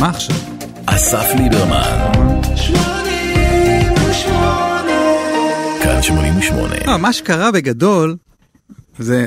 מה 0.00 0.08
עכשיו? 0.08 0.36
אסף 0.86 1.26
ליברמן. 1.38 2.12
כאן 5.82 6.02
88. 6.02 6.74
לא, 6.86 6.96
מה 6.96 7.12
שקרה 7.12 7.52
בגדול, 7.52 8.16
זה 8.98 9.26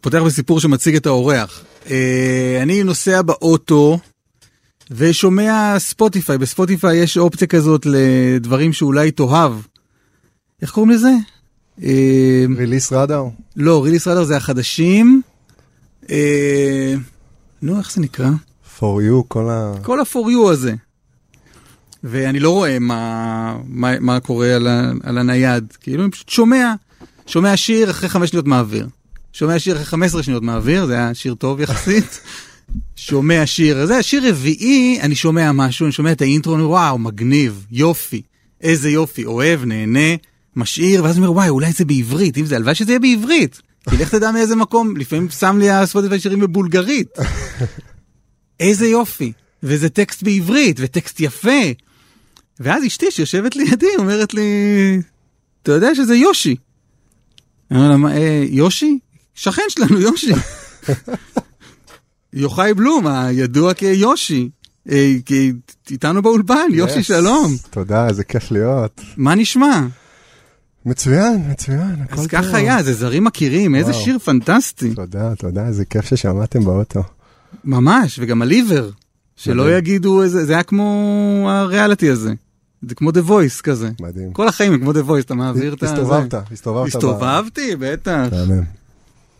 פותח 0.00 0.18
בסיפור 0.18 0.60
שמציג 0.60 0.96
את 0.96 1.06
האורח. 1.06 1.64
אה, 1.90 2.58
אני 2.62 2.82
נוסע 2.82 3.22
באוטו 3.22 3.98
ושומע 4.90 5.74
ספוטיפיי, 5.78 6.38
בספוטיפיי 6.38 6.96
יש 6.96 7.18
אופציה 7.18 7.46
כזאת 7.46 7.86
לדברים 7.86 8.72
שאולי 8.72 9.10
תאהב. 9.10 9.52
איך 10.62 10.70
קוראים 10.70 10.90
לזה? 10.90 11.12
אה, 11.82 12.44
ריליס 12.56 12.92
רדאר? 12.92 13.24
לא, 13.56 13.84
ריליס 13.84 14.08
רדאר 14.08 14.24
זה 14.24 14.36
החדשים. 14.36 15.22
אה, 16.10 16.94
נו, 17.62 17.78
איך 17.78 17.92
זה 17.92 18.00
נקרא? 18.00 18.30
For 18.78 18.82
you, 18.82 19.24
כל 19.28 19.50
ה... 19.50 19.72
כל 19.82 20.00
ה-for 20.00 20.28
you 20.28 20.50
הזה. 20.50 20.74
ואני 22.04 22.40
לא 22.40 22.50
רואה 22.50 22.78
מה, 22.78 23.58
מה, 23.68 24.00
מה 24.00 24.20
קורה 24.20 24.54
על, 24.54 24.66
ה, 24.66 24.90
על 25.02 25.18
הנייד, 25.18 25.72
כאילו 25.80 26.02
אני 26.02 26.10
פשוט 26.10 26.28
שומע, 26.28 26.74
שומע 27.26 27.56
שיר 27.56 27.90
אחרי 27.90 28.08
חמש 28.08 28.30
שניות 28.30 28.46
מעביר. 28.46 28.88
שומע 29.32 29.58
שיר 29.58 29.74
אחרי 29.74 29.84
15 29.84 30.22
שניות 30.22 30.42
מעביר, 30.42 30.86
זה 30.86 30.94
היה 30.94 31.14
שיר 31.14 31.34
טוב 31.34 31.60
יחסית. 31.60 32.20
שומע 32.96 33.42
שיר, 33.46 33.86
זה 33.86 34.02
שיר 34.02 34.28
רביעי, 34.28 34.98
אני 35.02 35.14
שומע 35.14 35.52
משהו, 35.52 35.86
אני 35.86 35.92
שומע 35.92 36.12
את 36.12 36.22
האינטרו, 36.22 36.54
אני 36.54 36.62
אומר, 36.62 36.72
וואו, 36.72 36.98
מגניב, 36.98 37.66
יופי, 37.70 38.22
איזה 38.60 38.90
יופי, 38.90 39.24
אוהב, 39.24 39.64
נהנה, 39.64 40.16
משאיר, 40.56 41.04
ואז 41.04 41.16
אני 41.16 41.26
אומר, 41.26 41.36
וואי, 41.36 41.48
אולי 41.48 41.72
זה 41.72 41.84
בעברית, 41.84 42.38
אם 42.38 42.46
זה, 42.46 42.56
הלוואי 42.56 42.74
שזה 42.74 42.92
יהיה 42.92 42.98
בעברית. 42.98 43.60
כי 43.90 43.96
לך 43.96 44.10
תדע 44.10 44.30
מאיזה 44.30 44.56
מקום, 44.56 44.96
לפעמים 44.96 45.30
שם 45.30 45.58
לי 45.58 45.70
הספוטיפיי 45.70 46.20
שירים 46.20 46.40
בבולגרית. 46.40 47.08
איזה 48.60 48.86
יופי, 48.86 49.32
וזה 49.62 49.88
טקסט 49.88 50.22
בעברית, 50.22 50.76
וטקסט 50.80 51.20
יפה. 51.20 51.60
ואז 52.60 52.86
אשתי 52.86 53.10
שיושבת 53.10 53.56
לידי 53.56 53.86
אומרת 53.98 54.34
לי, 54.34 54.42
אתה 55.62 55.72
יודע 55.72 55.94
שזה 55.94 56.16
יושי. 56.16 56.56
אני 57.70 57.78
אומר 57.78 57.90
לה, 57.90 57.96
"מה, 57.96 58.16
אה, 58.16 58.44
יושי? 58.48 58.98
שכן 59.34 59.62
שלנו, 59.68 60.00
יושי. 60.00 60.32
יוחאי 62.32 62.74
בלום, 62.74 63.06
הידוע 63.06 63.74
כיושי. 63.74 64.48
אה, 64.90 65.14
איתנו 65.90 66.22
באולפן, 66.22 66.66
יושי. 66.72 67.02
שלום. 67.02 67.56
תודה, 67.70 68.08
איזה 68.08 68.24
כיף 68.24 68.50
להיות. 68.50 69.00
מה 69.16 69.34
נשמע? 69.34 69.86
מצוין, 70.86 71.50
מצוין, 71.50 71.96
הכל 72.02 72.12
אז 72.14 72.18
טוב. 72.18 72.26
ככה 72.28 72.56
היה, 72.56 72.82
זה 72.82 72.94
זרים 72.94 73.24
מכירים, 73.24 73.74
איזה. 73.74 73.92
שיר 73.92 74.18
פנטסטי. 74.18 74.94
תודה, 74.94 75.34
תודה, 75.34 75.66
איזה 75.66 75.84
כיף 75.84 76.04
ששמעתם 76.04 76.64
באוטו. 76.64 77.02
ממש, 77.64 78.18
וגם 78.22 78.42
הליבר. 78.42 78.90
שלא 79.36 79.64
מדהים. 79.64 79.78
יגידו, 79.78 80.22
איזה- 80.22 80.44
זה 80.46 80.52
היה 80.52 80.62
כמו 80.62 80.86
הריאליטי 81.50 82.10
הזה. 82.10 82.34
זה 82.88 82.94
כמו 82.94 83.10
The 83.10 83.28
Voice 83.28 83.62
כזה. 83.62 83.90
מדהים. 84.00 84.32
כל 84.32 84.48
החיים 84.48 84.72
הם 84.72 84.80
כמו 84.80 84.92
The 84.92 85.08
Voice, 85.08 85.20
אתה 85.20 85.34
מעביר 85.34 85.74
את 85.74 85.82
ה... 85.82 85.86
הסתובבת. 85.86 86.34
הסתובבת. 86.52 86.86
הסתובבתי, 86.88 87.76
בטח. 87.78 88.26
מהמם. 88.32 88.62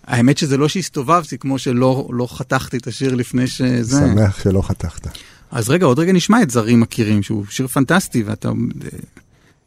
האמת 0.06 0.38
שזה 0.38 0.56
לא 0.56 0.68
שהסתובבתי, 0.68 1.38
כמו 1.38 1.58
שלא 1.58 2.08
לא 2.12 2.28
חתכתי 2.30 2.76
את 2.76 2.86
השיר 2.86 3.14
לפני 3.14 3.46
שזה. 3.46 3.98
שמח 4.00 4.42
שלא 4.42 4.62
חתכת. 4.62 5.06
אז 5.50 5.70
רגע, 5.70 5.86
עוד 5.86 5.98
רגע 5.98 6.12
נשמע 6.12 6.42
את 6.42 6.50
זרים 6.50 6.80
מכירים, 6.80 7.22
שהוא 7.22 7.44
שיר 7.50 7.66
פנטסטי, 7.66 8.22
ואתה... 8.22 8.50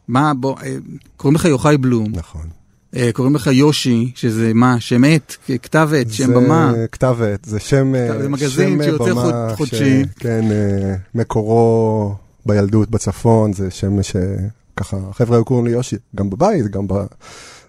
מה, 0.08 0.34
בוא, 0.34 0.56
אה, 0.62 0.76
קוראים 1.16 1.34
לך 1.34 1.44
יוחאי 1.44 1.76
בלום, 1.76 2.12
נכון. 2.14 2.48
אה, 2.96 3.10
קוראים 3.12 3.34
לך 3.34 3.46
יושי, 3.46 4.12
שזה 4.14 4.52
מה, 4.54 4.80
שם 4.80 5.04
עט, 5.04 5.34
כתב 5.62 5.90
עת, 5.96 6.10
שם 6.12 6.34
במה. 6.34 6.72
זה 6.76 6.86
כתב 6.92 7.16
עת, 7.32 7.44
זה 7.44 7.60
שם... 7.60 7.94
אה, 7.94 8.22
זה 8.22 8.28
מגזין 8.28 8.82
שיוצא 8.84 9.04
במה 9.04 9.22
חוד- 9.22 9.56
חודשי. 9.56 10.02
ש- 10.04 10.06
כן, 10.18 10.44
אה, 10.50 10.94
מקורו 11.14 12.14
בילדות 12.46 12.90
בצפון, 12.90 13.52
זה 13.52 13.70
שם 13.70 13.96
שככה, 14.02 14.96
החבר'ה 15.10 15.36
היו 15.36 15.44
קוראים 15.44 15.66
לי 15.66 15.72
יושי, 15.72 15.96
גם 16.16 16.30
בבית, 16.30 16.66
גם 16.66 16.88
ב... 16.88 16.92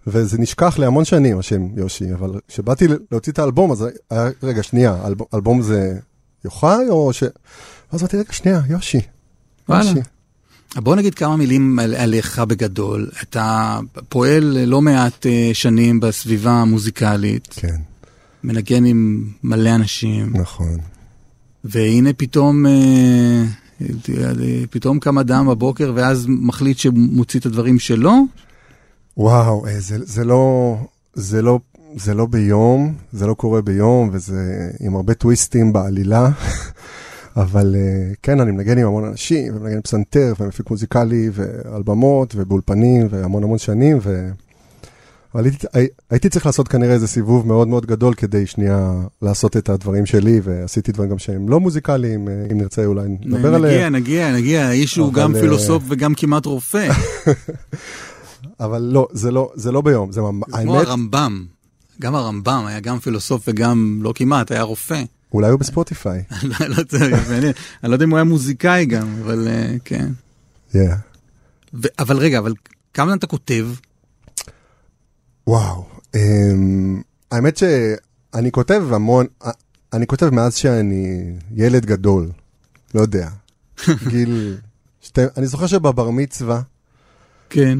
וזה 0.08 0.38
נשכח 0.38 0.80
להמון 0.80 1.06
שנים, 1.06 1.40
השם 1.40 1.68
יושי, 1.76 2.14
אבל 2.14 2.40
כשבאתי 2.48 2.86
להוציא 3.12 3.31
את 3.31 3.40
האלבום, 3.40 3.72
אז 3.72 3.86
היה, 4.12 4.30
רגע, 4.44 4.64
שנייה, 4.64 4.98
אלבום, 5.08 5.28
אלבום 5.34 5.62
זה 5.62 5.98
יוחאי 6.46 6.90
או 6.90 7.14
ש... 7.14 7.24
ואז 7.92 8.02
אמרתי, 8.02 8.18
רגע, 8.18 8.31
שנייה, 8.34 8.62
יושי. 8.70 9.00
וואלה. 9.70 9.84
יושי. 9.90 10.00
בוא 10.76 10.96
נגיד 10.96 11.16
כמה 11.16 11.38
מילים 11.38 11.80
על, 11.80 11.96
עליך 11.96 12.40
בגדול. 12.40 13.09
אתה 13.22 13.80
פועל 14.09 14.66
לא 14.66 14.82
מעט 14.82 15.26
אה, 15.26 15.50
שנים 15.54 16.00
בסביבה 16.00 16.52
המוזיקלית, 16.52 17.48
כן, 17.52 17.76
מנגן 18.44 18.86
עם 18.86 19.28
מלא 19.44 19.76
אנשים, 19.76 20.38
נכון. 20.38 20.78
והנה 21.64 22.14
פתאום, 22.14 22.66
אה, 22.66 23.44
אה, 23.81 24.64
פתאום 24.70 25.00
קם 25.00 25.18
אדם 25.18 25.48
בבוקר 25.48 25.92
ואז 25.96 26.26
מחליט 26.28 26.78
שמוציא 26.78 27.40
את 27.40 27.46
הדברים 27.46 27.80
שלו. 27.80 28.14
וואו, 29.18 29.66
זה, 29.80 29.98
זה 30.00 30.24
לא, 30.24 30.76
זה 31.14 31.42
לא, 31.42 31.60
זה 31.96 32.14
לא 32.14 32.26
ביום, 32.26 32.96
זה 33.14 33.28
לא 33.28 33.34
קורה 33.34 33.62
ביום, 33.62 34.10
וזה 34.14 34.70
עם 34.80 34.96
הרבה 34.96 35.14
טוויסטים 35.14 35.74
בעלילה. 35.74 36.30
אבל 37.36 37.75
אה, 37.75 38.14
כן, 38.24 38.40
אני 38.40 38.52
מנגן 38.52 38.78
עם 38.78 38.88
המון 38.88 39.03
אנשים, 39.06 39.56
ומנגן 39.56 39.81
פסנתר, 39.81 40.34
ומפיק 40.40 40.69
מוזיקלי, 40.69 41.30
ועל 41.34 41.84
במות, 41.84 42.34
ובאולפנים, 42.38 43.08
והמון 43.09 43.44
המון 43.44 43.58
שנים, 43.58 43.97
ו... 44.02 44.30
אבל 45.36 45.44
הייתי, 45.46 45.68
הי- 45.74 45.88
הייתי 46.09 46.30
צריך 46.30 46.46
לעשות 46.46 46.68
כנראה 46.68 46.94
איזה 46.94 47.08
סיבוב 47.08 47.47
מאוד 47.47 47.68
מאוד 47.68 47.86
גדול 47.86 48.14
כדי 48.14 48.46
שנייה 48.47 48.94
לעשות 49.22 49.58
את 49.58 49.69
הדברים 49.69 50.06
שלי, 50.06 50.42
ועשיתי 50.44 50.92
דברים 50.92 51.09
גם 51.09 51.18
שהם 51.19 51.50
לא 51.50 51.59
מוזיקליים, 51.59 52.28
אה, 52.28 52.34
אם 52.52 52.58
נרצה 52.58 52.86
אולי 52.86 53.08
נדבר 53.08 53.38
נגיע, 53.38 53.56
עליהם. 53.56 53.96
נגיע, 53.96 54.31
נגיע, 54.34 54.66
האיש 54.66 54.96
הוא 54.96 55.13
גם 55.13 55.36
אה, 55.36 55.42
פילוסוף 55.42 55.84
וגם 55.88 56.13
כמעט 56.16 56.46
רופא, 56.46 56.88
אבל 58.59 58.81
לא, 58.81 59.08
זה 59.12 59.31
לא, 59.31 59.52
זה 59.56 59.72
לא 59.72 59.81
ביום, 59.81 60.12
זה 60.12 60.22
ממש, 60.22 60.44
כמו 60.63 60.75
הרמב"ם. 60.80 61.46
גם 62.02 62.16
הרמב"ם 62.16 62.63
היה 62.68 62.80
גם 62.80 63.00
פילוסוף 63.00 63.44
וגם, 63.48 64.00
לא 64.02 64.13
כמעט, 64.16 64.52
היה 64.52 64.62
רופא. 64.62 65.03
אולי 65.34 65.50
הוא 65.50 65.59
בספוטיפיי. 65.59 66.24
לא. 66.44 66.75
אני 67.84 67.90
לא 67.90 67.94
יודע 67.94 68.06
אם 68.06 68.09
הוא 68.09 68.18
היה 68.18 68.24
מוזיקאי 68.24 68.86
גם, 68.86 69.16
אבל 69.24 69.47
אה, 69.47 69.75
כן. 69.86 70.09
אבל 72.00 72.18
רגע, 72.18 72.40
אבל 72.40 72.53
כמה 72.94 73.06
זמן 73.08 73.18
אתה 73.18 73.28
כותב? 73.28 73.68
וואו, 75.47 75.86
um, 76.16 76.19
האמת 77.31 77.58
שאני 77.58 78.52
כותב 78.52 78.84
המון, 78.92 79.25
אני 79.94 80.08
כותב 80.08 80.30
מאז 80.30 80.56
שאני 80.56 81.34
ילד 81.56 81.86
גדול, 81.86 82.30
לא 82.96 83.02
יודע, 83.02 83.30
גיל, 84.09 84.58
שתי, 85.02 85.22
אני 85.38 85.48
זוכר 85.48 85.68
שבבר 85.68 86.09
מצווה 86.09 86.62
כן. 87.50 87.80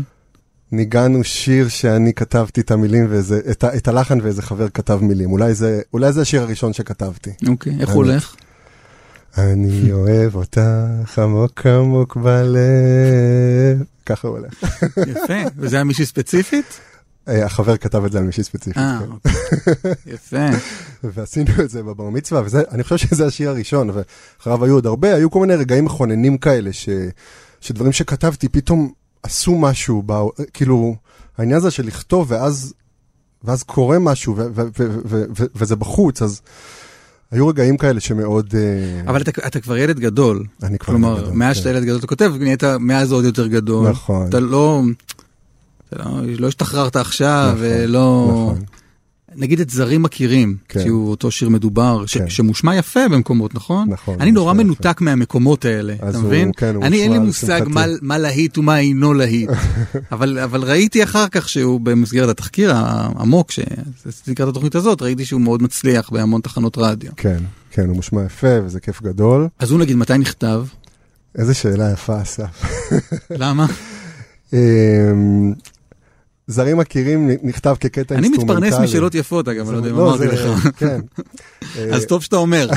ניגענו 0.71 1.23
שיר 1.23 1.67
שאני 1.67 2.13
כתבתי 2.13 2.61
את 2.61 2.71
המילים, 2.71 3.05
ואיזה, 3.09 3.39
את, 3.51 3.63
את 3.63 3.87
הלחן 3.87 4.21
ואיזה 4.21 4.41
חבר 4.41 4.69
כתב 4.69 4.99
מילים, 5.01 5.31
אולי 5.31 5.53
זה, 5.53 5.81
אולי 5.93 6.13
זה 6.13 6.21
השיר 6.21 6.41
הראשון 6.41 6.73
שכתבתי. 6.73 7.29
אוקיי, 7.47 7.73
איך 7.73 7.89
אני- 7.89 7.95
הוא 7.97 8.05
הולך? 8.05 8.35
אני 9.37 9.91
אוהב 9.91 10.35
אותך 10.35 11.19
עמוק 11.19 11.65
עמוק 11.67 12.15
בלב, 12.17 13.83
ככה 14.05 14.27
הוא 14.27 14.37
הולך. 14.37 14.53
יפה. 15.07 15.33
וזה 15.57 15.75
היה 15.75 15.83
מישהי 15.83 16.05
ספציפית? 16.05 16.65
אה, 17.27 17.45
החבר 17.45 17.77
כתב 17.77 18.05
את 18.05 18.11
זה 18.11 18.17
על 18.17 18.23
מישהי 18.23 18.43
ספציפית. 18.43 18.77
אה, 18.77 18.99
כן. 18.99 19.11
אוקיי. 19.11 19.91
יפה. 20.13 20.45
ועשינו 21.03 21.51
את 21.63 21.69
זה 21.69 21.83
בבר 21.83 22.09
מצווה, 22.09 22.41
וזה, 22.45 22.63
אני 22.71 22.83
חושב 22.83 23.07
שזה 23.07 23.25
השיר 23.25 23.49
הראשון, 23.49 23.89
ואחריו 23.89 24.65
היו 24.65 24.73
עוד 24.73 24.85
הרבה, 24.85 25.15
היו 25.15 25.31
כל 25.31 25.39
מיני 25.39 25.55
רגעים 25.55 25.85
מכוננים 25.85 26.38
כאלה, 26.38 26.73
ש, 26.73 26.89
שדברים 27.61 27.91
שכתבתי 27.91 28.49
פתאום 28.49 28.91
עשו 29.23 29.57
משהו, 29.57 30.01
בא, 30.01 30.21
כאילו, 30.53 30.95
העניין 31.37 31.57
הזה 31.57 31.71
של 31.71 31.85
לכתוב, 31.85 32.31
ואז, 32.31 32.73
ואז 33.43 33.63
קורה 33.63 33.99
משהו, 33.99 34.35
ו, 34.37 34.47
ו, 34.55 34.63
ו, 35.05 35.45
וזה 35.55 35.75
בחוץ, 35.75 36.21
אז 36.21 36.41
היו 37.31 37.47
רגעים 37.47 37.77
כאלה 37.77 37.99
שמאוד... 37.99 38.53
אה, 38.56 39.09
אבל 39.09 39.21
אתה, 39.21 39.31
אתה 39.47 39.59
כבר 39.59 39.77
ילד 39.77 40.00
גדול. 40.00 40.45
אני 40.63 40.79
כבר 40.79 40.94
כלומר, 40.94 41.21
גדול, 41.21 41.33
מאז 41.33 41.56
כן. 41.56 41.59
שאתה 41.59 41.69
ילד 41.69 41.83
גדול 41.83 41.97
אתה 41.97 42.07
כותב, 42.07 42.33
נהיית 42.39 42.63
מאז 42.63 43.12
עוד 43.12 43.25
יותר 43.25 43.47
גדול. 43.47 43.89
נכון. 43.89 44.29
אתה 44.29 44.39
לא... 44.39 44.81
אתה 45.89 46.00
לא, 46.00 46.21
לא 46.39 46.47
השתחררת 46.47 46.95
עכשיו, 46.95 47.51
נכון, 47.53 47.65
ולא... 47.65 48.27
נכון. 48.31 48.63
נגיד 49.36 49.60
את 49.60 49.69
זרים 49.69 50.04
מכירים, 50.04 50.57
כן. 50.69 50.83
שהוא 50.83 51.10
אותו 51.10 51.31
שיר 51.31 51.50
מדובר, 51.50 52.06
ש- 52.06 52.18
כן. 52.18 52.30
שמושמע 52.30 52.75
יפה 52.75 53.00
במקומות, 53.12 53.56
נכון? 53.56 53.89
נכון, 53.89 54.22
אני 54.22 54.31
נורא 54.31 54.54
מנותק 54.54 55.01
מהמקומות 55.01 55.66
האלה, 55.66 55.94
אתה 56.10 56.18
הוא- 56.18 56.25
מבין? 56.25 56.51
כן, 56.57 56.75
הוא 56.75 56.83
אני 56.86 57.01
אין 57.04 57.12
לי 57.12 57.19
מושג. 57.19 57.62
מה- 57.68 57.86
מה 58.01 58.18
להיט 58.18 58.57
ומה 58.57 58.80
אינו 58.80 59.13
להיט. 59.13 59.50
אבל 60.12 60.39
אבל 60.39 60.63
ראיתי 60.63 61.04
אחר 61.04 61.28
כך 61.28 61.50
שהוא 61.50 61.80
במסגרת 61.81 62.30
התחקיר 62.30 62.72
העמוק, 62.75 63.51
שעשיתי 63.51 64.31
לקראת 64.31 64.50
התוכנית 64.50 64.75
הזאת, 64.75 65.01
ראיתי 65.01 65.25
שהוא 65.25 65.42
מאוד 65.42 65.63
מצליח 65.63 66.10
בהמון 66.10 66.42
תחנות 66.42 66.77
רדיו. 66.77 67.12
כן, 67.18 67.38
כן, 67.72 67.88
הוא 67.88 67.95
מושמע 67.95 68.24
יפה, 68.25 68.62
וזה 68.66 68.80
כיף 68.80 69.01
גדול. 69.01 69.48
אז 69.60 69.72
הוא 69.72 69.80
נגיד, 69.80 69.95
מתי 69.95 70.18
נכתב? 70.18 70.63
איזה 71.38 71.54
שאלה 71.54 71.92
יפה, 71.92 72.22
אסף. 72.22 72.63
למה? 73.30 73.66
זרים 76.51 76.77
מכירים 76.77 77.30
נכתב 77.44 77.75
כקטע 77.80 78.15
אני 78.15 78.27
אינסטרומנטלי. 78.27 78.68
מתפרנס 78.68 78.89
משאלות 78.89 79.15
יפות, 79.15 79.48
אגב, 79.48 79.69
אני 79.69 79.74
לא 79.74 79.77
יודע 79.77 79.89
אם 79.89 79.95
לא, 79.95 80.09
אמרתי 80.09 80.25
לך. 80.27 80.69
כן. 80.77 81.01
אז 81.95 82.06
טוב 82.06 82.24
שאתה 82.24 82.36
אומר. 82.36 82.69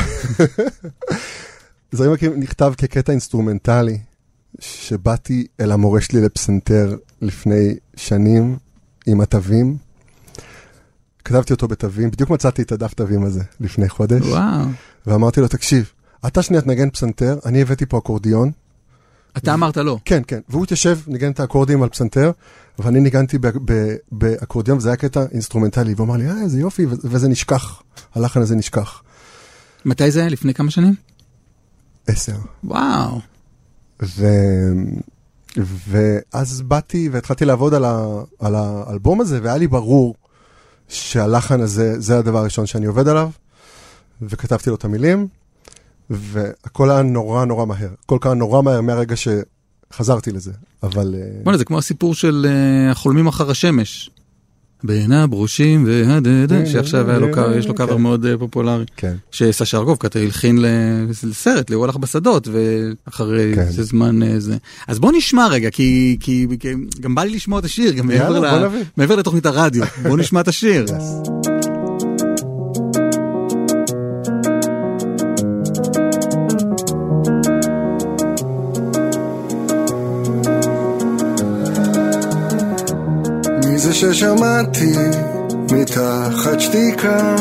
זרים 1.92 2.12
עקיפים 2.12 2.40
נכתב 2.40 2.72
כקטע 2.78 3.12
אינסטרומנטלי, 3.12 3.98
שבאתי 4.58 5.46
אל 5.60 5.72
המורה 5.72 6.00
שלי 6.00 6.20
לפסנתר 6.20 6.96
לפני 7.22 7.74
שנים 7.96 8.56
עם 9.06 9.20
התווים. 9.20 9.76
כתבתי 11.24 11.52
אותו 11.52 11.68
בתווים, 11.68 12.10
בדיוק 12.10 12.30
מצאתי 12.30 12.62
את 12.62 12.72
הדף 12.72 12.94
תווים 12.94 13.24
הזה 13.24 13.42
לפני 13.60 13.88
חודש, 13.88 14.22
וואו. 14.22 14.64
ואמרתי 15.06 15.40
לו, 15.40 15.48
תקשיב, 15.48 15.92
אתה 16.26 16.42
שנייה 16.42 16.62
תנגן 16.62 16.90
פסנתר, 16.90 17.38
אני 17.46 17.62
הבאתי 17.62 17.86
פה 17.86 17.98
אקורדיון, 17.98 18.50
אתה 19.36 19.54
אמרת 19.54 19.76
לא. 19.76 19.98
כן, 20.04 20.22
כן, 20.26 20.40
והוא 20.48 20.64
התיישב, 20.64 20.98
ניגן 21.06 21.30
את 21.30 21.40
האקורדים 21.40 21.82
על 21.82 21.88
פסנתר, 21.88 22.30
ואני 22.78 23.00
ניגנתי 23.00 23.38
באקורדיון, 24.12 24.78
וזה 24.78 24.88
היה 24.88 24.96
קטע 24.96 25.24
אינסטרומנטלי, 25.32 25.94
והוא 25.94 26.06
אמר 26.06 26.16
לי, 26.16 26.30
אה, 26.30 26.42
איזה 26.42 26.60
יופי, 26.60 26.86
וזה 26.88 27.28
נשכח, 27.28 27.82
הלחן 28.14 28.40
הזה 28.40 28.56
נשכח. 28.56 29.02
מתי 29.84 30.10
זה 30.10 30.20
היה? 30.20 30.28
לפני 30.28 30.54
כמה 30.54 30.70
שנים? 30.70 30.94
עשר. 32.06 32.36
וואו. 32.64 33.20
ו... 34.02 34.26
ואז 35.88 36.62
באתי 36.62 37.08
והתחלתי 37.12 37.44
לעבוד 37.44 37.74
על, 37.74 37.84
ה... 37.84 38.22
על 38.38 38.54
האלבום 38.54 39.20
הזה, 39.20 39.40
והיה 39.42 39.56
לי 39.56 39.66
ברור 39.66 40.14
שהלחן 40.88 41.60
הזה, 41.60 42.00
זה 42.00 42.18
הדבר 42.18 42.38
הראשון 42.38 42.66
שאני 42.66 42.86
עובד 42.86 43.08
עליו, 43.08 43.30
וכתבתי 44.22 44.70
לו 44.70 44.76
את 44.76 44.84
המילים, 44.84 45.28
והכל 46.10 46.90
היה 46.90 47.02
נורא 47.02 47.44
נורא 47.44 47.66
מהר. 47.66 47.90
הכל 48.04 48.18
קרה 48.20 48.34
נורא 48.34 48.62
מהר 48.62 48.80
מהרגע 48.80 49.16
שחזרתי 49.94 50.30
לזה, 50.30 50.52
אבל... 50.82 51.14
אה, 51.18 51.28
בוא'נה, 51.42 51.58
זה 51.58 51.64
כמו 51.64 51.78
הסיפור 51.78 52.14
של 52.14 52.46
אה, 52.48 52.90
החולמים 52.90 53.26
אחר 53.26 53.50
השמש. 53.50 54.10
בין 54.86 55.12
הברושים 55.12 55.84
והדדה, 55.86 56.66
שעכשיו 56.66 57.10
היה 57.10 57.18
לו 57.18 57.26
קו- 57.34 57.50
יש 57.58 57.66
לו 57.66 57.74
קאבר 57.74 57.96
כן. 57.96 58.02
מאוד 58.02 58.26
אה, 58.26 58.38
פופולרי. 58.38 58.84
כן. 58.96 59.14
שסשה 59.30 59.78
ארגוב 59.78 59.96
כתב 60.00 60.20
הלחין 60.20 60.58
לסרט, 61.22 61.70
הלך 61.84 61.96
בשדות, 61.96 62.48
ואחרי 62.52 63.52
כן. 63.54 63.60
איזה 63.60 63.82
זמן 63.82 64.38
זה. 64.38 64.56
אז 64.88 64.98
בוא 64.98 65.12
נשמע 65.16 65.48
רגע, 65.48 65.70
כי, 65.70 66.16
גם 67.00 67.14
בא 67.14 67.24
לי 67.24 67.30
לשמוע 67.36 67.58
את 67.58 67.64
השיר, 67.64 67.92
גם. 67.92 68.10
מעבר 68.96 69.16
לתוכנית 69.16 69.46
הרדיו. 69.46 69.84
בוא 70.02 70.18
נשמע 70.18 70.40
את 70.40 70.48
השיר. 70.48 70.86
ששמעתי 83.94 84.92
מתחת 85.72 86.60
שתיקה? 86.60 87.36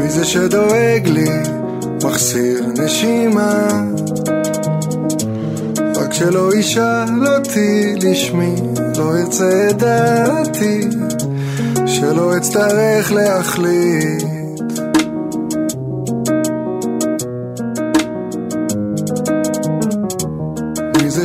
מי 0.00 0.10
זה 0.10 0.24
שדואג 0.24 1.08
לי, 1.08 1.30
מחסיר 2.04 2.64
נשימה? 2.78 3.68
רק 5.96 6.12
שלא 6.12 6.54
ישאל 6.54 7.26
אותי 7.26 7.94
לשמי, 8.02 8.54
לא 8.98 9.18
ירצה 9.18 9.68
את 9.70 9.76
דעתי, 9.76 10.80
שלא 11.86 12.36
אצטרך 12.36 13.12
להחליט. 13.12 14.36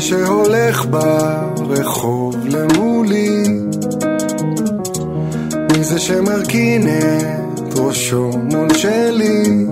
שהולך 0.02 0.86
ברחוב 0.86 2.36
למולי? 3.12 3.48
מי 5.72 5.84
זה 5.84 6.00
שמרכין 6.00 6.88
את 6.88 7.80
ראשו 7.80 8.32
מול 8.44 8.74
שלי? 8.74 9.66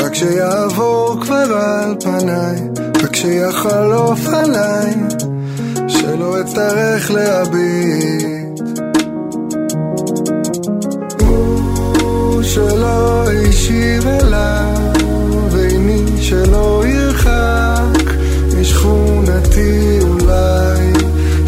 רק 0.00 0.14
שיעבור 0.14 1.16
כבר 1.20 1.56
על 1.56 1.94
פניי, 2.00 2.56
רק 3.02 3.16
שיחלוף 3.16 4.26
עליי, 4.26 4.94
שלא 5.88 6.40
אצטרך 6.40 7.10
להביט. 7.10 8.60
הוא 11.20 12.42
שלא 12.42 13.24
השאיר 13.30 14.08
אליו, 14.08 14.25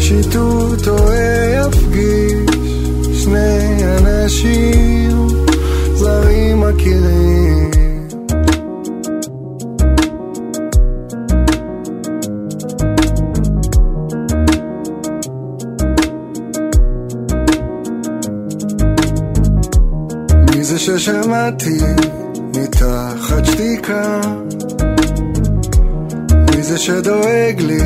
שיטוט 0.09 0.87
או 0.87 0.97
יפגיש 1.57 3.23
שני 3.23 3.77
אנשים 3.97 5.27
זרים 5.95 6.61
מכירים. 6.61 7.71
מי 20.55 20.65
ששמעתי 20.77 21.79
מתחת 22.55 23.45
שתיקה? 23.45 24.21
מי 26.55 26.63
זה 26.63 26.77
שדואג 26.77 27.61
לי, 27.61 27.78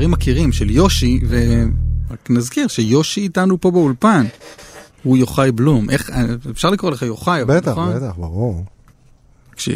זרים 0.00 0.10
מכירים 0.10 0.52
של 0.52 0.70
יושי, 0.70 1.20
ורק 1.28 2.30
נזכיר 2.30 2.68
שיושי 2.68 3.20
איתנו 3.20 3.60
פה 3.60 3.70
באולפן. 3.70 4.26
הוא 5.02 5.16
יוחאי 5.16 5.52
בלום. 5.52 5.90
איך, 5.90 6.10
אפשר 6.50 6.70
לקרוא 6.70 6.90
לך 6.90 7.02
יוחאי, 7.02 7.42
אבל 7.42 7.56
בטח, 7.56 7.70
נכון? 7.70 7.96
בטח, 7.96 8.14
ברור. 8.16 8.64
כש... 9.56 9.68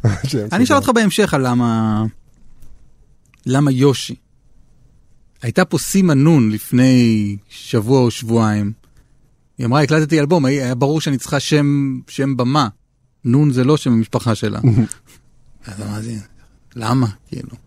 אני 0.52 0.64
אשאל. 0.64 0.76
אותך 0.76 0.88
בהמשך 0.88 1.34
על 1.34 1.48
למה... 1.48 2.04
למה 3.46 3.70
יושי. 3.70 4.14
הייתה 5.42 5.64
פה 5.64 5.78
סימה 5.78 6.14
נון 6.14 6.50
לפני 6.50 7.36
שבוע 7.48 8.00
או 8.00 8.10
שבועיים. 8.10 8.72
היא 9.58 9.66
אמרה, 9.66 9.82
הקלטתי 9.82 10.20
אלבום, 10.20 10.44
היה 10.44 10.74
ברור 10.74 11.00
שאני 11.00 11.18
צריכה 11.18 11.40
שם, 11.40 11.98
שם 12.08 12.36
במה. 12.36 12.68
נון 13.24 13.52
זה 13.52 13.64
לא 13.64 13.76
שם 13.76 13.92
המשפחה 13.92 14.34
שלה. 14.34 14.60
אז 15.66 15.82
אמרתי, 15.82 16.18
למה? 16.76 17.06
כאילו. 17.28 17.61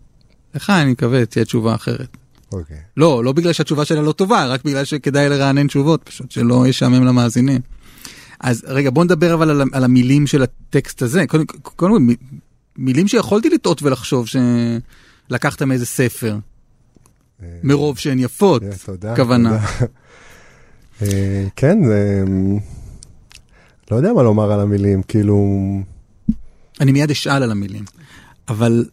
לך 0.56 0.70
אני 0.70 0.90
מקווה 0.90 1.26
תהיה 1.26 1.44
תשובה 1.44 1.74
אחרת. 1.74 2.16
אוקיי. 2.52 2.76
לא, 2.96 3.24
לא 3.24 3.32
בגלל 3.32 3.52
שהתשובה 3.52 3.84
שלה 3.84 4.02
לא 4.02 4.12
טובה, 4.12 4.46
רק 4.46 4.64
בגלל 4.64 4.84
שכדאי 4.84 5.28
לרענן 5.28 5.66
תשובות, 5.66 6.02
פשוט 6.04 6.30
שלא 6.30 6.66
ישעמם 6.66 7.04
למאזינים. 7.04 7.60
אז 8.40 8.64
רגע, 8.66 8.90
בוא 8.90 9.04
נדבר 9.04 9.34
אבל 9.34 9.50
על, 9.50 9.62
על 9.72 9.84
המילים 9.84 10.26
של 10.26 10.42
הטקסט 10.42 11.02
הזה. 11.02 11.26
קודם 11.26 11.44
כל, 11.62 11.90
מ- 11.90 12.14
מילים 12.78 13.08
שיכולתי 13.08 13.50
לטעות 13.50 13.82
ולחשוב 13.82 14.26
שלקחת 15.28 15.62
מאיזה 15.62 15.86
ספר, 15.86 16.38
אה, 17.42 17.48
מרוב 17.62 17.98
שהן 17.98 18.18
יפות, 18.18 18.62
אה, 18.62 18.68
תודה. 18.84 19.16
כוונה. 19.16 19.48
תודה. 19.48 19.92
אה, 21.02 21.46
כן, 21.56 21.78
זה... 21.84 22.24
לא 23.90 23.96
יודע 23.96 24.12
מה 24.12 24.22
לומר 24.22 24.52
על 24.52 24.60
המילים, 24.60 25.02
כאילו... 25.02 25.46
אני 26.80 26.92
מיד 26.92 27.10
אשאל 27.10 27.42
על 27.42 27.50
המילים. 27.50 27.84
אבל 28.48 28.84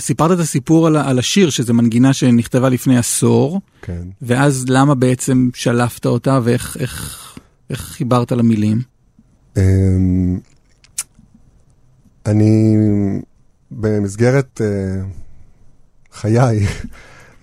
סיפרת 0.00 0.32
את 0.32 0.38
הסיפור 0.38 0.86
על, 0.86 0.96
על 0.96 1.18
השיר, 1.18 1.50
שזה 1.50 1.72
מנגינה 1.72 2.12
שנכתבה 2.12 2.68
לפני 2.68 2.98
עשור, 2.98 3.60
כן. 3.82 4.02
ואז 4.22 4.64
למה 4.68 4.94
בעצם 4.94 5.50
שלפת 5.54 6.06
אותה 6.06 6.40
ואיך 6.42 6.76
איך, 6.80 7.20
איך 7.70 7.80
חיברת 7.80 8.32
למילים? 8.32 8.82
אמ, 9.56 10.38
אני 12.26 12.76
במסגרת 13.70 14.60
אה, 14.60 15.02
חיי 16.12 16.66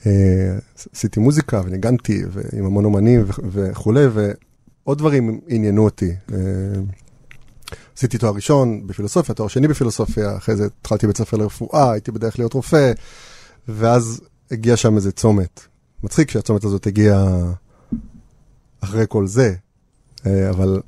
אה, 0.06 0.58
עשיתי 0.94 1.20
מוזיקה 1.20 1.62
וניגנתי 1.66 2.22
עם 2.58 2.66
המון 2.66 2.86
אומנים 2.86 3.26
וכולי, 3.28 4.06
ועוד 4.06 4.98
דברים 4.98 5.40
עניינו 5.48 5.84
אותי. 5.84 6.12
עשיתי 8.02 8.18
תואר 8.18 8.34
ראשון 8.34 8.88
בפילוסופיה, 8.88 9.36
תואר 9.36 9.48
שני 9.48 9.68
בפילוסופיה, 9.68 10.38
אחרי 10.38 10.56
זה 10.56 10.68
התחלתי 10.82 11.08
בית 11.08 11.18
ספר 11.18 11.38
לרפואה, 11.38 11.92
הייתי 11.92 12.12
בדרך 12.12 12.40
להיות 12.40 12.54
רופא, 12.54 12.92
ואז 13.68 14.22
הגיע 14.52 14.78
שם 14.78 14.96
איזה 14.96 15.12
צומת. 15.12 15.62
מצחיק 16.04 16.32
שהצומת 16.32 16.64
הזאת 16.64 16.88
הגיע 16.88 17.26
אחרי 18.82 19.06
כל 19.10 19.28
זה, 19.28 19.54
אה, 20.26 20.50
אבל 20.50 20.82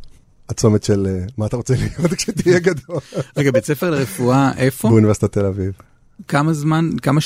הצומת 0.50 0.84
של 0.84 1.08
אה, 1.10 1.26
מה 1.38 1.46
אתה 1.46 1.58
רוצה 1.58 1.74
להיות 1.74 2.14
כשתהיה 2.18 2.60
גדול. 2.60 3.00
רגע, 3.38 3.52
בית 3.52 3.66
ספר 3.66 3.90
לרפואה, 3.90 4.52
איפה? 4.58 4.90
באוניברסיטת 4.90 5.32
תל 5.32 5.46
אביב. 5.46 5.74
כמה 6.28 6.54
זמן. 6.54 6.90
כמה, 7.02 7.22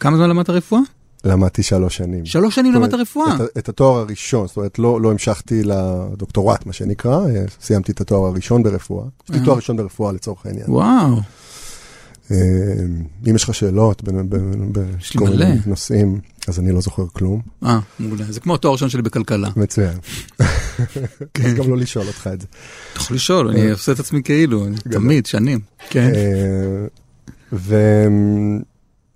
כמה 0.00 0.16
זמן 0.16 0.30
למדת 0.30 0.50
רפואה? 0.50 0.80
למדתי 1.24 1.62
שלוש 1.62 1.96
שנים. 1.96 2.26
שלוש 2.26 2.54
שנים 2.54 2.72
למדת 2.72 2.94
רפואה. 2.94 3.36
את, 3.36 3.58
את 3.58 3.68
התואר 3.68 3.98
הראשון, 3.98 4.46
זאת 4.46 4.56
אומרת, 4.56 4.78
לא, 4.78 5.00
לא 5.00 5.10
המשכתי 5.10 5.62
לדוקטורט, 5.64 6.66
מה 6.66 6.72
שנקרא, 6.72 7.26
אה, 7.26 7.44
סיימתי 7.60 7.92
את 7.92 8.00
התואר 8.00 8.26
הראשון 8.26 8.62
ברפואה. 8.62 9.04
יש 9.24 9.30
לי 9.30 9.38
אה. 9.38 9.44
תואר 9.44 9.56
ראשון 9.56 9.76
ברפואה 9.76 10.12
לצורך 10.12 10.46
העניין. 10.46 10.70
וואו, 10.70 11.16
אה, 12.30 12.36
אם 13.30 13.36
יש 13.36 13.44
לך 13.44 13.54
שאלות 13.54 14.02
בכל. 14.02 15.28
מיני 15.28 15.58
נושאים, 15.66 16.20
אז 16.48 16.58
אני 16.58 16.72
לא 16.72 16.80
זוכר 16.80 17.06
כלום. 17.12 17.40
אה, 17.64 17.78
מעולה. 17.98 18.24
זה 18.28 18.40
כמו 18.40 18.54
התואר 18.54 18.72
הראשון 18.72 18.88
שלי 18.88 19.02
בכלכלה. 19.02 19.48
מצוין. 19.56 19.98
כן. 21.34 21.46
אז 21.46 21.54
גם 21.54 21.70
לא 21.70 21.76
לשאול 21.76 22.06
אותך 22.06 22.28
את 22.32 22.40
זה. 22.40 22.46
אתה 22.92 23.00
יכול 23.00 23.16
לשאול, 23.16 23.48
אני 23.48 23.70
עושה 23.70 23.92
את 23.92 24.00
עצמי 24.00 24.22
כאילו, 24.22 24.66
תמיד, 24.90 25.26
שנים. 25.26 25.60
כן. 25.90 26.12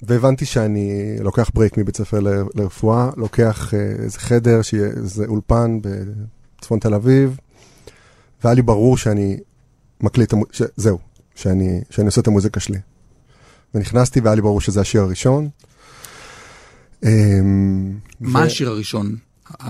והבנתי 0.02 0.44
שאני 0.44 0.92
לוקח 1.20 1.50
ברייק 1.54 1.78
מבית 1.78 1.96
ספר 1.96 2.20
ל- 2.20 2.28
לרפואה, 2.54 3.10
לוקח 3.16 3.74
אה, 3.74 3.80
איזה 3.80 4.18
חדר, 4.20 4.60
איזה 4.96 5.24
אולפן 5.26 5.78
בצפון 5.82 6.78
תל 6.78 6.94
אביב, 6.94 7.36
והיה 8.44 8.54
לי 8.54 8.62
ברור 8.62 8.96
שאני 8.96 9.38
מקליט, 10.00 10.34
ש... 10.52 10.62
זהו, 10.76 10.98
שאני, 11.34 11.80
שאני 11.90 12.06
עושה 12.06 12.20
את 12.20 12.26
המוזיקה 12.26 12.60
שלי. 12.60 12.78
ונכנסתי 13.74 14.20
והיה 14.20 14.34
לי 14.34 14.40
ברור 14.42 14.60
שזה 14.60 14.80
השיר 14.80 15.02
הראשון. 15.02 15.48
אה, 17.04 17.10
מה 18.20 18.38
ו- 18.38 18.42
השיר 18.42 18.68
הראשון? 18.70 19.16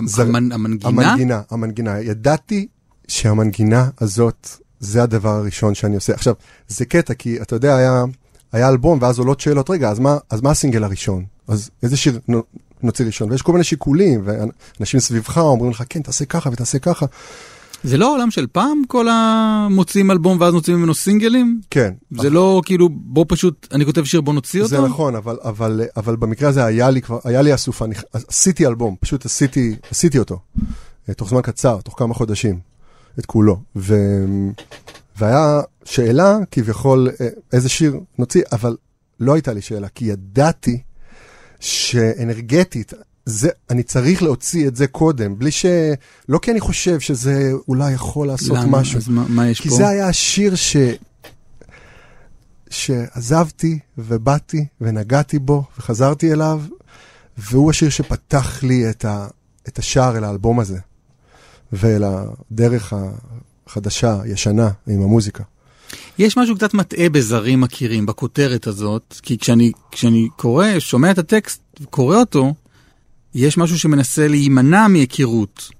זה- 0.07 0.23
המנ- 0.23 0.55
המנגינה? 0.55 0.89
המנגינה, 1.11 1.43
המנגינה. 1.51 2.01
ידעתי 2.01 2.69
שהמנגינה 3.09 3.89
הזאת, 4.01 4.49
זה 4.81 5.03
הדבר 5.03 5.29
הראשון 5.35 5.75
שאני 5.75 5.95
עושה. 5.95 6.15
עכשיו, 6.15 6.35
זה 6.69 6.85
קטע, 6.85 7.15
כי 7.15 7.43
אתה 7.43 7.57
יודע, 7.57 7.77
היה, 7.77 8.05
היה 8.53 8.69
אלבום, 8.69 8.99
ואז 9.03 9.19
עולות 9.19 9.41
שאלות, 9.41 9.71
רגע, 9.71 9.91
אז 9.91 9.99
מה, 9.99 10.17
אז 10.31 10.41
מה 10.41 10.51
הסינגל 10.51 10.85
הראשון? 10.85 11.25
אז 11.49 11.71
איזה 11.83 11.97
שיר 11.97 12.21
נו- 12.29 12.43
נוציא 12.83 13.05
ראשון? 13.05 13.31
ויש 13.31 13.43
כל 13.43 13.53
מיני 13.53 13.65
שיקולים, 13.65 14.23
ואנשים 14.25 15.01
סביבך 15.01 15.39
אומרים 15.39 15.71
לך, 15.71 15.83
כן, 15.89 16.03
תעשה 16.03 16.25
ככה 16.25 16.51
ותעשה 16.53 16.79
ככה. 16.79 17.07
זה 17.85 17.97
לא 17.97 18.09
העולם 18.09 18.31
של 18.31 18.47
פעם, 18.53 18.83
כל 18.89 19.07
המוציאים 19.11 20.11
אלבום 20.11 20.41
ואז 20.41 20.55
מוציאים 20.55 20.79
ממנו 20.79 20.95
סינגלים? 20.95 21.61
כן. 21.71 21.95
זה 22.11 22.31
לא 22.31 22.63
כאילו, 22.65 22.89
בוא 22.93 23.25
פשוט, 23.29 23.67
אני 23.73 23.85
כותב 23.85 24.05
שיר, 24.05 24.21
בוא 24.21 24.35
נוציא 24.35 24.61
אותו? 24.63 24.69
זה 24.69 24.81
נכון, 24.81 25.15
אבל, 25.15 25.37
אבל, 25.45 25.81
אבל 25.97 26.17
במקרה 26.17 26.49
הזה 26.49 26.65
היה 26.65 26.91
לי 26.91 27.03
כבר, 27.03 27.19
היה 27.25 27.43
לי 27.43 27.55
אסופה, 27.55 27.85
אני, 27.85 27.95
עשיתי 28.29 28.67
אלבום, 28.67 28.97
פשוט 29.01 29.27
עשיתי, 29.27 29.77
עשיתי 29.91 30.19
אותו, 30.19 30.39
אה, 31.09 31.15
תוך 31.15 31.29
זמן 31.29 31.41
קצר, 31.43 31.81
תוך 31.81 31.95
כמה 31.99 32.15
חודשים, 32.15 32.59
את 33.19 33.27
כולו. 33.27 33.61
ו, 33.77 33.95
והיה 35.19 35.61
שאלה, 35.85 36.39
כביכול, 36.51 37.09
אה, 37.21 37.29
איזה 37.53 37.69
שיר 37.69 38.01
נוציא, 38.19 38.43
אבל 38.53 38.77
לא 39.21 39.35
הייתה 39.35 39.53
לי 39.53 39.61
שאלה, 39.61 39.89
כי 39.89 40.05
ידעתי 40.05 40.83
שאנרגטית, 41.61 42.93
זה, 43.25 43.49
אני 43.71 43.83
צריך 43.83 44.23
להוציא 44.23 44.69
את 44.69 44.77
זה 44.77 44.87
קודם, 44.87 45.39
בלי 45.39 45.51
ש... 45.51 45.67
לא 46.29 46.39
כי 46.39 46.51
אני 46.51 46.61
חושב 46.61 47.01
שזה 47.01 47.51
אולי 47.69 47.93
יכול 47.93 48.27
לעשות 48.27 48.59
למה? 48.59 48.81
משהו. 48.81 48.99
אז 48.99 49.09
מה 49.09 49.25
מה 49.29 49.49
יש 49.49 49.61
כי 49.61 49.69
פה? 49.69 49.77
זה 49.77 49.89
היה 49.89 50.09
השיר 50.09 50.55
ש... 50.55 50.77
שעזבתי 52.71 53.79
ובאתי 53.99 54.67
ונגעתי 54.81 55.39
בו 55.39 55.65
וחזרתי 55.79 56.33
אליו, 56.33 56.63
והוא 57.39 57.71
השיר 57.71 57.89
שפתח 57.89 58.63
לי 58.63 58.91
את, 58.91 59.05
ה... 59.05 59.27
את 59.69 59.79
השער 59.79 60.19
אל 60.19 60.25
האלבום 60.25 60.61
הזה, 60.61 60.79
ואל 61.73 62.05
הדרך 62.05 62.93
החדשה, 63.69 64.17
ישנה, 64.27 64.71
עם 64.89 65.03
המוזיקה. 65.03 65.43
יש 66.19 66.37
משהו 66.37 66.57
קצת 66.57 66.75
מטעה 66.75 67.09
בזרים 67.09 67.61
מכירים, 67.61 68.07
בכותרת 68.07 68.67
הזאת, 68.67 69.15
כי 69.23 69.39
כשאני, 69.39 69.73
כשאני 69.91 70.29
קורא, 70.37 70.67
שומע 70.79 71.11
את 71.11 71.19
הטקסט 71.19 71.61
וקורא 71.81 72.17
אותו, 72.17 72.55
יש 73.35 73.59
משהו 73.59 73.79
שמנסה 73.79 74.29
להימנע 74.29 74.89
מהיכרות. 74.89 75.71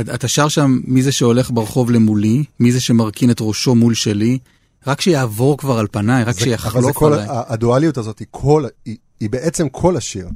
את- 0.00 0.08
אתה 0.08 0.28
שר 0.28 0.48
שם 0.48 0.80
מי 0.84 1.02
זה 1.02 1.12
שהולך 1.12 1.50
ברחוב 1.50 1.90
למולי, 1.90 2.44
מי 2.60 2.72
זה 2.72 2.80
שמרכין 2.80 3.30
את 3.30 3.36
ראשו 3.40 3.74
מול 3.74 3.94
שלי, 3.94 4.38
רק 4.86 5.00
שיעבור 5.00 5.58
כבר 5.58 5.78
על 5.78 5.86
פניי, 5.92 6.24
רק 6.24 6.34
זה- 6.34 6.40
אבל 6.40 6.50
זה 6.50 6.56
שיחלוף 6.56 6.96
כל, 6.96 7.12
עליי. 7.12 7.26
הדואליות 7.28 7.98
הזאת 7.98 8.18
היא, 8.18 8.26
כל, 8.30 8.64
היא, 8.84 8.96
היא 9.20 9.30
בעצם 9.30 9.68
כל 9.68 9.96
השיר. 9.96 10.28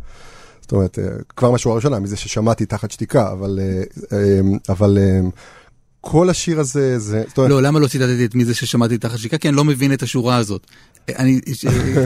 זאת 0.61 0.73
אומרת, 0.73 0.99
אה, 0.99 1.05
כבר 1.37 1.51
מהשורה 1.51 1.73
הראשונה, 1.75 1.99
מזה 1.99 2.17
ששמעתי 2.17 2.67
תחת 2.67 2.91
שתיקה, 2.91 3.33
אבל, 3.33 3.59
אה, 3.63 3.83
אה, 4.19 4.41
אבל 4.69 4.99
כל 6.05 6.31
השיר 6.31 6.61
הזה, 6.61 6.99
זה, 6.99 7.25
לא, 7.39 7.63
למה 7.63 7.79
לא 7.79 7.87
ציטטתי 7.87 8.25
את 8.25 8.35
מי 8.35 8.45
זה 8.45 8.55
ששמעתי 8.55 8.99
תחת 8.99 9.19
שיקה? 9.19 9.39
כי 9.39 9.49
אני 9.49 9.57
לא 9.57 9.65
מבין 9.65 9.93
את 9.93 10.03
השורה 10.03 10.37
הזאת. 10.37 10.67
אני 11.09 11.41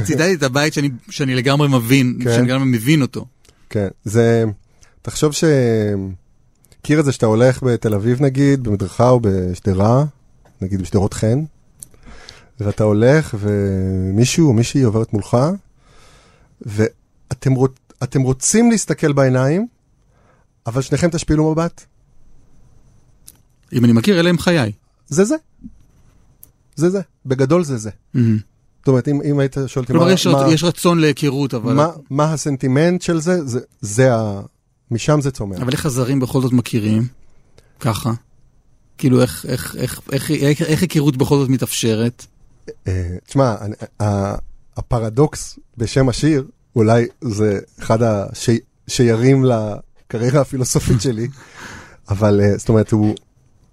ציטטתי 0.04 0.34
את 0.34 0.42
הבית 0.42 0.74
שאני, 0.74 0.90
שאני 1.10 1.34
לגמרי 1.34 1.68
מבין, 1.68 2.18
כן. 2.24 2.34
שאני 2.34 2.48
לגמרי 2.48 2.64
מבין 2.66 3.02
אותו. 3.02 3.26
כן, 3.70 3.88
זה, 4.04 4.44
תחשוב 5.02 5.32
ש... 5.32 5.44
מכיר 6.80 7.00
את 7.00 7.04
זה 7.04 7.12
שאתה 7.12 7.26
הולך 7.26 7.62
בתל 7.62 7.94
אביב 7.94 8.22
נגיד, 8.22 8.62
במדרכה 8.62 9.08
או 9.08 9.20
בשדרה, 9.22 10.04
נגיד 10.60 10.82
בשדרות 10.82 11.14
חן, 11.14 11.44
ואתה 12.60 12.84
הולך 12.84 13.34
ומישהו 13.38 14.48
או 14.48 14.52
מישהי 14.52 14.82
עוברת 14.82 15.12
מולך, 15.12 15.36
ואתם 16.62 17.52
רוצ... 17.52 17.72
רוצים 18.14 18.70
להסתכל 18.70 19.12
בעיניים, 19.12 19.66
אבל 20.66 20.82
שניכם 20.82 21.10
תשפילו 21.10 21.52
מבט. 21.52 21.84
אם 23.72 23.84
אני 23.84 23.92
מכיר, 23.92 24.20
אלה 24.20 24.30
הם 24.30 24.38
חיי. 24.38 24.72
זה 25.08 25.24
זה. 25.24 25.36
זה 26.76 26.90
זה. 26.90 27.00
בגדול 27.26 27.64
זה 27.64 27.76
זה. 27.76 27.90
מהמם. 28.14 28.38
זאת 28.78 28.88
אומרת, 28.88 29.08
אם, 29.08 29.20
אם 29.24 29.38
היית 29.38 29.56
שואל 29.66 29.82
אותי 29.82 29.92
כלומר, 29.92 30.06
מה, 30.06 30.12
יש, 30.12 30.26
מה, 30.26 30.52
יש 30.52 30.64
רצון 30.64 30.98
להיכרות, 30.98 31.54
אבל... 31.54 31.74
מה, 31.74 31.88
מה 32.10 32.32
הסנטימנט 32.32 33.02
של 33.02 33.20
זה, 33.20 33.46
זה, 33.46 33.60
זה 33.80 34.14
ה... 34.14 34.40
משם 34.90 35.20
זה 35.20 35.30
צומח. 35.30 35.60
אבל 35.60 35.72
איך 35.72 35.86
הזרים 35.86 36.20
בכל 36.20 36.42
זאת 36.42 36.52
מכירים? 36.52 37.06
ככה. 37.80 38.12
כאילו, 38.98 39.22
איך, 39.22 39.46
איך, 39.48 39.76
איך, 39.78 40.00
איך, 40.12 40.30
איך, 40.30 40.62
איך 40.62 40.82
היכרות 40.82 41.16
בכל 41.16 41.38
זאת 41.38 41.48
מתאפשרת? 41.48 42.26
אה, 42.88 43.16
תשמע, 43.26 43.54
הפרדוקס 44.76 45.58
בשם 45.76 46.08
השיר, 46.08 46.44
אולי 46.76 47.06
זה 47.20 47.58
אחד 47.78 47.98
השיירים 48.02 49.44
לקריירה 49.44 50.40
הפילוסופית 50.40 51.00
שלי, 51.00 51.28
אבל 52.10 52.40
אה, 52.40 52.56
זאת 52.56 52.68
אומרת, 52.68 52.92
הוא, 52.92 53.14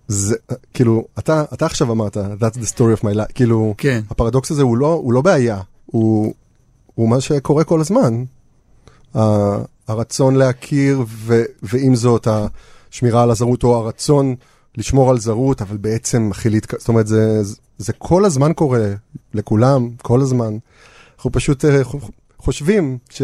זה, 0.07 0.35
כאילו, 0.74 1.05
אתה, 1.19 1.43
אתה 1.53 1.65
עכשיו 1.65 1.91
אמרת, 1.91 2.17
that's 2.17 2.57
the 2.57 2.74
story 2.75 3.00
of 3.00 3.03
my 3.03 3.15
life, 3.15 3.33
כאילו, 3.35 3.74
כן. 3.77 4.01
הפרדוקס 4.09 4.51
הזה 4.51 4.62
הוא 4.62 4.77
לא, 4.77 4.93
הוא 4.93 5.13
לא 5.13 5.21
בעיה, 5.21 5.59
הוא, 5.85 6.33
הוא 6.95 7.09
מה 7.09 7.21
שקורה 7.21 7.63
כל 7.63 7.81
הזמן. 7.81 8.24
ה- 9.15 9.57
הרצון 9.88 10.35
להכיר, 10.35 11.03
ו, 11.07 11.43
ועם 11.63 11.95
זאת, 11.95 12.27
השמירה 12.91 13.24
על 13.24 13.31
הזרות, 13.31 13.63
או 13.63 13.75
הרצון 13.75 14.35
לשמור 14.77 15.09
על 15.09 15.19
זרות, 15.19 15.62
אבל 15.62 15.77
בעצם 15.77 16.29
מתחיל 16.29 16.51
להתק... 16.51 16.79
זאת 16.79 16.88
אומרת, 16.88 17.07
זה, 17.07 17.41
זה 17.77 17.93
כל 17.93 18.25
הזמן 18.25 18.53
קורה 18.53 18.93
לכולם, 19.33 19.89
כל 20.01 20.21
הזמן. 20.21 20.57
אנחנו 21.15 21.31
פשוט, 21.31 21.65
אנחנו- 21.65 22.00
חושבים 22.38 22.97
ש... 23.09 23.21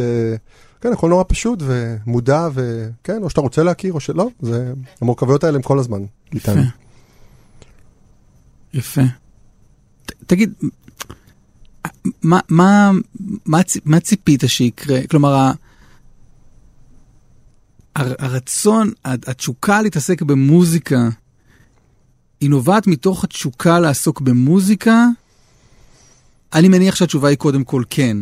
כן, 0.82 0.94
הכל 0.94 1.10
נורא 1.10 1.24
פשוט 1.28 1.60
ומודע, 1.62 2.48
וכן, 2.54 3.24
או 3.24 3.30
שאתה 3.30 3.42
רוצה 3.42 3.64
להכיר 3.64 3.94
או 3.94 4.00
שלא, 4.00 4.30
זה... 4.42 4.74
המורכבויות 5.02 5.44
האלה 5.44 5.56
הם 5.56 5.62
כל 5.62 5.80
הזמן 5.80 6.02
איתנו. 6.34 6.62
יפה. 8.74 9.02
ת, 10.06 10.12
תגיד, 10.28 10.54
מה, 12.22 12.40
מה, 12.50 12.92
מה, 13.46 13.62
מה 13.86 14.00
ציפית 14.00 14.44
שיקרה? 14.48 15.00
כלומר, 15.10 15.52
הר- 17.96 18.16
הרצון, 18.20 18.92
התשוקה 19.06 19.82
להתעסק 19.82 20.22
במוזיקה, 20.22 21.10
היא 22.42 22.50
נובעת 22.50 22.88
מתוך 22.88 23.24
התשוקה 23.24 23.80
לעסוק 23.80 24.22
במוזיקה? 24.22 25.06
אני 26.54 26.68
מניח 26.68 26.96
שהתשובה 26.96 27.30
היא 27.30 27.38
קודם 27.38 27.64
כל 27.64 27.84
כן, 27.90 28.18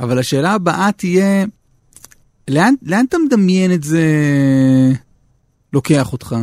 אבל 0.00 0.18
השאלה 0.18 0.52
הבאה 0.52 0.92
תהיה, 0.92 1.46
לאן, 2.48 2.74
לאן 2.82 3.04
אתה 3.08 3.16
מדמיין 3.26 3.72
את 3.72 3.82
זה 3.82 4.02
לוקח 5.72 6.12
אותך? 6.12 6.36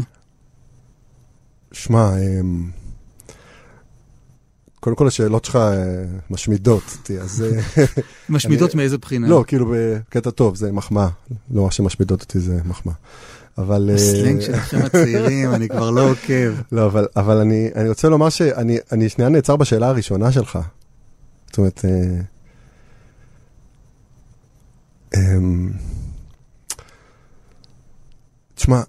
שמע, 1.71 2.11
אמ, 2.17 2.69
קודם 4.79 4.95
כל 4.95 5.07
השאלות 5.07 5.45
שלך 5.45 5.55
אה, 5.55 6.03
משמידות 6.29 6.83
אותי, 6.97 7.19
אז... 7.19 7.43
אה, 7.43 7.83
משמידות 8.29 8.69
אני- 8.71 8.77
מאיזה 8.77 8.97
בחינה? 8.97 9.27
לא, 9.27 9.43
כאילו 9.47 9.73
בקטע 9.75 10.29
טוב, 10.29 10.55
זה 10.55 10.71
מחמאה. 10.71 11.07
לא 11.51 11.63
מה 11.63 11.71
שמשמידות 11.71 12.21
אותי 12.21 12.39
זה 12.39 12.59
מחמאה. 12.65 12.93
אבל... 13.57 13.89
אה, 13.89 13.95
הסלנג 13.95 14.41
שלכם 14.41 14.77
הצעירים, 14.85 15.53
אני 15.53 15.69
כבר 15.69 15.89
לא 15.91 16.09
עוקב. 16.11 16.53
לא, 16.71 16.85
אבל, 16.85 17.07
אבל 17.15 17.37
אני, 17.37 17.69
אני 17.75 17.89
רוצה 17.89 18.09
לומר 18.09 18.29
שאני 18.29 18.77
אני 18.91 19.09
שנייה 19.09 19.29
נעצר 19.29 19.55
בשאלה 19.55 19.87
הראשונה 19.87 20.31
שלך. 20.31 20.59
זאת 21.47 21.57
אומרת, 21.57 21.85
תשמע, 28.55 28.81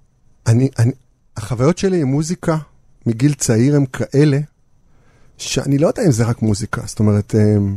אני, 0.46 0.68
אני, 0.78 0.92
החוויות 1.36 1.78
שלי 1.78 2.02
עם 2.02 2.08
מוזיקה 2.08 2.56
מגיל 3.06 3.34
צעיר 3.34 3.76
הם 3.76 3.86
כאלה, 3.86 4.38
שאני 5.38 5.78
לא 5.78 5.86
יודע 5.86 6.02
אם 6.06 6.12
זה 6.12 6.24
רק 6.24 6.42
מוזיקה, 6.42 6.82
זאת 6.86 6.98
אומרת, 6.98 7.34
אמ, 7.34 7.76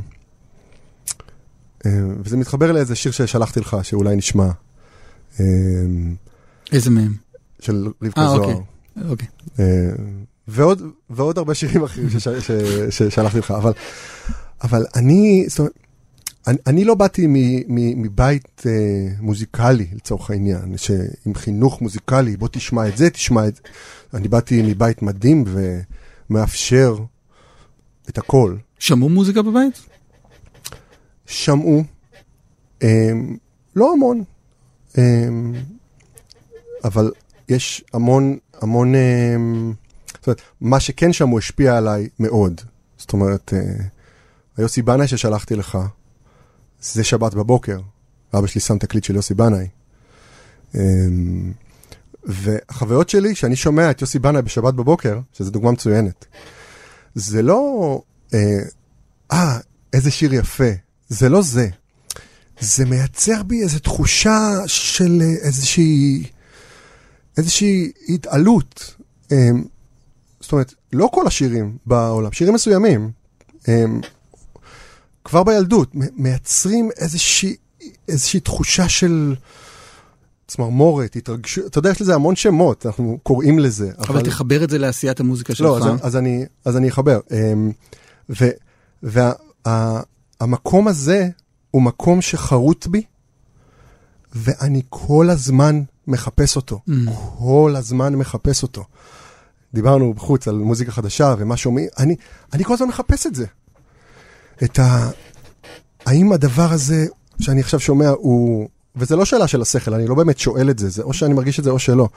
אמ, 1.86 2.15
וזה 2.24 2.38
מתחבר 2.38 2.72
לאיזה 2.72 2.96
שיר 2.96 3.12
ששלחתי 3.12 3.60
לך, 3.60 3.77
שאולי 3.84 4.15
נשמע, 4.15 4.51
אמ, 5.39 6.15
איזה 6.72 6.89
מהם? 6.89 7.13
של 7.60 7.88
רבקה 8.01 8.22
אה, 8.22 8.27
זוהר. 8.27 8.56
אוקיי. 9.06 9.10
אוקיי. 9.10 9.27
ועוד, 10.48 10.82
ועוד 11.10 11.38
הרבה 11.38 11.53
שירים 11.53 11.84
אחרים 11.84 12.08
ששלחתי 12.89 13.39
לך, 13.39 13.51
אבל, 13.51 13.74
אבל 14.62 14.86
אני, 14.96 15.46
זאת 15.48 15.60
אומרת, 15.60 15.74
אני, 16.48 16.58
אני 16.67 16.86
לא 16.86 16.96
באתי 16.96 17.27
מ, 17.27 17.34
מ, 17.67 18.01
מבית 18.01 18.63
אה, 18.65 18.72
מוזיקלי, 19.19 19.88
לצורך 19.93 20.29
העניין, 20.29 20.77
שעם 20.77 21.36
חינוך 21.36 21.81
מוזיקלי, 21.81 22.38
בוא 22.38 22.48
תשמע 22.51 22.88
את 22.88 22.98
זה, 22.98 23.10
תשמע 23.10 23.48
את 23.48 23.55
זה. 23.55 23.62
אני 24.13 24.27
באתי 24.27 24.62
מבית 24.62 25.01
מדהים 25.01 25.43
ומאפשר 26.29 26.96
את 28.10 28.17
הכל. 28.17 28.55
שמעו 28.79 29.10
מוזיקה 29.10 29.41
בבית? 29.41 29.79
שמעו, 31.25 31.84
אה, 32.84 33.12
לא 33.75 33.93
המון, 33.93 34.24
אה, 34.98 35.03
אבל 36.84 37.12
יש 37.50 37.84
המון, 37.93 38.38
המון, 38.62 38.96
אה, 38.96 39.36
זאת 40.08 40.27
אומרת, 40.27 40.41
מה 40.62 40.79
שכן 40.79 41.13
שמעו 41.13 41.38
השפיע 41.38 41.77
עליי 41.77 42.10
מאוד. 42.19 42.62
זאת 42.98 43.13
אומרת, 43.13 43.53
אה, 43.53 43.60
היוסי 44.58 44.81
בנאי 44.81 45.08
ששלחתי 45.08 45.55
לך, 45.55 45.77
זה 46.81 47.03
שבת 47.03 47.33
בבוקר. 47.33 47.79
אבא 48.33 48.48
שלי 48.48 48.62
שם 48.62 48.77
תקליט 48.77 49.03
של 49.03 49.15
יוסי 49.15 49.33
בנאי. 49.33 49.68
אה, 50.75 50.81
והחוויות 52.24 53.09
שלי, 53.09 53.35
שאני 53.35 53.55
שומע 53.55 53.92
את 53.92 54.01
יוסי 54.01 54.20
בנאי 54.20 54.42
בשבת 54.42 54.74
בבוקר, 54.74 55.20
שזו 55.33 55.51
דוגמה 55.51 55.72
מצוינת, 55.72 56.25
זה 57.15 57.42
לא, 57.42 58.01
אה, 58.33 58.39
אה, 59.31 59.59
איזה 59.94 60.11
שיר 60.11 60.33
יפה. 60.33 60.72
זה 61.09 61.29
לא 61.29 61.42
זה. 61.42 61.70
זה 62.59 62.85
מייצר 62.85 63.44
בי 63.44 63.61
איזו 63.63 63.79
תחושה 63.79 64.50
של 64.65 65.22
אה, 65.22 65.48
איזושהי, 65.48 66.24
איזושהי 67.37 67.92
התעלות. 68.09 68.96
אמ, 69.31 69.63
זאת 70.39 70.51
אומרת, 70.51 70.74
לא 70.94 71.09
כל 71.13 71.27
השירים 71.27 71.77
בעולם, 71.85 72.31
שירים 72.31 72.53
מסוימים, 72.53 73.11
הם, 73.68 74.01
כבר 75.29 75.44
בילדות, 75.44 75.92
מייצרים 75.94 76.89
איזושהי, 76.98 77.55
איזושהי 78.07 78.39
תחושה 78.39 78.89
של 78.89 79.35
צמרמורת, 80.48 81.15
התרגשות, 81.15 81.65
אתה 81.65 81.79
יודע, 81.79 81.89
יש 81.89 82.01
לזה 82.01 82.15
המון 82.15 82.35
שמות, 82.35 82.85
אנחנו 82.85 83.20
קוראים 83.24 83.59
לזה. 83.59 83.92
אבל 84.00 84.22
תחבר 84.22 84.63
את 84.63 84.70
זה 84.70 84.77
לעשיית 84.77 85.20
המוזיקה 85.20 85.55
שלך. 85.55 85.68
לא, 85.68 85.77
אז, 85.77 85.83
אז, 86.01 86.15
אני, 86.15 86.46
אז 86.65 86.77
אני 86.77 86.89
אחבר. 86.89 87.20
אמ, 87.31 87.72
והמקום 89.03 90.87
הזה 90.87 91.29
הוא 91.72 91.81
מקום 91.81 92.22
שחרוט 92.22 92.87
בי, 92.87 93.03
ואני 94.33 94.81
כל 94.89 95.29
הזמן 95.29 95.81
מחפש 96.07 96.55
אותו. 96.55 96.79
Mm. 96.89 96.92
כל 97.37 97.74
הזמן 97.77 98.15
מחפש 98.15 98.63
אותו. 98.63 98.83
דיברנו 99.74 100.13
בחוץ 100.13 100.48
על 100.48 100.55
מוזיקה 100.55 100.92
חדשה 100.92 101.35
ומה 101.37 101.57
שומעים, 101.57 101.87
אני, 101.98 102.15
אני 102.53 102.63
כל 102.63 102.74
הזמן 102.74 102.87
מחפש 102.87 103.27
את 103.27 103.35
זה. 103.35 103.46
את 104.63 104.79
ה... 104.79 105.09
האם 106.05 106.31
הדבר 106.31 106.72
הזה 106.72 107.05
שאני 107.39 107.59
עכשיו 107.59 107.79
שומע 107.79 108.09
הוא... 108.09 108.69
וזה 108.95 109.15
לא 109.15 109.25
שאלה 109.25 109.48
של 109.48 109.61
השכל, 109.61 109.93
אני 109.93 110.07
לא 110.07 110.15
באמת 110.15 110.39
שואל 110.39 110.69
את 110.69 110.79
זה, 110.79 110.89
זה 110.89 111.03
או 111.03 111.13
שאני 111.13 111.33
מרגיש 111.33 111.59
את 111.59 111.63
זה 111.63 111.69
או 111.69 111.79
שלא. 111.79 112.09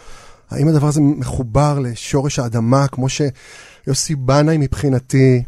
האם 0.50 0.68
הדבר 0.68 0.86
הזה 0.86 1.00
מחובר 1.00 1.78
לשורש 1.78 2.38
האדמה, 2.38 2.88
כמו 2.88 3.06
שיוסי 3.08 4.14
בנאי 4.14 4.58
מבחינתי 4.58 5.42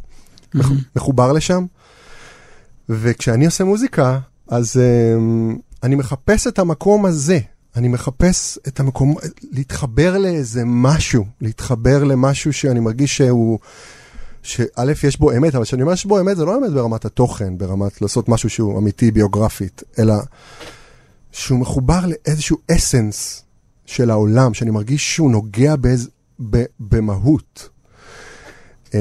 מח- 0.55 0.71
מחובר 0.97 1.33
לשם? 1.33 1.67
וכשאני 2.89 3.47
עושה 3.47 3.65
מוזיקה, 3.65 4.19
אז 4.49 4.77
um, 4.77 5.59
אני 5.83 5.95
מחפש 5.95 6.47
את 6.47 6.59
המקום 6.59 7.07
הזה. 7.07 7.39
אני 7.77 7.89
מחפש 7.89 8.59
את 8.69 8.81
המקום, 8.81 9.15
להתחבר 9.53 10.19
לאיזה 10.19 10.63
משהו, 10.67 11.25
להתחבר 11.41 12.05
למשהו 12.05 12.53
שאני 12.53 12.81
מרגיש 12.81 13.17
שהוא, 13.17 13.59
שא' 14.45 14.93
יש 15.07 15.19
בו 15.19 15.33
אמת, 15.33 15.55
אבל 15.55 15.65
כשאני 15.65 15.83
אומר 15.83 15.95
שיש 15.95 16.07
בו 16.07 16.21
אמת, 16.21 16.37
זה 16.37 16.45
לא 16.45 16.59
אמת 16.59 16.73
ברמת 16.73 17.05
התוכן, 17.05 17.59
ברמת 17.59 18.03
לעשות 18.03 18.29
משהו 18.29 18.51
שהוא 18.51 18.79
אמיתי 18.79 19.11
ביוגרפית, 19.11 19.83
אלא 19.99 20.15
שהוא 21.33 21.59
מחובר 21.59 22.01
לאיזשהו 22.07 22.59
אסנס 22.73 23.45
של 23.87 24.11
העולם, 24.11 24.55
שאני 24.55 24.71
מרגיש 24.71 25.15
שהוא 25.15 25.31
נוגע 25.31 25.77
באיז, 25.77 26.09
ב, 26.51 26.65
במהות. 26.81 27.69
Um, 28.87 28.95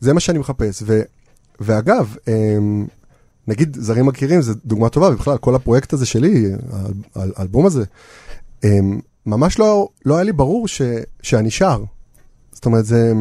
זה 0.00 0.12
מה 0.14 0.20
שאני 0.20 0.38
מחפש. 0.38 0.82
ו, 0.86 1.02
ואגב, 1.60 2.14
um, 2.24 2.30
נגיד 3.48 3.76
זרים 3.80 4.06
מכירים, 4.06 4.42
זו 4.42 4.52
דוגמה 4.64 4.88
טובה, 4.88 5.08
ובכלל 5.08 5.38
כל 5.38 5.54
הפרויקט 5.54 5.92
הזה 5.92 6.06
שלי, 6.06 6.46
האל- 6.72 6.92
האל- 7.14 7.32
האלבום 7.36 7.66
הזה, 7.66 7.84
אמ, 8.64 9.00
ממש 9.26 9.58
לא, 9.58 9.88
לא 10.06 10.14
היה 10.14 10.24
לי 10.24 10.32
ברור 10.32 10.68
ש, 10.68 10.82
שאני 11.22 11.50
שר. 11.50 11.82
זאת 12.52 12.66
אומרת, 12.66 12.86
זה... 12.86 13.12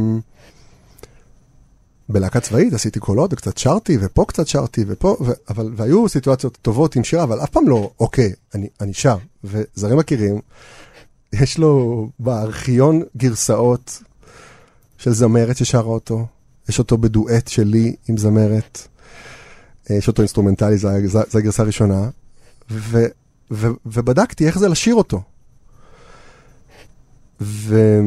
בלהקה 2.10 2.40
צבאית 2.40 2.74
עשיתי 2.74 3.00
קולות 3.00 3.34
וקצת 3.34 3.58
שרתי, 3.58 3.98
ופה 4.02 4.26
קצת 4.28 4.48
שרתי, 4.48 4.86
ופה, 4.88 5.18
ו, 5.22 5.32
אבל, 5.50 5.72
והיו 5.76 6.10
סיטואציות 6.10 6.58
טובות 6.62 6.96
עם 6.96 7.04
שירה, 7.04 7.24
אבל 7.24 7.44
אף 7.44 7.50
פעם 7.50 7.70
לא, 7.70 7.92
אוקיי, 8.00 8.34
אני, 8.56 8.68
אני 8.82 8.94
שר. 8.94 9.18
וזרים 9.44 9.98
מכירים, 9.98 10.42
יש 11.34 11.58
לו 11.58 12.10
בארכיון 12.20 13.04
גרסאות 13.18 14.04
של 14.98 15.14
זמרת 15.14 15.58
ששרה 15.58 15.82
אותו, 15.82 16.26
יש 16.70 16.80
אותו 16.80 16.98
בדואט 16.98 17.48
שלי 17.48 17.96
עם 18.08 18.18
זמרת. 18.18 18.88
יש 19.90 20.08
אותו 20.08 20.22
אינסטרומנטלי, 20.22 20.78
זו 20.78 20.90
הגרסה 21.34 21.64
הראשונה, 21.64 22.10
ו, 22.72 23.06
ו, 23.52 23.68
ובדקתי 23.86 24.48
איך 24.48 24.60
זה 24.60 24.70
לשיר 24.70 24.96
אותו. 24.96 25.22
ו, 27.42 28.00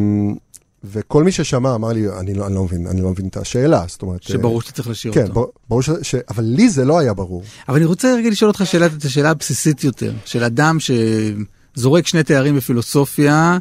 וכל 0.84 1.24
מי 1.24 1.32
ששמע 1.32 1.74
אמר 1.74 1.88
לי, 1.88 2.08
אני 2.20 2.34
לא, 2.34 2.46
אני 2.46 2.54
לא 2.54 2.64
מבין, 2.64 2.86
אני 2.86 3.02
לא 3.02 3.10
מבין 3.10 3.26
את 3.28 3.36
השאלה, 3.36 3.84
זאת 3.88 4.02
אומרת... 4.02 4.22
שברור 4.22 4.62
שאתה 4.62 4.72
צריך 4.72 4.88
לשיר 4.88 5.12
כן, 5.12 5.22
אותו. 5.22 5.32
ברור, 5.32 5.52
ברור 5.68 5.82
ש, 5.82 5.90
ש... 6.02 6.14
אבל 6.28 6.44
לי 6.44 6.68
זה 6.68 6.84
לא 6.84 6.98
היה 6.98 7.14
ברור. 7.14 7.42
אבל 7.68 7.76
אני 7.76 7.84
רוצה 7.84 8.14
רגע 8.14 8.30
לשאול 8.30 8.48
אותך 8.48 8.62
שאלה, 8.66 8.86
את 8.86 9.04
השאלה 9.04 9.30
הבסיסית 9.30 9.84
יותר, 9.84 10.12
של 10.24 10.44
אדם 10.44 10.76
שזורק 10.80 12.06
שני 12.06 12.22
תארים 12.22 12.56
בפילוסופיה, 12.56 13.58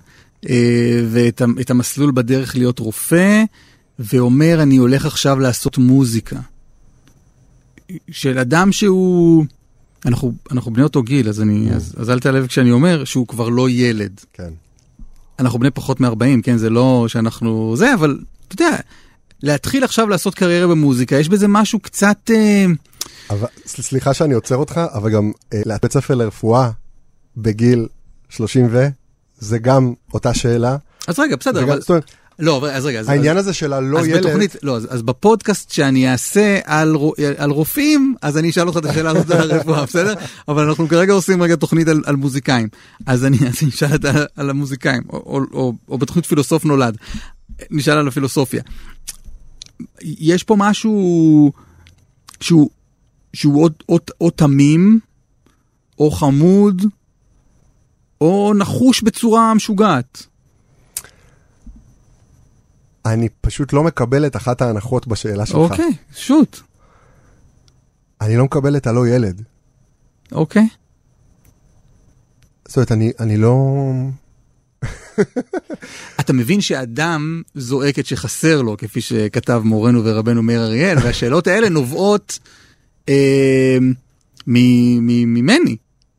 אה, 0.50 1.04
ואת 1.12 1.70
המסלול 1.70 2.12
בדרך 2.12 2.56
להיות 2.56 2.80
רופא, 2.80 3.44
ואומר, 4.00 4.62
אני 4.62 4.78
הולך 4.78 5.06
עכשיו 5.06 5.40
לעשות 5.40 5.78
מוזיקה. 5.78 6.40
של 8.12 8.38
אדם 8.38 8.72
שהוא... 8.72 9.46
אנחנו, 10.06 10.34
אנחנו 10.52 10.74
בני 10.74 10.84
אותו 10.84 11.04
גיל, 11.04 11.30
אז, 11.30 11.42
אני, 11.42 11.74
אז, 11.74 11.96
אז 11.98 12.10
אל 12.10 12.20
תעלב 12.20 12.48
כשאני 12.48 12.72
אומר 12.72 13.04
שהוא 13.04 13.28
כבר 13.28 13.50
לא 13.50 13.70
ילד. 13.70 14.20
כן. 14.34 14.54
אנחנו 15.40 15.60
בני 15.60 15.72
פחות 15.72 16.00
מ-40, 16.00 16.42
כן? 16.44 16.58
זה 16.58 16.70
לא 16.70 17.06
שאנחנו... 17.08 17.74
זה, 17.78 17.94
אבל 17.94 18.20
אתה 18.48 18.64
יודע, 18.64 18.78
להתחיל 19.44 19.84
עכשיו 19.84 20.10
לעשות 20.10 20.36
קריירה 20.36 20.68
במוזיקה, 20.68 21.16
יש 21.16 21.30
בזה 21.30 21.48
משהו 21.48 21.80
קצת... 21.80 22.32
אה, 22.34 22.66
אבל, 23.30 23.48
סליחה 23.66 24.14
שאני 24.14 24.34
עוצר 24.34 24.56
אותך, 24.56 24.82
אבל 24.94 25.10
גם 25.10 25.32
אה, 25.54 25.62
לבית 25.66 25.92
ספר 25.92 26.16
לרפואה 26.16 26.70
בגיל 27.38 27.88
30 28.30 28.68
ו... 28.72 28.88
זה 29.40 29.60
גם 29.60 29.94
אותה 30.14 30.34
שאלה. 30.34 30.78
אז 31.08 31.20
רגע, 31.20 31.36
בסדר, 31.36 31.60
וגם, 31.60 31.70
אבל... 31.70 31.80
זאת 31.80 31.90
אומרת, 31.90 32.12
לא, 32.40 32.68
אז 32.72 32.86
רגע, 32.86 33.00
אז... 33.00 33.10
העניין 33.10 33.38
אז- 33.38 33.44
הזה 33.44 33.54
של 33.54 33.74
הלא 33.74 34.00
אז 34.00 34.08
ילד, 34.08 34.20
בתוכנית, 34.20 34.56
לא, 34.64 34.76
אז, 34.76 34.88
אז 34.90 35.02
בפודקאסט 35.02 35.72
שאני 35.72 36.12
אעשה 36.12 36.60
על, 36.66 36.96
על 37.38 37.50
רופאים, 37.52 38.16
אז 38.22 38.38
אני 38.38 38.50
אשאל 38.50 38.68
אותך 38.68 38.78
את 38.78 38.86
השאלה 38.86 39.10
הזאת 39.10 39.32
על 39.32 39.52
הרפואה, 39.52 39.86
בסדר? 39.86 40.14
אבל 40.48 40.68
אנחנו 40.68 40.88
כרגע 40.88 41.14
עושים 41.14 41.44
רגע 41.44 41.56
תוכנית 41.56 41.88
על, 41.88 42.02
על 42.06 42.16
מוזיקאים. 42.16 42.68
אז 43.06 43.26
אני, 43.26 43.38
אשאל 43.70 43.96
את 43.96 44.06
ה- 44.06 44.24
על 44.36 44.50
המוזיקאים, 44.50 45.02
או, 45.10 45.18
או, 45.18 45.42
או, 45.54 45.74
או 45.90 45.98
בתוכנית 45.98 46.26
פילוסוף 46.26 46.66
נולד, 46.66 46.98
נשאל 47.72 47.98
על 47.98 48.08
הפילוסופיה. 48.08 48.62
יש 50.02 50.44
פה 50.44 50.56
משהו 50.58 51.52
שהוא, 52.42 52.70
שהוא 53.34 53.64
או, 53.64 53.70
או, 53.90 53.98
או 54.22 54.30
תמים, 54.30 55.00
או 56.00 56.12
חמוד, 56.12 56.82
או 58.22 58.54
נחוש 58.58 59.02
בצורה 59.02 59.54
משוגעת. 59.54 60.26
אני 63.14 63.30
פשוט 63.42 63.74
לא 63.74 63.84
מקבל 63.84 64.26
את 64.26 64.36
אחת 64.36 64.62
ההנחות 64.62 65.08
בשאלה 65.08 65.46
שלך. 65.46 65.56
אוקיי, 65.56 65.90
שוט, 66.16 66.60
אני 68.22 68.38
לא 68.38 68.46
מקבל 68.46 68.78
את 68.78 68.88
הלא 68.88 69.08
ילד. 69.08 69.42
אוקיי. 70.32 70.68
זאת 72.68 72.78
אומרת, 72.78 72.92
אני, 72.92 73.12
אני 73.20 73.38
לא... 73.38 73.84
אתה 76.20 76.34
מבין 76.34 76.62
שאדם 76.62 77.42
זועק 77.56 78.00
את 78.00 78.06
שחסר 78.06 78.62
לו, 78.62 78.78
כפי 78.78 79.02
שכתב 79.02 79.62
מורנו 79.66 80.04
ורבנו 80.04 80.44
מאיר 80.44 80.64
אריאל, 80.64 80.98
והשאלות 81.04 81.48
האלה 81.48 81.70
נובעות 81.70 82.40
אה, 83.10 83.78
מ- 84.48 85.08
מ- 85.08 85.34
ממני, 85.34 85.76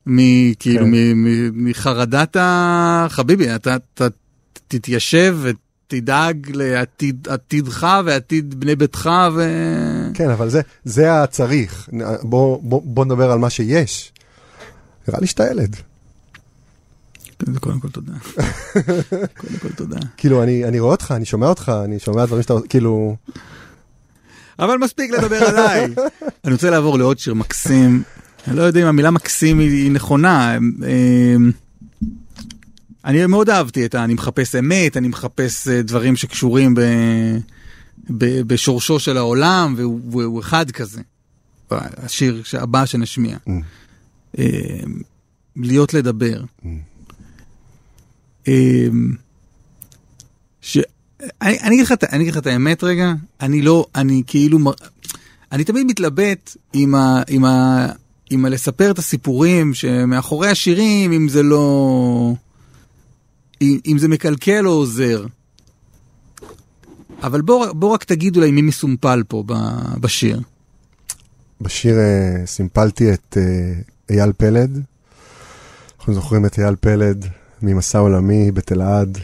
מ- 0.06 0.54
כאילו 0.54 0.84
כן. 0.84 0.90
מ- 0.90 1.24
מ- 1.24 1.70
מחרדת 1.70 2.36
ה... 2.36 3.06
חביבי, 3.10 3.54
אתה, 3.54 3.76
אתה 3.94 4.08
תתיישב 4.68 5.38
ותדאג 5.90 6.50
לעתיד 6.54 7.28
עתידך 7.28 7.86
ועתיד 8.04 8.60
בני 8.60 8.76
ביתך 8.76 9.10
ו... 9.34 9.42
כן, 10.14 10.30
אבל 10.30 10.48
זה, 10.48 10.60
זה 10.84 11.22
הצריך. 11.22 11.88
בוא, 12.22 12.58
בוא, 12.62 12.82
בוא 12.84 13.04
נדבר 13.04 13.30
על 13.30 13.38
מה 13.38 13.50
שיש. 13.50 14.12
נראה 15.08 15.20
לי 15.20 15.26
שאתה 15.26 15.44
ילד. 15.50 15.76
קודם 17.60 17.80
כל 17.80 17.88
תודה. 17.88 18.12
קודם 19.40 19.56
כל 19.62 19.72
תודה. 19.76 19.98
כאילו, 20.16 20.42
אני, 20.42 20.64
אני 20.64 20.80
רואה 20.80 20.92
אותך, 20.92 21.12
אני 21.16 21.24
שומע 21.24 21.46
אותך, 21.46 21.72
אני 21.84 21.98
שומע 21.98 22.26
דברים 22.26 22.42
שאתה... 22.42 22.54
כאילו... 22.68 23.16
אבל 24.58 24.78
מספיק 24.78 25.10
לדבר 25.10 25.44
עליי. 25.44 25.86
אני 26.44 26.52
רוצה 26.52 26.70
לעבור 26.70 26.98
לעוד 26.98 27.18
שיר 27.18 27.34
מקסים. 27.34 28.02
אני 28.48 28.56
לא 28.56 28.62
יודע 28.62 28.82
אם 28.82 28.86
המילה 28.86 29.10
מקסים 29.10 29.58
היא, 29.58 29.70
היא 29.70 29.92
נכונה. 29.92 30.58
אני 33.04 33.26
מאוד 33.26 33.50
אהבתי 33.50 33.84
את 33.84 33.94
ה... 33.94 34.04
אני 34.04 34.14
מחפש 34.14 34.54
אמת, 34.54 34.96
אני 34.96 35.08
מחפש 35.08 35.68
אה, 35.68 35.82
דברים 35.82 36.16
שקשורים 36.16 36.74
ב, 36.74 36.80
ב, 38.10 38.40
בשורשו 38.40 38.98
של 38.98 39.16
העולם, 39.16 39.74
והוא, 39.76 40.00
והוא 40.10 40.40
אחד 40.40 40.70
כזה. 40.70 41.00
השיר 41.70 42.42
הבא 42.58 42.86
שנשמיע. 42.86 43.36
Mm. 43.36 43.50
אמ, 44.38 44.44
להיות 45.56 45.94
לדבר. 45.94 46.42
Mm. 46.62 46.66
אמ, 48.48 49.14
ש... 50.60 50.78
אני, 51.42 51.60
אני, 51.60 51.74
אגיד 51.74 51.84
לך, 51.84 51.94
אני 52.12 52.22
אגיד 52.22 52.32
לך 52.32 52.38
את 52.38 52.46
האמת 52.46 52.84
רגע, 52.84 53.12
אני 53.40 53.62
לא, 53.62 53.86
אני 53.94 54.22
כאילו, 54.26 54.58
אני 55.52 55.64
תמיד 55.64 55.86
מתלבט 55.86 56.56
עם 56.72 56.94
ה... 56.94 57.22
עם 57.28 57.44
ה... 57.44 57.86
עם 58.30 58.44
הלספר 58.44 58.90
את 58.90 58.98
הסיפורים 58.98 59.74
שמאחורי 59.74 60.48
השירים, 60.48 61.12
אם 61.12 61.28
זה 61.28 61.42
לא... 61.42 62.34
אם, 63.60 63.78
אם 63.86 63.98
זה 63.98 64.08
מקלקל 64.08 64.66
או 64.66 64.72
עוזר. 64.72 65.26
אבל 67.22 67.40
בוא, 67.40 67.66
בוא 67.72 67.88
רק 67.88 68.04
תגיד 68.04 68.36
אולי 68.36 68.50
מי 68.50 68.62
מסומפל 68.62 69.22
פה 69.28 69.44
ב- 69.46 70.00
בשיר. 70.00 70.40
בשיר 71.60 71.96
אה, 71.98 72.46
סימפלתי 72.46 73.12
את 73.12 73.36
אה, 73.40 73.72
אייל 74.10 74.32
פלד. 74.36 74.82
אנחנו 75.98 76.14
זוכרים 76.14 76.46
את 76.46 76.58
אייל 76.58 76.74
פלד 76.80 77.26
ממסע 77.62 77.98
עולמי 77.98 78.50
בתלעד 78.50 79.18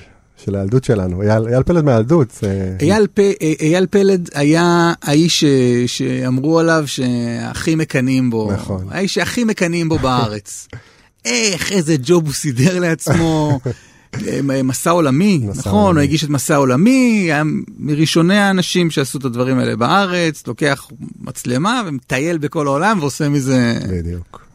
של 0.45 0.57
הילדות 0.57 0.85
שלנו. 0.85 1.23
אייל, 1.23 1.49
אייל 1.49 1.63
פלד 1.63 1.85
מהילדות. 1.85 2.41
אה, 2.45 2.77
אייל, 2.81 3.07
פ... 3.15 3.19
אייל 3.61 3.87
פלד 3.87 4.29
היה 4.35 4.93
האיש 5.03 5.41
ש... 5.41 5.45
שאמרו 5.87 6.59
עליו 6.59 6.83
שהכי 6.87 7.75
מקנאים 7.75 8.31
בו, 8.31 8.53
נכון. 8.53 8.87
האיש 8.91 9.15
שהכי 9.15 9.45
מקנאים 9.45 9.89
בו 9.89 9.99
בארץ. 9.99 10.69
איך, 11.25 11.73
איזה 11.73 11.97
ג'וב 12.03 12.25
הוא 12.25 12.35
סידר 12.35 12.79
לעצמו. 12.79 13.61
מסע 14.65 14.91
עולמי, 14.91 15.39
מסע 15.39 15.61
נכון, 15.61 15.85
עולמי. 15.85 16.01
הוא 16.01 16.05
הגיש 16.05 16.25
את 16.25 16.29
מסע 16.29 16.57
עולמי, 16.57 17.21
היה 17.25 17.43
מראשוני 17.79 18.37
האנשים 18.37 18.91
שעשו 18.91 19.19
את 19.19 19.25
הדברים 19.25 19.59
האלה 19.59 19.77
בארץ, 19.77 20.47
לוקח 20.47 20.89
מצלמה 21.21 21.83
ומטייל 21.87 22.39
בכל 22.39 22.67
העולם 22.67 22.99
ועושה 23.01 23.29
מזה... 23.29 23.79
בדיוק. 23.89 24.47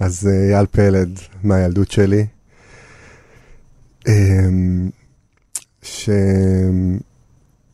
אז 0.00 0.28
אה, 0.28 0.54
אייל 0.54 0.66
פלד 0.66 1.18
מהילדות 1.44 1.90
שלי. 1.90 2.26
אמ, 4.08 4.90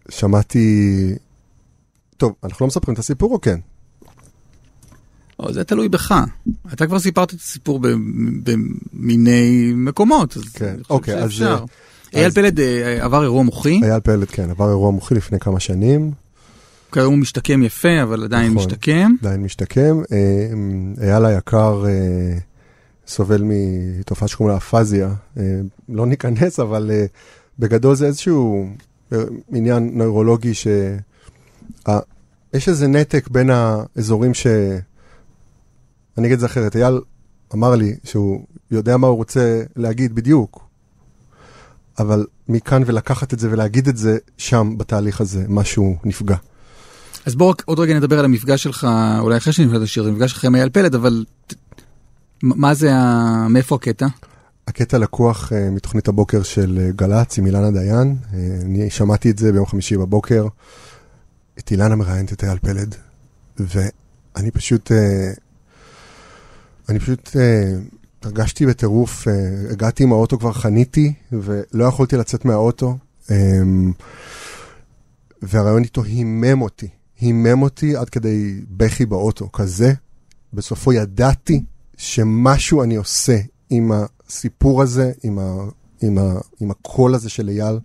ששמעתי... 0.09 1.15
טוב, 2.17 2.35
אנחנו 2.45 2.65
לא 2.65 2.67
מספרים 2.67 2.95
את 2.95 2.99
הסיפור 2.99 3.33
או 3.33 3.41
כן? 3.41 3.59
או, 5.39 5.53
זה 5.53 5.65
תלוי 5.65 5.89
בך. 5.89 6.15
אתה 6.73 6.87
כבר 6.87 6.99
סיפרת 6.99 7.35
את 7.35 7.41
הסיפור 7.41 7.81
במיני 8.93 9.73
מקומות, 9.75 10.37
אז 10.37 10.43
כן, 10.55 10.77
אוקיי, 10.91 11.15
אז, 11.15 11.31
שאפשר. 11.31 11.65
אה, 12.15 12.21
אייל 12.21 12.31
פלד 12.31 12.61
אה, 12.61 13.05
עבר 13.05 13.23
אירוע 13.23 13.43
מוחי, 13.43 13.81
אייל 13.83 14.01
פלד, 14.01 14.29
כן, 14.29 14.51
עבר 14.51 14.69
אירוע 14.69 14.91
מוחי 14.91 15.15
לפני 15.15 15.41
כמה 15.41 15.61
שנים, 15.61 16.13
כיום 16.95 17.13
הוא 17.13 17.21
משתקם 17.21 17.63
יפה, 17.63 18.03
אבל 18.03 18.25
עדיין 18.25 18.53
נכון. 18.53 18.67
משתקם. 18.67 19.13
עדיין 19.23 19.43
משתקם. 19.43 20.03
אמ, 20.13 20.95
אייל 21.03 21.25
היקר 21.25 21.85
אה, 21.87 22.39
סובל 23.07 23.43
מתופעה 23.45 24.29
שקוראים 24.29 24.51
לה 24.51 24.57
אפזיה. 24.57 25.15
אה, 25.39 25.61
לא 25.89 26.07
ניכנס, 26.07 26.61
אבל 26.61 26.91
אה, 26.95 27.05
בגדול 27.59 27.95
זה 27.95 28.07
איזשהו 28.07 28.69
אה, 29.13 29.19
עניין 29.53 29.91
נוירולוגי 29.93 30.55
ש... 30.55 30.67
יש 32.55 32.69
איזה 32.69 32.89
נתק 32.89 33.29
בין 33.29 33.51
האזורים 33.51 34.35
ש... 34.35 34.47
אני 36.19 36.27
אגיד 36.27 36.35
את 36.35 36.41
זה 36.41 36.47
אחרת, 36.47 36.77
אייל 36.77 37.01
אמר 37.55 37.75
לי 37.75 37.97
שהוא 38.05 38.47
יודע 38.71 38.97
מה 38.97 39.07
הוא 39.07 39.17
רוצה 39.17 39.63
להגיד 39.77 40.15
בדיוק, 40.15 40.65
אבל 41.99 42.27
מכאן 42.49 42.83
ולקחת 42.87 43.35
את 43.35 43.39
זה 43.39 43.49
ולהגיד 43.51 43.89
את 43.89 43.97
זה 43.97 44.19
שם, 44.39 44.75
בתהליך 44.79 45.21
הזה, 45.21 45.45
משהו 45.49 45.97
נפגע. 46.05 46.37
אז 47.27 47.35
בואו 47.35 47.55
עוד 47.65 47.79
רגע 47.79 47.95
נדבר 47.95 48.19
על 48.19 48.25
המפגש 48.25 48.63
שלך, 48.63 48.87
אולי 49.19 49.37
אחרי 49.37 49.53
שנפגש 49.53 49.77
את 49.77 49.83
השיר, 49.83 50.09
המפגש 50.09 50.31
שלך 50.31 50.45
עם 50.45 50.55
אייל 50.55 50.71
פלד, 50.71 50.95
אבל 50.95 51.25
מה 52.43 52.75
זה, 52.75 52.95
ה... 52.95 53.47
מאיפה 53.49 53.75
הקטע? 53.75 54.07
הקטע 54.69 54.99
לקוח 54.99 55.53
uh, 55.53 55.71
מתוכנית 55.71 56.09
הבוקר 56.09 56.43
של 56.43 56.89
uh, 56.91 56.97
גל"צ 56.97 57.39
עם 57.39 57.47
אילנה 57.47 57.71
דיין. 57.71 58.17
Uh, 58.23 58.35
אני 58.65 58.91
שמעתי 58.91 59.31
את 59.31 59.39
זה 59.39 59.53
ביום 59.53 59.67
חמישי 59.67 59.97
בבוקר. 59.97 60.47
את 61.59 61.71
אילנה 61.71 61.97
מראיינת 61.97 62.33
את 62.33 62.45
אייל 62.45 62.59
פלד, 62.59 62.95
ואני 63.59 64.51
פשוט, 64.51 64.91
uh, 64.91 64.95
אני 66.89 66.99
פשוט 66.99 67.29
uh, 67.29 67.37
הרגשתי 68.23 68.67
בטירוף, 68.67 69.29
uh, 69.29 69.31
הגעתי 69.73 70.03
עם 70.03 70.13
האוטו, 70.13 70.39
כבר 70.39 70.53
חניתי, 70.53 71.13
ולא 71.33 71.85
יכולתי 71.85 72.17
לצאת 72.17 72.45
מהאוטו. 72.45 72.97
Um, 73.27 73.33
והרעיון 75.43 75.83
איתו 75.83 76.05
הימם 76.05 76.63
אותי, 76.63 76.89
הימם 77.21 77.63
אותי 77.63 77.97
עד 77.97 78.11
כדי 78.11 78.61
בכי 78.71 79.07
באוטו, 79.07 79.53
כזה. 79.53 79.93
בסופו 80.53 80.93
ידעתי 80.93 81.63
שמשהו 81.97 82.83
אני 82.83 82.97
עושה 82.97 83.39
עם 83.71 83.93
הסיפור 83.93 84.83
הזה, 84.83 85.13
עם, 85.23 85.39
ה, 85.39 85.57
עם, 86.03 86.19
ה, 86.19 86.35
עם 86.61 86.71
הקול 86.71 87.15
הזה 87.15 87.31
של 87.31 87.49
אייל, 87.49 87.79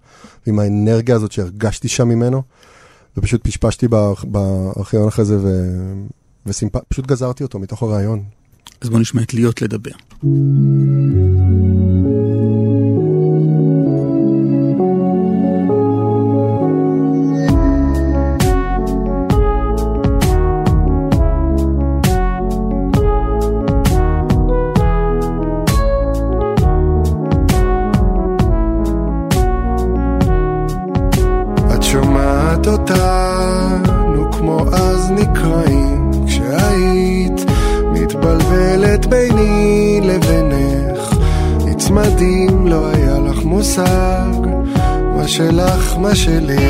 ועם 0.46 0.60
האנרגיה 0.60 1.16
הזאת 1.16 1.32
שהרגשתי 1.32 1.88
שם 1.88 2.08
ממנו, 2.08 2.42
ופשוט 3.18 3.48
פשפשתי 3.48 3.88
בארכ- 3.88 4.26
בארכיון 4.26 5.08
אחרי 5.08 5.26
זה, 5.26 5.38
ו, 5.42 5.50
ופשוט 6.46 7.08
גזרתי 7.08 7.44
אותו 7.44 7.60
מתוך 7.60 7.84
הרעיון. 7.84 8.24
אז 8.82 8.90
בואו 8.90 9.02
נשמע 9.02 9.22
את 9.22 9.34
להיות 9.34 9.62
לדבר. 9.62 9.92
מושג 43.60 44.48
מה 45.16 45.28
שלך, 45.28 45.98
מה 45.98 46.16
שלי. 46.16 46.68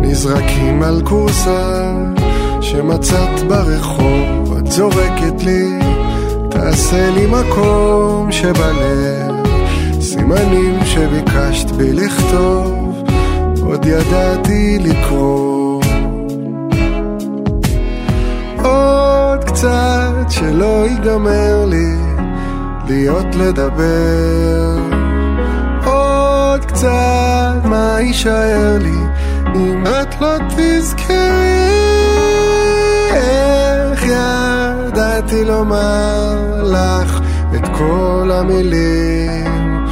נזרקים 0.00 0.82
על 0.82 1.02
כורסה 1.04 1.92
שמצאת 2.60 3.42
ברחוב. 3.48 4.56
את 4.58 4.72
זורקת 4.72 5.42
לי 5.44 5.78
תעשה 6.50 7.10
לי 7.10 7.26
מקום 7.26 8.32
שבלב. 8.32 9.34
סימנים 10.00 10.78
שביקשת 10.84 11.70
בי 11.70 11.92
לכתוב 11.92 13.04
עוד 13.62 13.86
ידעתי 13.86 14.78
לקרוא. 14.78 15.82
עוד 18.62 19.44
קצת 19.44 19.99
שלא 20.30 20.86
ייגמר 20.86 21.64
לי 21.64 21.96
להיות 22.88 23.34
לדבר. 23.34 24.78
עוד 25.84 26.64
קצת 26.64 27.60
מה 27.64 27.96
יישאר 28.00 28.78
לי 28.80 28.98
אם 29.54 29.84
את 29.86 30.20
לא 30.20 30.36
תזכרי? 30.48 31.16
איך 33.12 34.04
ידעתי 34.04 35.44
לומר 35.44 36.62
לך 36.64 37.20
את 37.54 37.68
כל 37.78 38.30
המילים? 38.34 39.86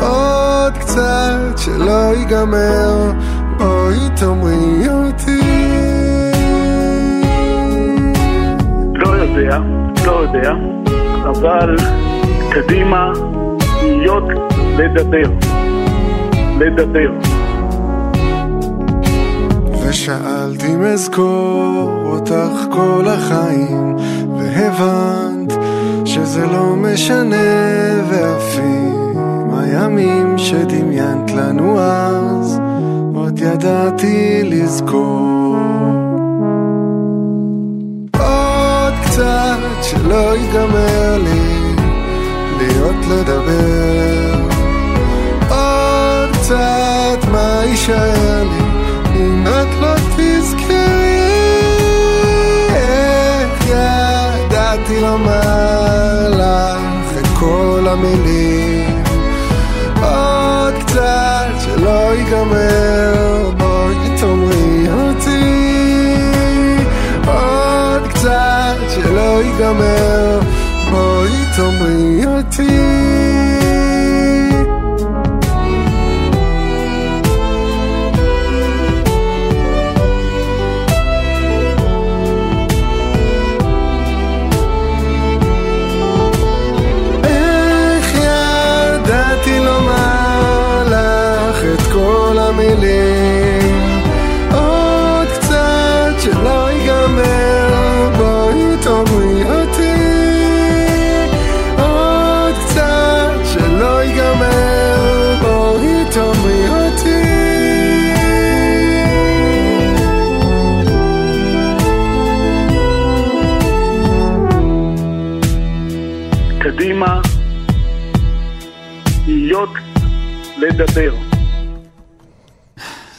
עוד 0.00 0.78
קצת 0.78 1.56
שלא 1.56 2.14
ייגמר 2.14 3.12
בואי 3.58 3.98
תאמרי 4.16 4.88
אותי 4.88 5.29
יודע, 9.30 9.58
לא 10.06 10.12
יודע, 10.12 10.52
אבל 11.24 11.76
קדימה, 12.50 13.12
להיות, 13.82 14.24
לדבר. 14.78 15.30
לדבר. 16.58 17.10
ושאלת 19.88 20.64
אם 20.64 20.82
אזכור 20.82 22.02
אותך 22.04 22.66
כל 22.70 23.04
החיים 23.06 23.96
והבנת 24.36 25.52
שזה 26.04 26.46
לא 26.46 26.76
משנה 26.76 27.36
ואפים 28.10 29.20
הימים 29.52 30.38
שדמיינת 30.38 31.30
לנו 31.30 31.80
אז 31.80 32.60
עוד 33.14 33.38
ידעתי 33.38 34.40
לזכור 34.44 35.39
שלא 40.10 40.36
ייגמר 40.36 41.18
לי 41.18 41.74
להיות 42.58 42.96
לדבר. 43.10 44.40
עוד 45.48 46.30
קצת 46.32 47.28
מה 47.32 47.60
יישאר 47.64 48.42
לי 48.42 48.64
אם 49.16 49.44
את 49.46 49.68
לא 49.80 49.94
תזכרי 50.16 51.20
איך 52.74 53.66
ידעתי 53.66 55.00
לומר 55.00 56.28
לך 56.28 57.18
את 57.20 57.26
כל 57.38 57.86
המילים. 57.90 59.02
עוד 60.02 60.74
קצת 60.86 61.46
שלא 61.64 62.14
ייגמר 62.14 63.50
בואי 63.56 63.96
תאמרי 64.20 64.86
אותי. 64.90 65.70
עוד 67.26 68.08
קצת 68.08 68.49
שלא 69.02 69.42
ייגמר 69.42 70.40
בואי 70.90 71.30
תאמרי 71.56 72.26
אותי 72.26 73.49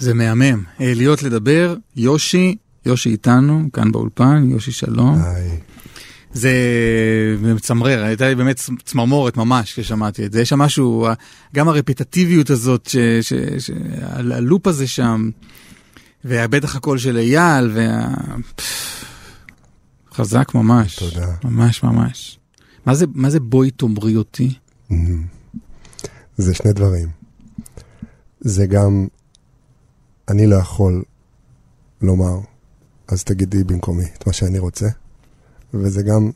זה 0.02 0.14
מהמם. 0.14 0.64
אה, 0.82 0.94
להיות 0.94 1.24
לדבר, 1.24 1.76
יושי, 1.96 2.56
יושי 2.86 3.10
איתנו, 3.10 3.70
כאן 3.74 3.92
באולפן, 3.92 4.50
יושי 4.52 4.72
שלום. 4.72 5.22
היי. 5.24 5.60
זה 6.34 6.52
מצמרר, 7.42 8.04
הייתה 8.04 8.28
לי 8.28 8.36
באמת 8.36 8.62
צמרמורת 8.84 9.38
ממש 9.38 9.74
כששמעתי 9.74 10.26
את 10.26 10.32
זה. 10.32 10.42
יש 10.42 10.50
שם 10.50 10.60
משהו, 10.60 11.08
גם 11.56 11.68
הרפטטיביות 11.68 12.50
הזאת, 12.50 12.86
ש, 12.86 12.96
ש, 13.22 13.34
ש, 13.58 13.72
הלופ 14.12 14.68
הזה 14.68 14.88
שם, 14.88 15.30
ובטח 16.26 16.76
הקול 16.76 16.98
של 16.98 17.18
אייל, 17.18 17.72
וה... 17.74 18.08
חזק 20.14 20.56
ממש. 20.56 20.96
תודה. 20.96 21.28
ממש 21.44 21.84
ממש. 21.84 22.40
מה 22.86 22.96
זה, 22.96 23.06
מה 23.14 23.30
זה 23.30 23.40
בואי 23.40 23.72
תאמרי 23.72 24.16
אותי? 24.16 24.54
זה 26.38 26.54
שני 26.54 26.74
דברים. 26.74 27.08
זה 28.40 28.66
גם, 28.66 29.08
אני 30.32 30.48
לא 30.48 30.56
יכול 30.56 31.04
לומר, 32.02 32.40
אז 33.08 33.24
תגידי 33.24 33.64
במקומי 33.64 34.06
את 34.18 34.28
מה 34.28 34.34
שאני 34.34 34.60
רוצה, 34.60 34.88
וזה 35.74 36.04
גם 36.04 36.32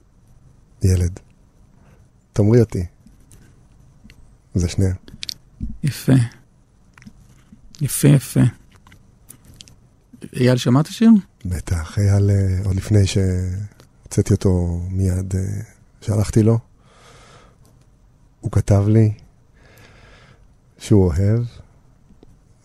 ילד. 0.83 1.19
תאמרי 2.33 2.59
אותי. 2.59 2.85
זה 4.55 4.69
שניהם. 4.69 4.95
יפה. 5.83 6.13
יפה 7.81 8.07
יפה. 8.07 8.39
אייל, 10.33 10.57
שמעת 10.57 10.85
שיר? 10.85 11.09
בטח, 11.45 11.99
אייל, 11.99 12.29
אה, 12.29 12.59
עוד 12.65 12.75
לפני 12.75 13.07
שהוצאתי 13.07 14.33
אותו 14.33 14.81
מיד, 14.89 15.35
אה, 15.35 15.61
שלחתי 16.01 16.43
לו, 16.43 16.59
הוא 18.39 18.51
כתב 18.51 18.83
לי 18.87 19.13
שהוא 20.77 21.05
אוהב, 21.05 21.43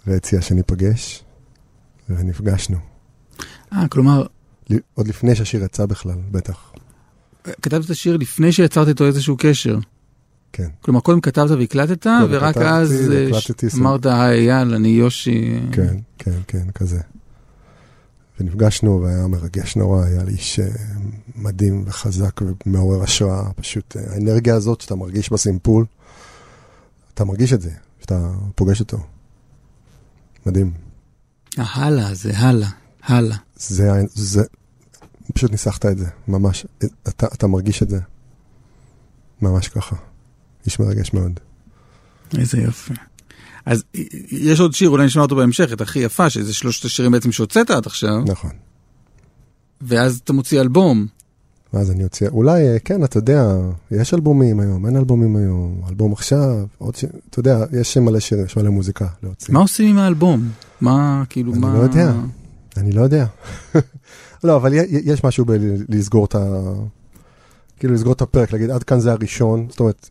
והציע 0.07 0.41
שניפגש, 0.43 1.25
ונפגשנו. 2.09 2.77
אה, 3.73 3.89
כלומר, 3.89 4.27
עוד 4.95 5.09
לפני 5.09 5.35
שהשיר 5.35 5.65
יצא 5.65 5.87
בכלל, 5.87 6.17
בטח. 6.31 6.73
כתבת 7.63 7.85
את 7.85 7.91
השיר 7.91 8.17
לפני 8.17 8.53
שיצרת 8.53 8.89
איתו 8.89 9.07
איזשהו 9.07 9.37
קשר. 9.39 9.79
כן. 10.53 10.69
כלומר, 10.81 11.01
קודם 11.01 11.21
כתבת 11.21 11.51
והקלטת, 11.51 12.07
ורק 12.31 12.55
כתבתי 12.55 12.69
אז 12.69 13.13
אה, 13.13 13.81
אמרת, 13.81 14.07
היי 14.07 14.53
אייל, 14.53 14.75
אני 14.75 14.89
יושי. 14.89 15.61
כן, 15.73 15.97
כן, 16.19 16.41
כן, 16.47 16.71
כזה. 16.75 17.01
ונפגשנו 18.41 19.03
והיה 19.03 19.27
מרגש 19.27 19.77
נורא, 19.77 20.05
היה 20.05 20.25
לי 20.25 20.33
איש 20.33 20.61
אה, 20.61 20.69
מדהים 21.37 21.85
וחזק 21.87 22.41
ומעורר 22.67 23.03
השראה, 23.03 23.53
פשוט 23.53 23.97
אה, 23.97 24.15
האנרגיה 24.15 24.55
הזאת 24.55 24.81
שאתה 24.81 24.95
מרגיש 24.95 25.33
בסימפול, 25.33 25.85
אתה 27.15 27.25
מרגיש 27.25 27.53
את 27.53 27.61
זה, 27.61 27.71
שאתה 28.01 28.31
פוגש 28.55 28.81
אותו. 28.81 28.99
מדהים. 30.47 30.73
הלאה, 31.57 32.15
זה 32.15 32.39
הלאה, 32.39 32.69
הלאה. 33.03 33.37
זה, 33.57 33.91
זה, 34.15 34.43
פשוט 35.35 35.51
ניסחת 35.51 35.87
את 35.87 35.99
זה, 35.99 36.07
ממש, 36.29 36.67
אתה, 37.09 37.27
אתה 37.27 37.47
מרגיש 37.47 37.83
את 37.83 37.91
זה. 37.91 38.01
ממש 39.43 39.69
ככה. 39.69 39.97
איש 40.67 40.81
מרגש 40.81 41.13
מאוד. 41.13 41.41
איזה 42.39 42.59
יופי. 42.59 42.95
אז 43.67 43.85
אה, 43.97 44.03
יש 44.31 44.61
עוד 44.61 44.75
שיר, 44.75 44.89
אולי 44.89 45.07
נשמע 45.07 45.23
אותו 45.23 45.37
בהמשך, 45.37 45.73
את 45.73 45.81
הכי 45.81 45.99
יפה, 45.99 46.31
שזה 46.31 46.55
שלושת 46.55 46.85
השירים 46.85 47.13
בעצם 47.13 47.33
שהוצאת 47.33 47.71
עד 47.71 47.87
עכשיו, 47.87 48.21
נכון. 48.27 48.51
ואז 49.81 50.21
אתה 50.25 50.33
מוציא 50.33 50.61
אלבום. 50.61 51.07
ואז 51.75 51.91
אני 51.91 52.03
יוצא, 52.03 52.27
אולי, 52.29 52.69
אה, 52.69 52.79
כן, 52.79 53.05
אתה 53.05 53.19
יודע, 53.19 53.57
יש 53.91 54.15
אלבומים 54.15 54.61
היום, 54.61 54.87
אין 54.87 54.97
אלבומים 54.97 55.37
היום, 55.37 55.81
אלבום 55.89 56.13
עכשיו, 56.13 56.67
עוד 56.79 56.97
ש... 56.97 57.05
אתה 57.31 57.41
יודע, 57.41 57.65
יש 57.81 57.97
מלא 57.97 58.21
שירים, 58.21 58.45
יש 58.45 58.57
מלא 58.57 58.71
מוזיקה 58.71 59.07
להוציא. 59.23 59.55
מה 59.55 59.61
עושים 59.61 59.89
עם 59.89 59.99
האלבום? 59.99 60.49
מה, 60.81 61.23
כאילו, 61.29 61.53
אני 61.53 61.61
מה... 61.61 61.75
לא 61.75 61.79
יודע. 61.79 62.13
אני 62.77 62.93
לא 62.93 63.03
יודע. 63.03 63.27
לא, 64.45 64.57
אבל 64.57 64.73
יש 64.91 65.25
משהו 65.25 65.45
בלסגור 65.89 66.25
את 66.25 66.35
ה... 66.35 66.63
כאילו 67.79 67.95
לסגור 67.95 68.13
את 68.13 68.23
הפרק, 68.23 68.53
להגיד 68.53 68.71
עד 68.71 68.83
כאן 68.83 69.01
זה 69.01 69.13
הראשון, 69.13 69.67
זאת 69.71 69.81
אומרת, 69.81 70.11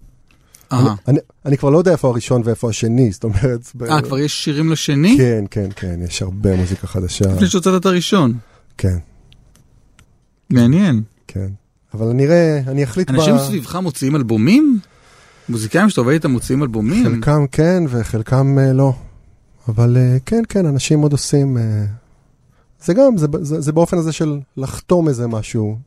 אני, 0.72 0.88
אה, 0.88 0.94
אני, 1.08 1.20
אני 1.46 1.58
כבר 1.58 1.70
לא 1.70 1.78
יודע 1.78 1.92
איפה 1.92 2.08
הראשון 2.08 2.42
ואיפה 2.46 2.70
השני, 2.70 3.12
זאת 3.12 3.24
אומרת... 3.24 3.72
ב- 3.76 3.84
אה, 3.84 4.02
כבר 4.02 4.20
יש 4.20 4.44
שירים 4.44 4.72
לשני? 4.72 5.16
כן, 5.18 5.46
כן, 5.52 5.70
כן, 5.76 6.00
יש 6.04 6.22
הרבה 6.22 6.56
מוזיקה 6.56 6.88
חדשה, 6.88 7.34
לפני 7.34 7.48
שהוצאת 7.48 7.82
את 7.82 7.86
הראשון. 7.86 8.34
כן, 8.78 8.98
מעניין. 10.50 11.02
כן. 11.32 11.50
אבל 11.94 12.08
אני 12.08 12.26
אראה, 12.26 12.60
אני 12.68 12.84
אחליט 12.84 13.10
אנשים 13.10 13.38
סביבך 13.38 13.76
מוציאים 13.76 14.16
אלבומים? 14.16 14.80
מוזיקאים 15.50 15.90
שאתה 15.90 16.02
עובד 16.02 16.14
איתם 16.14 16.32
מוציאים 16.32 16.64
אלבומים? 16.64 17.06
חלקם 17.06 17.48
כן 17.52 17.84
וחלקם 17.90 18.60
אה, 18.60 18.74
לא. 18.74 18.94
אבל 19.68 19.98
אה, 19.98 20.18
כן, 20.26 20.44
כן, 20.50 20.66
אנשים 20.66 21.02
עוד 21.02 21.12
עושים... 21.12 21.58
אה, 21.58 21.86
זה 22.84 22.94
גם, 22.94 23.18
זה, 23.18 23.28
זה, 23.42 23.62
זה 23.62 23.72
באופן 23.72 23.98
הזה 23.98 24.12
של 24.12 24.40
לחתום 24.58 25.08
איזה 25.08 25.28
משהו. 25.28 25.78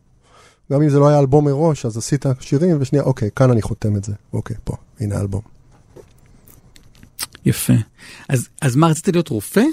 גם 0.72 0.83
אם 0.83 0.88
זה 0.88 0.98
לא 0.98 1.09
היה 1.09 1.18
אלבום 1.18 1.44
מראש, 1.44 1.87
אז 1.87 1.96
עשית 1.96 2.26
שירים, 2.40 2.76
ושנייה, 2.81 3.05
אוקיי, 3.05 3.31
כאן 3.37 3.50
אני 3.50 3.62
חותם 3.62 3.96
את 3.96 4.05
זה. 4.05 4.12
אוקיי, 4.33 4.57
פה, 4.64 4.76
הנה 5.00 5.16
האלבום. 5.16 5.42
יפה. 7.44 7.72
אז, 8.28 8.48
אז 8.61 8.76
מה, 8.76 8.87
רצית 8.87 9.09
להיות 9.09 9.28
רופא? 9.28 9.64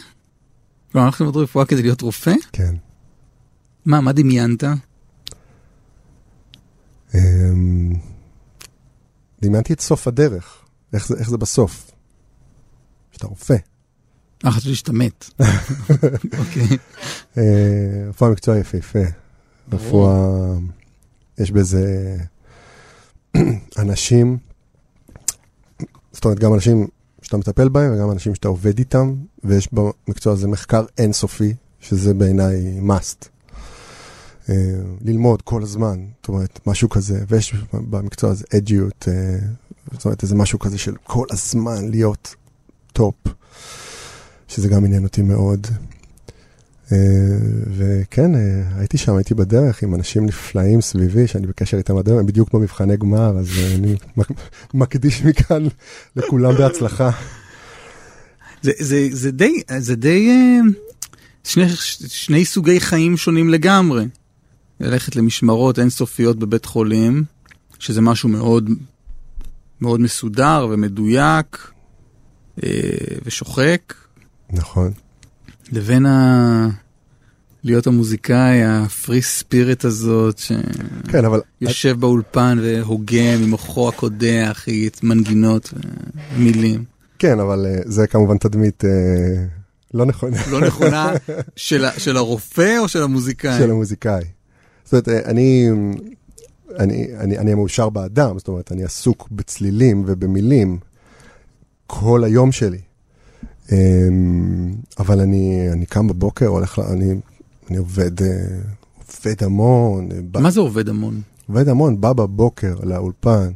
לא, 0.96 1.02
הלכת 1.02 1.20
ללמוד 1.22 1.38
רפואה 1.38 1.66
כדי 1.66 1.82
להיות 1.82 2.02
רופא? 2.02 2.34
כן. 2.52 2.76
מה, 3.86 4.02
מה 4.02 4.12
דמיינת? 4.12 4.64
אמ, 7.16 7.94
דמיינתי 9.42 9.74
את 9.74 9.82
סוף 9.82 10.08
הדרך. 10.08 10.66
איך 10.94 11.08
זה, 11.08 11.16
איך 11.18 11.30
זה 11.30 11.38
בסוף? 11.38 11.92
שאתה 13.12 13.28
רופא. 13.28 13.56
אה, 14.46 14.52
חשבתי 14.52 14.76
שאתה 14.76 14.92
מת. 14.92 15.26
אוקיי. 16.40 16.78
אה, 17.38 18.10
רפואה 18.10 18.32
מקצוע 18.32 18.58
יפהפה. 18.58 19.00
רפואה, 19.72 20.54
יש 21.38 21.52
בזה 21.52 22.18
אנשים, 23.78 24.38
זאת 26.12 26.26
אומרת, 26.26 26.40
גם 26.40 26.54
אנשים 26.54 26.88
שאתה 27.22 27.38
מטפל 27.38 27.70
בהם 27.70 27.94
וגם 27.94 28.12
אנשים 28.12 28.36
שאתה 28.36 28.48
עובד 28.48 28.80
איתם, 28.80 29.16
ויש 29.44 29.70
במקצוע 29.74 30.34
הזה 30.34 30.48
מחקר 30.48 30.86
אינסופי, 30.98 31.54
שזה 31.80 32.14
בעיניי 32.14 32.80
must. 32.88 33.28
אה, 34.50 34.56
ללמוד 35.06 35.42
כל 35.42 35.64
הזמן, 35.64 36.00
זאת 36.22 36.28
אומרת, 36.28 36.60
משהו 36.66 36.90
כזה, 36.90 37.20
ויש 37.28 37.54
במקצוע 37.74 38.32
הזה 38.32 38.46
אג'יות, 38.58 39.08
אה, 39.08 39.38
זאת 39.92 40.06
אומרת, 40.06 40.24
איזה 40.24 40.36
משהו 40.36 40.60
כזה 40.60 40.78
של 40.78 40.96
כל 41.04 41.26
הזמן 41.32 41.90
להיות 41.90 42.36
טופ, 42.94 43.16
שזה 44.48 44.68
גם 44.70 44.86
עניין 44.86 45.04
אותי 45.04 45.22
מאוד. 45.22 45.68
אה, 46.92 46.98
וכן, 47.78 48.32
הייתי 48.78 48.98
שם, 48.98 49.16
הייתי 49.16 49.34
בדרך 49.34 49.84
עם 49.84 49.96
אנשים 49.96 50.26
נפלאים 50.26 50.82
סביבי, 50.82 51.28
שאני 51.28 51.48
בקשר 51.48 51.78
איתם 51.78 51.98
עד 51.98 52.08
היום, 52.08 52.20
הם 52.20 52.26
בדיוק 52.26 52.54
במבחני 52.54 52.98
גמר, 52.98 53.38
אז 53.38 53.48
אני 53.76 53.96
מק- 54.18 54.32
מקדיש 54.74 55.24
מכאן 55.24 55.64
לכולם 56.16 56.56
בהצלחה. 56.56 57.10
זה, 58.62 58.72
זה, 58.80 59.08
זה 59.12 59.32
די, 59.32 59.62
זה 59.78 59.96
די 59.96 60.30
שני, 61.44 61.66
שני 62.08 62.46
סוגי 62.46 62.80
חיים 62.80 63.18
שונים 63.18 63.50
לגמרי. 63.50 64.06
ללכת 64.80 65.16
למשמרות 65.16 65.80
אינסופיות 65.80 66.40
בבית 66.40 66.66
חולים, 66.66 67.24
שזה 67.80 68.02
משהו 68.02 68.30
מאוד, 68.30 68.70
מאוד 69.82 70.00
מסודר 70.00 70.68
ומדויק 70.72 71.72
אה, 72.64 72.70
ושוחק, 73.26 73.94
נכון. 74.50 74.92
לבין 75.72 76.06
ה... 76.06 76.70
להיות 77.64 77.88
המוזיקאי, 77.88 78.64
הפרי 78.66 79.22
ספיריט 79.22 79.86
הזאת, 79.86 80.42
כן, 81.08 81.26
אבל 81.26 81.42
שיושב 81.60 82.00
באולפן 82.00 82.58
והוגה 82.62 83.38
ממוחו 83.38 83.90
הקודח, 83.90 84.66
מנגינות 85.04 85.74
ומילים. 86.36 86.84
כן, 87.20 87.40
אבל 87.40 87.66
אה, 87.66 87.82
זה 87.86 88.08
כמובן 88.08 88.38
תדמית 88.38 88.86
אה, 88.86 88.90
לא 89.94 90.06
נכונה 90.06 90.38
לא 90.52 90.62
נכונה 90.68 91.14
של, 91.56 91.86
של 91.98 92.18
הרופא 92.18 92.78
או 92.80 92.88
של 92.88 93.04
המוזיקאי? 93.04 93.60
של 93.60 93.72
המוזיקאי. 93.72 94.24
זאת 94.92 95.08
אומרת, 95.08 95.10
אה, 95.10 95.30
אני, 95.32 95.70
אני, 96.80 97.08
אני, 97.18 97.38
אני 97.38 97.52
המאושר 97.52 97.90
באדם, 97.90 98.38
זאת 98.38 98.48
אומרת, 98.48 98.72
אני 98.72 98.84
עסוק 98.84 99.28
בצלילים 99.32 100.04
ובמילים 100.08 100.78
כל 101.88 102.24
היום 102.24 102.52
שלי. 102.52 102.78
אמ, 103.72 104.76
אבל 105.00 105.20
אני, 105.20 105.72
אני 105.72 105.86
קם 105.86 106.08
בבוקר, 106.08 106.48
הולך, 106.48 106.80
אני, 106.92 107.14
אני 107.70 107.78
עובד, 107.78 108.22
אה, 108.24 108.28
עובד 108.98 109.44
המון, 109.44 110.12
אה, 110.12 110.18
בא- 110.32 110.40
מה 110.40 110.52
זה 110.52 110.60
עובד 110.60 110.90
המון? 110.90 111.22
עובד 111.48 111.70
המון, 111.70 112.02
בא 112.02 112.14
בבוקר 112.14 112.76
לאולפן, 112.84 113.52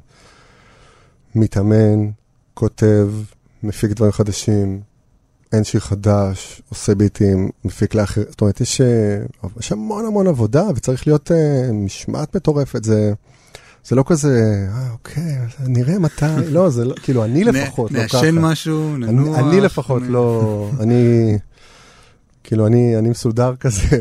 מתאמן, 1.35 2.09
כותב, 2.53 3.09
מפיק 3.63 3.91
דברים 3.91 4.11
חדשים, 4.11 4.81
אין 5.53 5.63
שיר 5.63 5.81
חדש, 5.81 6.61
עושה 6.69 6.95
ביטים, 6.95 7.49
מפיק 7.65 7.95
לאחר, 7.95 8.21
זאת 8.29 8.41
אומרת, 8.41 8.61
יש, 8.61 8.81
אה, 8.81 9.17
יש 9.59 9.71
המון 9.71 10.05
המון 10.05 10.27
עבודה 10.27 10.63
וצריך 10.75 11.07
להיות 11.07 11.31
uh, 11.31 11.73
משמעת 11.73 12.35
מטורפת, 12.35 12.83
זה, 12.83 13.13
זה 13.85 13.95
לא 13.95 14.03
כזה, 14.07 14.67
אה, 14.73 14.91
אוקיי, 14.91 15.37
נראה 15.67 15.99
מתי, 15.99 16.25
לא, 16.49 16.69
זה 16.69 16.85
לא, 16.85 16.95
כאילו, 17.03 17.23
אני 17.23 17.43
לפחות 17.43 17.91
לא 17.91 18.07
ככה. 18.07 18.17
נעשן 18.17 18.39
משהו, 18.39 18.95
אני, 18.95 19.05
ננוח. 19.05 19.39
אני 19.39 19.61
לפחות 19.61 20.01
נ- 20.01 20.05
לא, 20.11 20.69
אני, 20.79 21.37
כאילו, 22.43 22.67
אני, 22.67 22.97
אני 22.97 23.09
מסודר 23.09 23.55
כזה, 23.55 23.99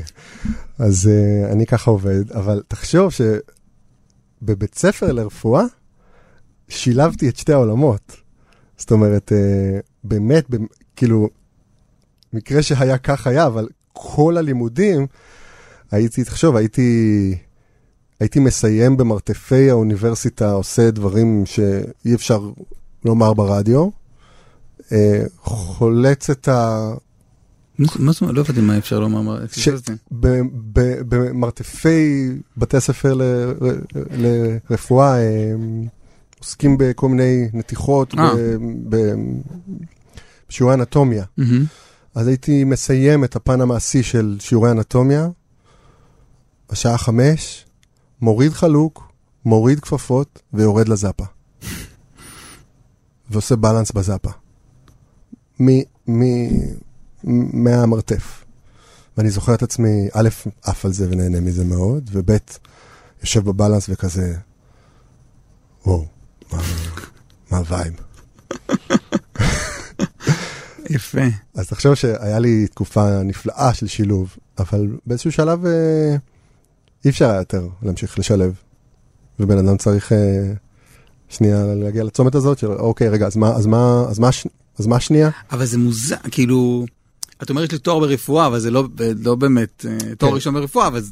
אז 0.78 1.10
uh, 1.10 1.52
אני 1.52 1.66
ככה 1.66 1.90
עובד, 1.90 2.32
אבל 2.32 2.62
תחשוב 2.68 3.10
שבבית 4.42 4.74
ספר 4.74 5.12
לרפואה, 5.12 5.64
שילבתי 6.68 7.28
את 7.28 7.36
שתי 7.36 7.52
העולמות. 7.52 8.16
זאת 8.76 8.90
אומרת, 8.90 9.32
uh, 9.32 9.82
באמת, 10.04 10.44
כאילו, 10.96 11.28
מקרה 12.32 12.62
שהיה 12.62 12.98
כך 12.98 13.26
היה, 13.26 13.46
אבל 13.46 13.68
כל 13.92 14.36
הלימודים, 14.36 15.06
הייתי, 15.90 16.24
תחשוב, 16.24 16.56
הייתי, 16.56 17.34
הייתי 18.20 18.40
מסיים 18.40 18.96
במרתפי 18.96 19.70
האוניברסיטה, 19.70 20.52
עושה 20.52 20.90
דברים 20.90 21.42
שאי 21.46 22.14
אפשר 22.14 22.50
לומר 23.04 23.34
ברדיו, 23.34 23.88
אה, 24.92 25.22
חולץ 25.42 26.30
את 26.30 26.48
ה... 26.48 26.90
מה 27.78 28.12
זאת 28.12 28.20
אומרת? 28.20 28.34
לא 28.36 28.40
הבנתי 28.40 28.60
מה 28.60 28.78
אפשר 28.78 29.00
לומר. 29.00 29.44
במרתפי 31.08 32.28
בתי 32.56 32.76
הספר 32.76 33.14
ל- 33.14 33.52
לרפואה, 34.70 35.16
אה, 35.18 35.54
עוסקים 36.38 36.76
בכל 36.78 37.08
מיני 37.08 37.48
נתיחות, 37.52 38.14
אה. 38.18 38.30
בשיעורי 40.48 40.74
אנטומיה. 40.74 41.24
אז 42.14 42.26
הייתי 42.26 42.64
מסיים 42.64 43.24
את 43.24 43.36
הפן 43.36 43.60
המעשי 43.60 44.02
של 44.02 44.36
שיעורי 44.40 44.70
אנטומיה, 44.70 45.28
השעה 46.70 46.98
חמש, 46.98 47.66
מוריד 48.20 48.52
חלוק, 48.52 49.12
מוריד 49.44 49.80
כפפות 49.80 50.42
ויורד 50.52 50.88
לזאפה. 50.88 51.24
ועושה 53.30 53.56
בלנס 53.56 53.92
בזאפה. 53.92 54.30
מ- 55.60 55.82
מ- 56.08 56.74
מהמרתף. 57.64 58.44
ואני 59.16 59.30
זוכר 59.30 59.54
את 59.54 59.62
עצמי, 59.62 60.08
א', 60.12 60.28
עף 60.62 60.84
על 60.84 60.92
זה 60.92 61.08
ונהנה 61.10 61.40
מזה 61.40 61.64
מאוד, 61.64 62.10
וב', 62.12 62.36
יושב 63.20 63.44
ב 63.44 63.49
balance 63.49 63.86
וכזה, 63.88 64.36
וואו, 65.86 66.06
מה, 66.52 66.58
מה 67.50 67.58
ה 67.58 67.64
vibe? 67.64 67.94
יפה. 70.90 71.20
אז 71.54 71.68
תחשוב 71.68 71.94
שהיה 71.94 72.38
לי 72.38 72.66
תקופה 72.66 73.22
נפלאה 73.22 73.74
של 73.74 73.86
שילוב, 73.86 74.36
אבל 74.58 74.86
באיזשהו 75.06 75.32
שלב 75.32 75.66
אה, 75.66 76.16
אי 77.04 77.10
אפשר 77.10 77.30
היה 77.30 77.38
יותר 77.38 77.68
להמשיך 77.82 78.18
לשלב. 78.18 78.54
ובן 79.40 79.58
אדם 79.58 79.76
צריך 79.76 80.12
אה, 80.12 80.52
שנייה 81.28 81.64
להגיע 81.74 82.04
לצומת 82.04 82.34
הזאת 82.34 82.58
של 82.58 82.66
אוקיי, 82.66 83.08
רגע, 83.08 83.26
אז 83.26 83.36
מה, 83.36 83.48
אז 83.48 83.66
מה, 83.66 84.04
אז 84.08 84.18
מה, 84.18 84.30
אז 84.78 84.86
מה 84.86 85.00
שנייה? 85.00 85.30
אבל 85.52 85.64
זה 85.64 85.78
מוזר, 85.78 86.16
כאילו, 86.30 86.86
את 87.42 87.50
אומרת 87.50 87.64
יש 87.64 87.72
לי 87.72 87.78
תואר 87.78 87.98
ברפואה, 87.98 88.46
אבל 88.46 88.58
זה 88.58 88.70
לא, 88.70 88.88
לא 89.22 89.34
באמת 89.34 89.86
אה, 89.88 90.14
תואר 90.14 90.30
כן. 90.30 90.36
ראשון 90.36 90.54
ברפואה, 90.54 90.86
אבל 90.86 91.02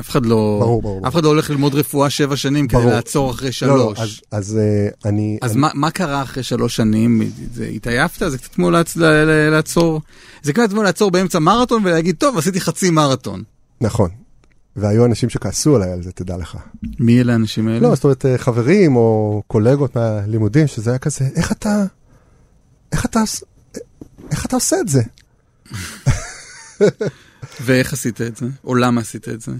אף 0.00 0.10
אחד 0.10 0.26
לא, 0.26 0.58
ברור, 0.60 0.82
ברור. 0.82 1.08
אף 1.08 1.14
אחד 1.14 1.24
לא 1.24 1.28
הולך 1.28 1.50
ללמוד 1.50 1.74
רפואה 1.74 2.10
שבע 2.10 2.36
שנים 2.36 2.68
כדי 2.68 2.80
ברור. 2.80 2.92
לעצור 2.92 3.30
אחרי 3.30 3.50
לא, 3.62 3.68
לא, 3.68 3.94
שלוש. 3.94 3.98
אז, 3.98 4.20
אז 4.30 4.58
אה, 4.58 4.88
אני... 5.10 5.38
אז 5.42 5.52
אני, 5.52 5.60
מה, 5.60 5.68
מה 5.74 5.90
קרה 5.90 6.22
אחרי 6.22 6.42
שלוש 6.42 6.76
שנים? 6.76 7.22
זה, 7.54 7.64
התעייפת? 7.64 8.30
זה 8.30 8.38
קצת 8.38 8.54
כמו 8.54 8.70
לעצ, 8.70 8.96
לעצור, 9.50 10.00
זה 10.42 10.52
קצת 10.52 10.70
כמו 10.70 10.82
לעצור 10.82 11.10
באמצע 11.10 11.38
מרתון 11.38 11.82
ולהגיד, 11.84 12.16
טוב, 12.18 12.38
עשיתי 12.38 12.60
חצי 12.60 12.90
מרתון. 12.90 13.42
נכון. 13.80 14.10
והיו 14.76 15.04
אנשים 15.04 15.28
שכעסו 15.28 15.76
עליי 15.76 15.92
על 15.92 16.02
זה, 16.02 16.12
תדע 16.12 16.36
לך. 16.36 16.56
מי 16.98 17.20
אלה 17.20 17.32
האנשים 17.32 17.68
האלה? 17.68 17.80
לא, 17.80 17.94
זאת 17.94 18.04
אומרת, 18.04 18.26
אה, 18.26 18.38
חברים 18.38 18.96
או 18.96 19.42
קולגות 19.46 19.96
מהלימודים, 19.96 20.66
שזה 20.66 20.90
היה 20.90 20.98
כזה, 20.98 21.28
איך 21.34 21.52
אתה, 21.52 21.84
איך 22.92 23.04
אתה, 23.04 23.20
איך 24.30 24.46
אתה 24.46 24.56
עושה 24.56 24.76
את 24.80 24.88
זה? 24.88 25.02
ואיך 27.60 27.92
עשית 27.92 28.20
את 28.20 28.36
זה? 28.36 28.46
או 28.64 28.74
למה 28.74 29.00
עשית 29.00 29.28
את 29.28 29.40
זה? 29.40 29.52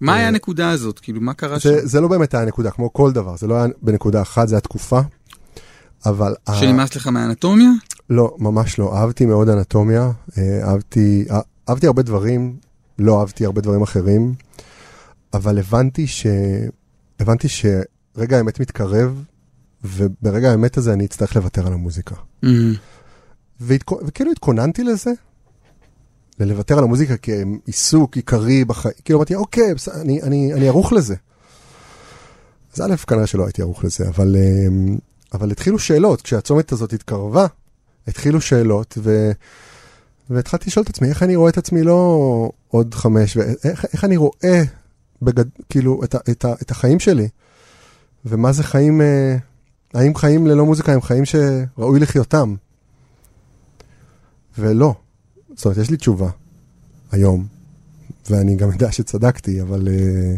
מה 0.00 0.14
היה 0.14 0.22
אה, 0.22 0.28
הנקודה 0.28 0.70
הזאת? 0.70 0.98
כאילו, 0.98 1.20
מה 1.20 1.34
קרה 1.34 1.60
שם? 1.60 1.70
זה, 1.82 2.00
לא 2.00 2.08
באמת 2.08 2.34
היה 2.34 2.44
נקודה, 2.44 2.70
כמו 2.70 2.92
כל 2.92 3.12
דבר, 3.12 3.36
זה 3.36 3.46
לא 3.46 3.54
היה 3.54 3.66
בנקודה 3.82 4.22
אחת, 4.22 4.48
זה 4.48 4.54
היה 4.54 4.60
תקופה. 4.60 5.00
אבל... 6.06 6.34
שנמאס 6.52 6.96
לך 6.96 7.06
מהאנטומיה? 7.06 7.70
לא, 8.10 8.36
ממש 8.38 8.78
לא. 8.78 8.96
אהבתי 8.96 9.26
מאוד 9.26 9.48
אנטומיה, 9.48 10.10
אה, 10.38 10.68
אהבתי, 10.70 11.24
אה, 11.30 11.40
אהבתי 11.68 11.86
הרבה 11.86 12.02
דברים, 12.02 12.56
לא 12.98 13.20
אהבתי 13.20 13.44
הרבה 13.44 13.60
דברים 13.60 13.82
אחרים, 13.82 14.34
אבל 15.34 15.58
הבנתי 15.58 16.06
ש... 16.06 16.26
הבנתי 17.20 17.48
שרגע 17.48 18.36
האמת 18.36 18.60
מתקרב, 18.60 19.24
וברגע 19.84 20.50
האמת 20.50 20.76
הזה 20.76 20.92
אני 20.92 21.04
אצטרך 21.04 21.36
לוותר 21.36 21.66
על 21.66 21.72
המוזיקה. 21.72 22.14
אמ, 22.44 22.74
והתכו- 23.60 24.00
וכאילו 24.06 24.32
התכוננתי 24.32 24.84
לזה, 24.84 25.10
ללוותר 26.40 26.78
על 26.78 26.84
המוזיקה 26.84 27.14
כעיסוק 27.16 28.16
עיקרי 28.16 28.64
בחיים, 28.64 28.94
כאילו 29.04 29.18
אמרתי, 29.18 29.34
אוקיי, 29.34 29.74
אני, 30.00 30.22
אני, 30.22 30.54
אני 30.54 30.68
ערוך 30.68 30.92
לזה. 30.92 31.14
אז 32.74 32.80
א', 32.80 32.96
כנראה 32.96 33.26
שלא 33.26 33.44
הייתי 33.44 33.62
ערוך 33.62 33.84
לזה, 33.84 34.08
אבל, 34.08 34.36
אמ, 34.36 34.98
אבל 35.34 35.50
התחילו 35.50 35.78
שאלות, 35.78 36.22
כשהצומת 36.22 36.72
הזאת 36.72 36.92
התקרבה, 36.92 37.46
התחילו 38.06 38.40
שאלות, 38.40 38.98
ו... 39.02 39.30
והתחלתי 40.30 40.70
לשאול 40.70 40.82
את 40.82 40.90
עצמי, 40.90 41.08
איך 41.08 41.22
אני 41.22 41.36
רואה 41.36 41.50
את 41.50 41.58
עצמי 41.58 41.82
לא 41.82 42.50
עוד 42.68 42.94
חמש, 42.94 43.36
ואיך 43.36 43.84
איך 43.92 44.04
אני 44.04 44.16
רואה, 44.16 44.62
בגד... 45.22 45.44
כאילו, 45.68 46.04
את, 46.04 46.14
ה, 46.14 46.18
את, 46.30 46.44
ה, 46.44 46.52
את 46.62 46.70
החיים 46.70 47.00
שלי, 47.00 47.28
ומה 48.24 48.52
זה 48.52 48.62
חיים, 48.62 49.00
אה, 49.00 49.36
האם 49.94 50.14
חיים 50.14 50.46
ללא 50.46 50.64
מוזיקה 50.64 50.92
הם 50.92 51.00
חיים 51.00 51.24
שראוי 51.24 52.00
לחיותם? 52.00 52.54
ולא. 54.58 54.94
זאת 55.58 55.64
אומרת, 55.64 55.78
יש 55.78 55.90
לי 55.90 55.96
תשובה 55.96 56.30
היום, 57.12 57.46
ואני 58.30 58.56
גם 58.56 58.70
יודע 58.70 58.92
שצדקתי, 58.92 59.62
אבל, 59.62 59.88
אה, 59.88 60.34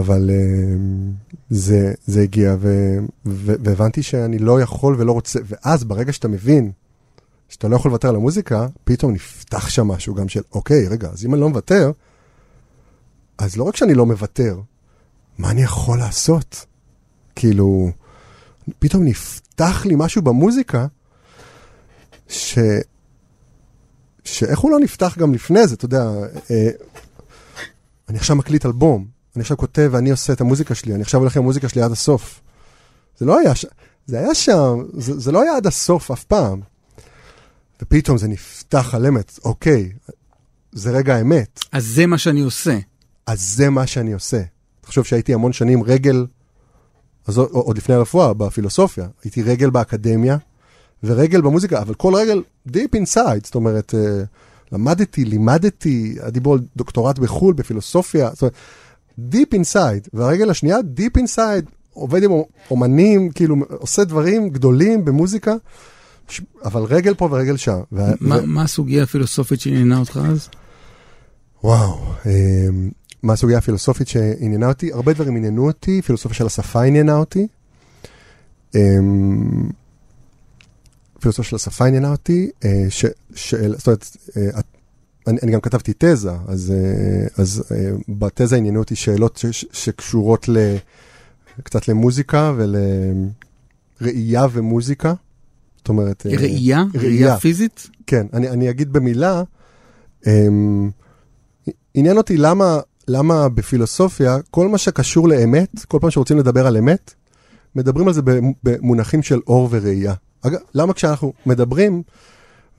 אבל 0.00 0.30
אה, 0.30 0.76
זה, 1.50 1.94
זה 2.06 2.20
הגיע, 2.20 2.56
ו, 2.60 2.96
ו, 3.26 3.52
והבנתי 3.64 4.02
שאני 4.02 4.38
לא 4.38 4.60
יכול 4.60 4.96
ולא 4.98 5.12
רוצה, 5.12 5.38
ואז 5.44 5.84
ברגע 5.84 6.12
שאתה 6.12 6.28
מבין 6.28 6.72
שאתה 7.48 7.68
לא 7.68 7.76
יכול 7.76 7.90
לוותר 7.90 8.08
על 8.08 8.16
המוזיקה, 8.16 8.66
פתאום 8.84 9.12
נפתח 9.12 9.68
שם 9.68 9.88
משהו 9.88 10.14
גם 10.14 10.28
של, 10.28 10.42
אוקיי, 10.52 10.88
רגע, 10.88 11.08
אז 11.08 11.24
אם 11.24 11.34
אני 11.34 11.40
לא 11.40 11.48
מוותר, 11.48 11.92
אז 13.38 13.56
לא 13.56 13.64
רק 13.64 13.76
שאני 13.76 13.94
לא 13.94 14.06
מוותר, 14.06 14.60
מה 15.38 15.50
אני 15.50 15.62
יכול 15.62 15.98
לעשות? 15.98 16.66
כאילו, 17.36 17.90
פתאום 18.78 19.04
נפתח 19.04 19.86
לי 19.86 19.94
משהו 19.96 20.22
במוזיקה, 20.22 20.86
ש... 22.28 22.58
שאיך 24.34 24.58
הוא 24.58 24.70
לא 24.70 24.80
נפתח 24.80 25.18
גם 25.18 25.34
לפני 25.34 25.66
זה, 25.66 25.74
אתה 25.74 25.84
יודע, 25.84 26.04
אה, 26.50 26.70
אני 28.08 28.18
עכשיו 28.18 28.36
מקליט 28.36 28.66
אלבום, 28.66 29.06
אני 29.36 29.42
עכשיו 29.42 29.56
כותב 29.56 29.88
ואני 29.92 30.10
עושה 30.10 30.32
את 30.32 30.40
המוזיקה 30.40 30.74
שלי, 30.74 30.94
אני 30.94 31.02
עכשיו 31.02 31.20
הולך 31.20 31.36
עם 31.36 31.42
המוזיקה 31.42 31.68
שלי 31.68 31.82
עד 31.82 31.92
הסוף. 31.92 32.40
זה 33.18 33.26
לא 33.26 33.38
היה, 33.38 33.54
ש... 33.54 33.66
זה 34.06 34.18
היה 34.18 34.34
שם, 34.34 34.84
זה, 34.92 35.18
זה 35.20 35.32
לא 35.32 35.42
היה 35.42 35.56
עד 35.56 35.66
הסוף 35.66 36.10
אף 36.10 36.24
פעם. 36.24 36.60
ופתאום 37.82 38.18
זה 38.18 38.28
נפתח 38.28 38.94
על 38.94 39.06
אמת, 39.06 39.38
אוקיי, 39.44 39.92
זה 40.72 40.90
רגע 40.90 41.16
האמת, 41.16 41.60
אז 41.72 41.86
זה 41.86 42.06
מה 42.06 42.18
שאני 42.18 42.40
עושה. 42.40 42.78
אז 43.26 43.40
זה 43.40 43.70
מה 43.70 43.86
שאני 43.86 44.12
עושה. 44.12 44.42
תחשוב 44.80 45.04
שהייתי 45.04 45.34
המון 45.34 45.52
שנים 45.52 45.82
רגל, 45.82 46.26
אז 47.26 47.38
עוד- 47.38 47.48
עוד 47.50 47.76
לפני 47.78 47.94
הרפואה, 47.94 48.34
בפילוסופיה, 48.34 49.08
הייתי 49.24 49.42
רגל 49.42 49.70
באקדמיה 49.70 50.36
ורגל 51.04 51.40
במוזיקה, 51.40 51.80
אבל 51.80 51.94
כל 51.94 52.14
רגל 52.14 52.42
deep 52.68 52.96
inside, 52.96 53.44
זאת 53.44 53.54
אומרת, 53.54 53.94
אה, 53.94 54.22
למדתי, 54.72 55.24
לימדתי, 55.24 56.16
דיברו 56.28 56.52
על 56.52 56.60
דוקטורט 56.76 57.18
בחו"ל, 57.18 57.54
בפילוסופיה, 57.54 58.30
זאת 58.32 58.42
אומרת, 58.42 58.54
deep 59.34 59.56
inside, 59.58 60.08
והרגל 60.12 60.50
השנייה, 60.50 60.76
deep 60.96 61.20
inside, 61.20 61.70
עובד 61.92 62.22
עם 62.22 62.30
אומנים, 62.70 63.30
כאילו, 63.30 63.56
עושה 63.68 64.04
דברים 64.04 64.48
גדולים 64.48 65.04
במוזיקה, 65.04 65.54
ש- 66.28 66.40
אבל 66.64 66.82
רגל 66.82 67.14
פה 67.14 67.28
ורגל 67.30 67.56
שם. 67.56 67.80
ו- 67.92 68.02
מה 68.20 68.36
ו- 68.42 68.46
מה 68.46 68.62
הסוגיה 68.62 69.02
הפילוסופית 69.02 69.60
שעניינה 69.60 69.98
אותך 69.98 70.20
אז? 70.30 70.48
וואו, 71.64 71.98
אמ, 72.26 72.90
מה 73.22 73.32
הסוגיה 73.32 73.58
הפילוסופית 73.58 74.08
שעניינה 74.08 74.68
אותי? 74.68 74.92
הרבה 74.92 75.12
דברים 75.12 75.36
עניינו 75.36 75.66
אותי, 75.66 76.02
פילוסופיה 76.02 76.36
של 76.36 76.46
השפה 76.46 76.82
עניינה 76.82 77.16
אותי. 77.16 77.46
אמ, 78.74 79.70
פילוסופיה 81.20 81.50
של 81.50 81.56
השפה 81.56 81.86
עניינה 81.86 82.10
אותי, 82.10 82.50
אה, 82.64 82.86
ש, 82.88 83.04
של, 83.34 83.74
זאת 83.76 83.86
אומרת, 83.86 84.16
אה, 84.36 84.60
אני, 85.26 85.38
אני 85.42 85.52
גם 85.52 85.60
כתבתי 85.60 85.92
תזה, 85.98 86.30
אז, 86.46 86.72
אה, 86.76 87.26
אז 87.42 87.64
בתזה 88.08 88.56
עניינו 88.56 88.80
אותי 88.80 88.96
שאלות 88.96 89.36
ש, 89.36 89.46
ש, 89.46 89.64
שקשורות 89.72 90.48
ל, 90.48 90.76
קצת 91.62 91.88
למוזיקה 91.88 92.52
ולראייה 94.00 94.46
ומוזיקה. 94.52 95.14
זאת 95.76 95.88
אומרת... 95.88 96.26
ראייה? 96.26 96.38
ראייה. 96.40 96.84
ראייה 96.94 97.36
פיזית? 97.36 97.90
כן, 98.06 98.26
אני, 98.32 98.48
אני 98.48 98.70
אגיד 98.70 98.92
במילה, 98.92 99.42
אמ, 100.26 100.90
עניין 101.94 102.16
אותי 102.16 102.36
למה, 102.36 102.80
למה 103.08 103.48
בפילוסופיה, 103.48 104.38
כל 104.50 104.68
מה 104.68 104.78
שקשור 104.78 105.28
לאמת, 105.28 105.84
כל 105.88 105.98
פעם 106.00 106.10
שרוצים 106.10 106.38
לדבר 106.38 106.66
על 106.66 106.76
אמת, 106.76 107.14
מדברים 107.74 108.08
על 108.08 108.14
זה 108.14 108.22
במונחים 108.62 109.22
של 109.22 109.40
אור 109.46 109.68
וראייה. 109.70 110.14
אגב, 110.42 110.58
למה 110.74 110.92
כשאנחנו 110.92 111.32
מדברים, 111.46 112.02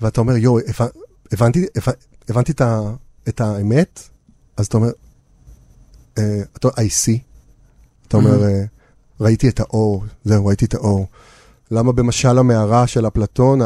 ואתה 0.01 0.21
אומר, 0.21 0.35
יואו, 0.37 0.59
הבנ- 0.59 0.97
הבנתי, 1.31 1.65
הבנ- 1.77 2.05
הבנתי 2.29 2.51
את, 2.51 2.61
ה, 2.61 2.81
את 3.29 3.41
האמת, 3.41 4.09
אז 4.57 4.65
אתה 4.65 4.77
אומר, 4.77 4.89
אה, 6.17 6.41
אתה 6.57 6.67
אומר, 6.67 6.77
I 6.77 6.89
see. 6.89 7.17
אתה 8.07 8.17
אומר, 8.17 8.43
אה, 8.43 8.63
ראיתי 9.21 9.49
את 9.49 9.59
האור, 9.59 10.03
זהו, 10.25 10.45
ראיתי 10.45 10.65
את 10.65 10.73
האור. 10.73 11.07
למה 11.71 11.91
במשל 11.91 12.37
המערה 12.37 12.87
של 12.87 13.07
אפלטון, 13.07 13.59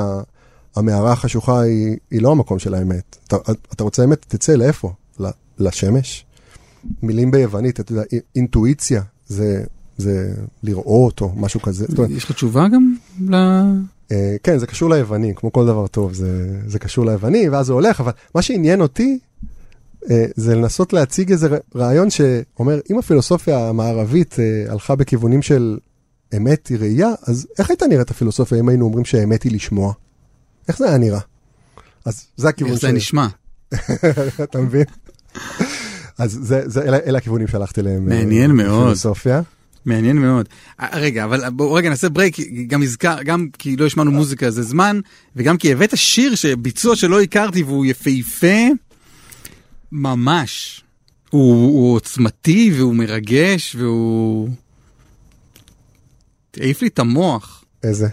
המערה 0.76 1.12
החשוכה 1.12 1.62
היא, 1.62 1.98
היא 2.12 2.22
לא 2.22 2.32
המקום 2.32 2.60
של 2.60 2.74
האמת. 2.74 3.18
אתה, 3.28 3.36
אתה 3.74 3.84
רוצה 3.84 4.04
אמת, 4.04 4.26
תצא 4.28 4.54
לאיפה? 4.54 4.94
לשמש? 5.60 6.26
מילים 7.02 7.32
ביוונית, 7.32 7.80
אתה 7.80 7.92
יודע, 7.92 8.04
אינ- 8.04 8.22
אינטואיציה, 8.36 9.02
זה, 9.28 9.64
זה 10.04 10.34
לראות 10.64 11.22
או 11.22 11.32
משהו 11.36 11.62
כזה. 11.62 11.86
יש 12.10 12.24
לך 12.24 12.32
תשובה 12.32 12.68
גם 12.68 12.96
ל... 13.30 13.36
אה, 14.12 14.36
כן, 14.44 14.58
זה 14.58 14.68
קשור 14.68 14.90
ליוונים, 14.90 15.34
כמו 15.34 15.52
כל 15.52 15.66
דבר 15.66 15.88
טוב, 15.88 16.14
זה, 16.14 16.60
זה 16.68 16.80
קשור 16.80 17.06
ליווני, 17.06 17.50
ואז 17.50 17.66
זה 17.66 17.74
הולך, 17.74 18.00
אבל 18.00 18.12
מה 18.36 18.42
שעניין 18.42 18.82
אותי, 18.82 19.20
אה, 20.12 20.26
זה 20.36 20.56
לנסות 20.56 20.94
להציג 20.94 21.32
איזה 21.32 21.58
רעיון 21.76 22.10
שאומר, 22.10 22.80
אם 22.92 23.00
הפילוסופיה 23.00 23.70
המערבית 23.70 24.36
אה, 24.40 24.72
הלכה 24.72 24.96
בכיוונים 24.96 25.42
של 25.42 25.78
אמת 26.38 26.68
היא 26.68 26.78
ראייה, 26.80 27.10
אז 27.28 27.48
איך 27.60 27.70
הייתה 27.70 27.88
נראית 27.88 28.12
הפילוסופיה 28.12 28.60
אם 28.60 28.70
היינו 28.70 28.86
אומרים 28.86 29.06
שהאמת 29.06 29.44
היא 29.44 29.52
לשמוע? 29.52 29.94
איך 30.68 30.78
זה 30.78 30.88
היה 30.88 30.98
נראה? 30.98 31.20
אז 32.06 32.26
זה 32.38 32.50
הכיוון 32.50 32.74
איך 32.74 32.82
זה 32.82 32.92
נשמע? 32.92 33.28
אתה 34.44 34.62
מבין? 34.62 34.86
אז 36.18 36.40
זה, 36.42 36.62
זה, 36.66 36.82
אלה, 36.82 36.98
אלה 37.06 37.18
הכיוונים 37.18 37.48
שהלכתי 37.48 37.82
אליהם. 37.82 38.06
מעניין 38.06 38.52
מאוד. 38.52 38.82
בפילוסופיה. 38.82 39.42
מעניין 39.86 40.18
מאוד. 40.18 40.50
אה, 40.80 40.88
רגע, 40.94 41.24
אבל 41.24 41.50
בואו 41.50 41.74
רגע 41.74 41.90
נעשה 41.90 42.10
ברייק, 42.10 42.38
גם 42.68 42.82
הזכר, 42.84 43.24
גם 43.24 43.48
כי 43.60 43.76
לא 43.76 43.86
השמענו 43.86 44.12
מוזיקה 44.12 44.52
זה 44.52 44.64
זמן, 44.64 45.00
וגם 45.36 45.58
כי 45.58 45.72
הבאת 45.72 45.98
שיר 45.98 46.36
שביצוע 46.36 46.96
שלא 46.96 47.22
הכרתי 47.22 47.64
והוא 47.64 47.86
יפהפה 47.86 48.68
ממש. 49.92 50.84
הוא, 51.30 51.54
הוא 51.54 51.96
עוצמתי 51.96 52.74
והוא 52.78 52.96
מרגש 52.96 53.76
והוא... 53.80 54.50
העיף 56.58 56.82
לי 56.82 56.88
את 56.88 57.00
המוח. 57.00 57.64
איזה? 57.84 58.08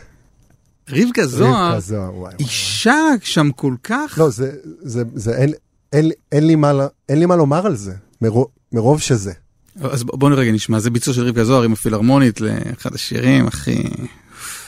רבקה 0.91 1.27
זוהר, 1.27 1.68
רבקה 1.68 1.81
זוהר, 1.81 2.16
וואי. 2.16 2.35
אישה 2.39 3.01
שם 3.23 3.51
כל 3.57 3.75
כך... 3.83 4.14
לא, 4.18 4.31
זה, 4.31 4.53
זה, 4.83 5.03
זה, 5.14 5.37
אין, 5.37 5.53
אין, 5.93 6.11
אין, 6.33 6.47
לי 6.47 6.55
מה, 6.55 6.73
אין 7.09 7.18
לי 7.18 7.27
מה 7.27 7.37
לומר 7.37 7.66
על 7.66 7.77
זה, 7.77 7.95
מרוב, 8.23 8.47
מרוב 8.73 9.01
שזה. 9.01 9.33
אז 9.83 10.03
בוא- 10.05 10.18
בואו 10.18 10.37
רגע 10.37 10.53
נשמע, 10.53 10.79
זה 10.79 10.91
ביצוע 10.91 11.14
של 11.14 11.25
רבקה 11.27 11.45
זוהר 11.45 11.62
עם 11.62 11.73
הפילהרמונית 11.73 12.41
לאחד 12.41 12.95
השירים, 12.95 13.47
הכי... 13.47 13.83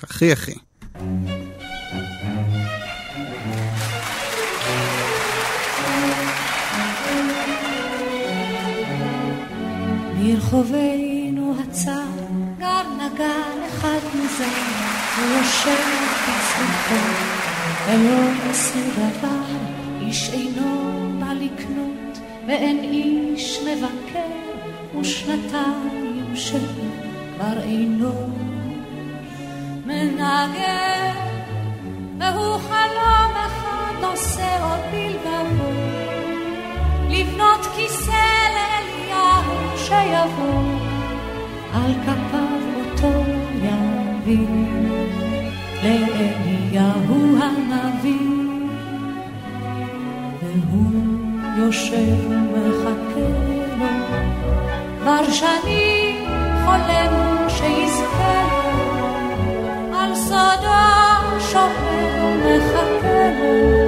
הכי 0.03 0.33
הכי. 0.33 0.53
מרחובנו 10.23 11.55
הצר 11.61 12.03
גר 12.59 12.83
נגן 12.97 13.29
אחד 13.69 13.99
מזה, 14.15 14.47
הוא 15.17 15.37
יושב 15.39 15.85
בצדקו, 16.23 17.03
ולא 17.87 18.21
עושה 18.51 18.81
דבר, 18.97 19.45
איש 20.07 20.31
אינו 20.33 20.91
בא 21.21 21.33
לקנות, 21.33 22.19
ואין 22.49 22.79
איש 22.79 23.59
מבקר, 23.63 24.52
ושנתיים 25.01 26.37
שכבר 26.37 27.61
אינו 27.63 28.13
מנגן, 29.87 31.15
והוא 32.19 32.59
חלום 32.59 33.33
אחד 33.47 33.93
נושא 34.01 34.59
עוד 34.63 34.81
בלבבו, 34.93 35.71
לבנות 37.11 37.67
כיסא 37.77 38.23
לאליהו 38.55 39.77
שיבוא, 39.77 40.63
על 41.75 41.93
כפיו 42.03 42.63
אותו 42.79 43.23
יביא, 43.63 44.47
לאליהו 45.83 47.37
הנביא. 47.43 48.33
והוא 50.43 51.03
יושב 51.59 52.31
ומחכה 52.31 53.21
לו. 53.79 54.32
כבר 55.03 55.33
שנים 55.33 56.27
חולם 56.65 57.49
שיזכה 57.49 58.43
לו, 58.53 59.99
על 59.99 60.15
סודו 60.15 61.41
שומר 61.51 62.25
ומחכה 62.25 63.31
לו. 63.39 63.83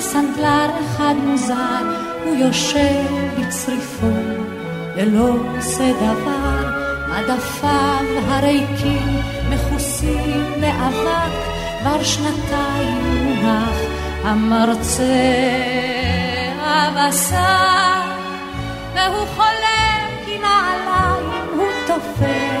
סנדלר 0.00 0.70
אחד 0.80 1.14
מוזר, 1.24 1.95
יושב 2.38 3.06
בצריפו, 3.38 4.06
ללא 4.96 5.34
עושה 5.58 5.92
דבר, 5.92 6.86
מדפיו 7.08 8.04
הריקים 8.28 9.20
מכוסים 9.50 10.44
באבק, 10.60 11.32
כבר 11.80 12.02
שנתיים 12.02 13.24
מונח 13.24 13.78
המרצה 14.24 15.02
הבשר, 16.60 18.00
והוא 18.94 19.26
חולם 19.36 20.08
כי 20.24 20.38
נעליים 20.38 21.48
הוא 21.56 21.66
תופר, 21.86 22.60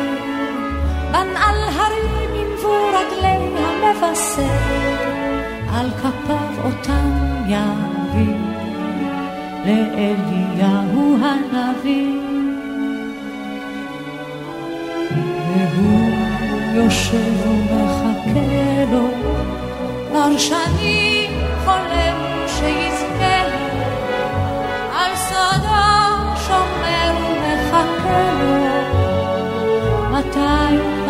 בנעל 1.12 1.68
הרים 1.76 2.34
ינבו 2.34 2.74
רגלי 2.88 3.58
המבשר, 3.58 4.42
על 5.72 5.90
כפיו 5.90 6.64
אותם 6.64 7.12
יביא, 7.48 8.65
לאליהו 9.66 11.18
הנביא. 11.22 12.20
והוא 15.54 16.10
יושב 16.74 17.46
ומחכה 17.46 18.84
לו, 18.92 19.08
כבר 20.08 20.38
שנים 20.38 21.30
חולם 21.64 22.16
שיזכה. 22.46 23.42
על 24.94 25.16
סודו 25.16 26.36
שומר 26.46 27.12
ומחכה 27.20 28.30
לו, 28.40 28.76
מתי 30.12 31.05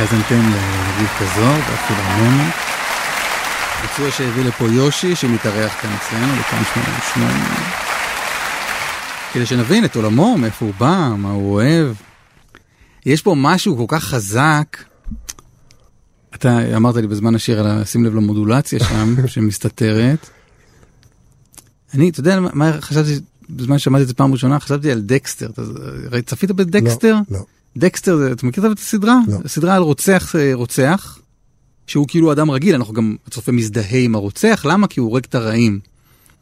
האזנתם 0.00 0.40
לרבקה 0.50 1.24
זוהר 1.36 1.60
בפילהרמונית. 1.60 2.54
ביצוע 3.82 4.10
שהביא 4.10 4.44
לפה 4.44 4.64
יושי 4.64 5.16
שמתארח 5.16 5.72
כאן 5.82 5.90
אצלנו 5.92 6.32
בכאן 6.40 6.62
88. 6.74 7.32
כדי 9.32 9.46
שנבין 9.46 9.84
את 9.84 9.96
עולמו, 9.96 10.38
מאיפה 10.38 10.64
הוא 10.66 10.74
בא, 10.78 11.14
מה 11.18 11.30
הוא 11.30 11.52
אוהב. 11.54 11.86
יש 13.06 13.22
פה 13.22 13.34
משהו 13.36 13.76
כל 13.76 13.96
כך 13.96 14.04
חזק. 14.04 14.76
אתה 16.34 16.76
אמרת 16.76 16.96
לי 16.96 17.06
בזמן 17.06 17.34
השיר 17.34 17.60
על 17.60 17.84
שים 17.84 18.04
לב 18.04 18.14
למודולציה 18.14 18.78
שם 18.80 19.14
שמסתתרת. 19.26 20.30
אני, 21.94 22.08
אתה 22.10 22.20
יודע 22.20 22.40
מה- 22.40 22.72
חשבתי 22.80 23.18
בזמן 23.50 23.78
ששמעתי 23.78 24.02
את 24.02 24.08
זה 24.08 24.14
פעם 24.14 24.32
ראשונה? 24.32 24.60
חשבתי 24.60 24.90
על 24.92 25.00
דקסטר. 25.00 25.50
צפית 26.26 26.50
בדקסטר? 26.50 27.14
לא, 27.30 27.38
לא. 27.38 27.44
דקסטר, 27.76 28.32
אתה 28.32 28.46
מכיר 28.46 28.72
את 28.72 28.78
הסדרה? 28.78 29.18
לא. 29.28 29.38
סדרה 29.46 29.76
על 29.76 29.82
רוצח 29.82 30.36
אה, 30.36 30.50
רוצח, 30.54 31.18
שהוא 31.86 32.08
כאילו 32.08 32.32
אדם 32.32 32.50
רגיל, 32.50 32.74
אנחנו 32.74 32.94
גם, 32.94 33.16
הצופה 33.26 33.52
מזדהה 33.52 33.98
עם 33.98 34.14
הרוצח, 34.14 34.66
למה? 34.68 34.86
כי 34.86 35.00
הוא 35.00 35.08
הורג 35.08 35.24
את 35.28 35.34
הרעים. 35.34 35.80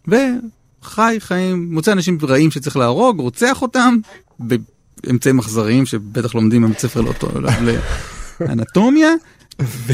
וחי 0.09 1.17
חיים, 1.19 1.75
מוצא 1.75 1.93
אנשים 1.93 2.19
רעים 2.23 2.51
שצריך 2.51 2.77
להרוג, 2.77 3.21
רוצח 3.21 3.63
אותם, 3.63 3.97
באמצעים 4.39 5.39
אכזריים 5.39 5.87
שבטח 5.87 6.35
לומדים 6.35 6.63
בבית 6.63 6.79
ספר 6.79 7.01
לאותו, 7.01 7.29
לאנטומיה, 8.41 9.11
ו... 9.63 9.93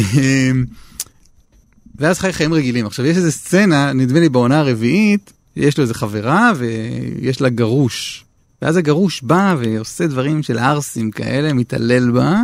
ואז 1.98 2.18
חי 2.18 2.32
חיים 2.32 2.54
רגילים. 2.54 2.86
עכשיו 2.86 3.06
יש 3.06 3.16
איזה 3.16 3.32
סצנה, 3.32 3.92
נדמה 3.92 4.20
לי 4.20 4.28
בעונה 4.28 4.60
הרביעית, 4.60 5.32
יש 5.56 5.78
לו 5.78 5.82
איזה 5.82 5.94
חברה 5.94 6.52
ויש 6.56 7.40
לה 7.40 7.48
גרוש. 7.48 8.24
ואז 8.62 8.76
הגרוש 8.76 9.22
בא 9.22 9.56
ועושה 9.58 10.06
דברים 10.06 10.42
של 10.42 10.58
ערסים 10.58 11.10
כאלה, 11.10 11.52
מתעלל 11.52 12.10
בה, 12.10 12.42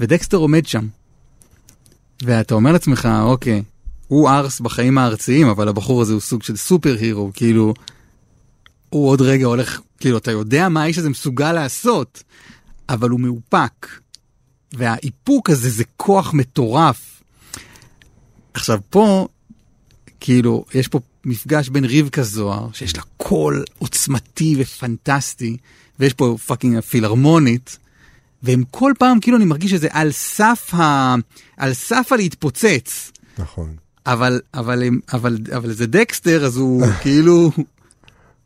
ודקסטר 0.00 0.36
עומד 0.36 0.66
שם. 0.66 0.86
ואתה 2.22 2.54
אומר 2.54 2.72
לעצמך, 2.72 3.08
אוקיי, 3.22 3.62
הוא 4.08 4.28
ערס 4.28 4.60
בחיים 4.60 4.98
הארציים, 4.98 5.46
אבל 5.46 5.68
הבחור 5.68 6.02
הזה 6.02 6.12
הוא 6.12 6.20
סוג 6.20 6.42
של 6.42 6.56
סופר 6.56 6.96
הירו, 7.00 7.30
כאילו, 7.34 7.74
הוא 8.90 9.08
עוד 9.08 9.20
רגע 9.20 9.46
הולך, 9.46 9.80
כאילו, 10.00 10.18
אתה 10.18 10.30
יודע 10.30 10.68
מה 10.68 10.82
האיש 10.82 10.98
הזה 10.98 11.10
מסוגל 11.10 11.52
לעשות, 11.52 12.22
אבל 12.88 13.10
הוא 13.10 13.20
מאופק. 13.20 13.86
והאיפוק 14.72 15.50
הזה 15.50 15.70
זה 15.70 15.84
כוח 15.96 16.34
מטורף. 16.34 17.22
עכשיו 18.54 18.80
פה, 18.90 19.28
כאילו, 20.20 20.64
יש 20.74 20.88
פה 20.88 21.00
מפגש 21.24 21.68
בין 21.68 21.84
רבקה 21.84 22.22
זוהר, 22.22 22.68
שיש 22.72 22.96
לה 22.96 23.02
קול 23.16 23.64
עוצמתי 23.78 24.56
ופנטסטי, 24.58 25.56
ויש 25.98 26.14
פה 26.14 26.36
fucking 26.46 26.76
הפילהרמונית, 26.76 27.78
והם 28.42 28.64
כל 28.70 28.92
פעם, 28.98 29.20
כאילו, 29.20 29.36
אני 29.36 29.44
מרגיש 29.44 29.70
שזה 29.70 29.88
על 29.90 30.12
סף 30.12 30.74
ה... 30.74 31.14
על 31.56 31.74
סף 31.74 32.08
הלהתפוצץ. 32.12 33.12
נכון. 33.38 33.76
אבל, 34.06 34.40
אבל, 34.54 34.82
אבל, 35.12 35.38
אבל 35.56 35.72
זה 35.72 35.86
דקסטר, 35.86 36.44
אז 36.44 36.56
הוא 36.56 36.86
כאילו, 37.02 37.50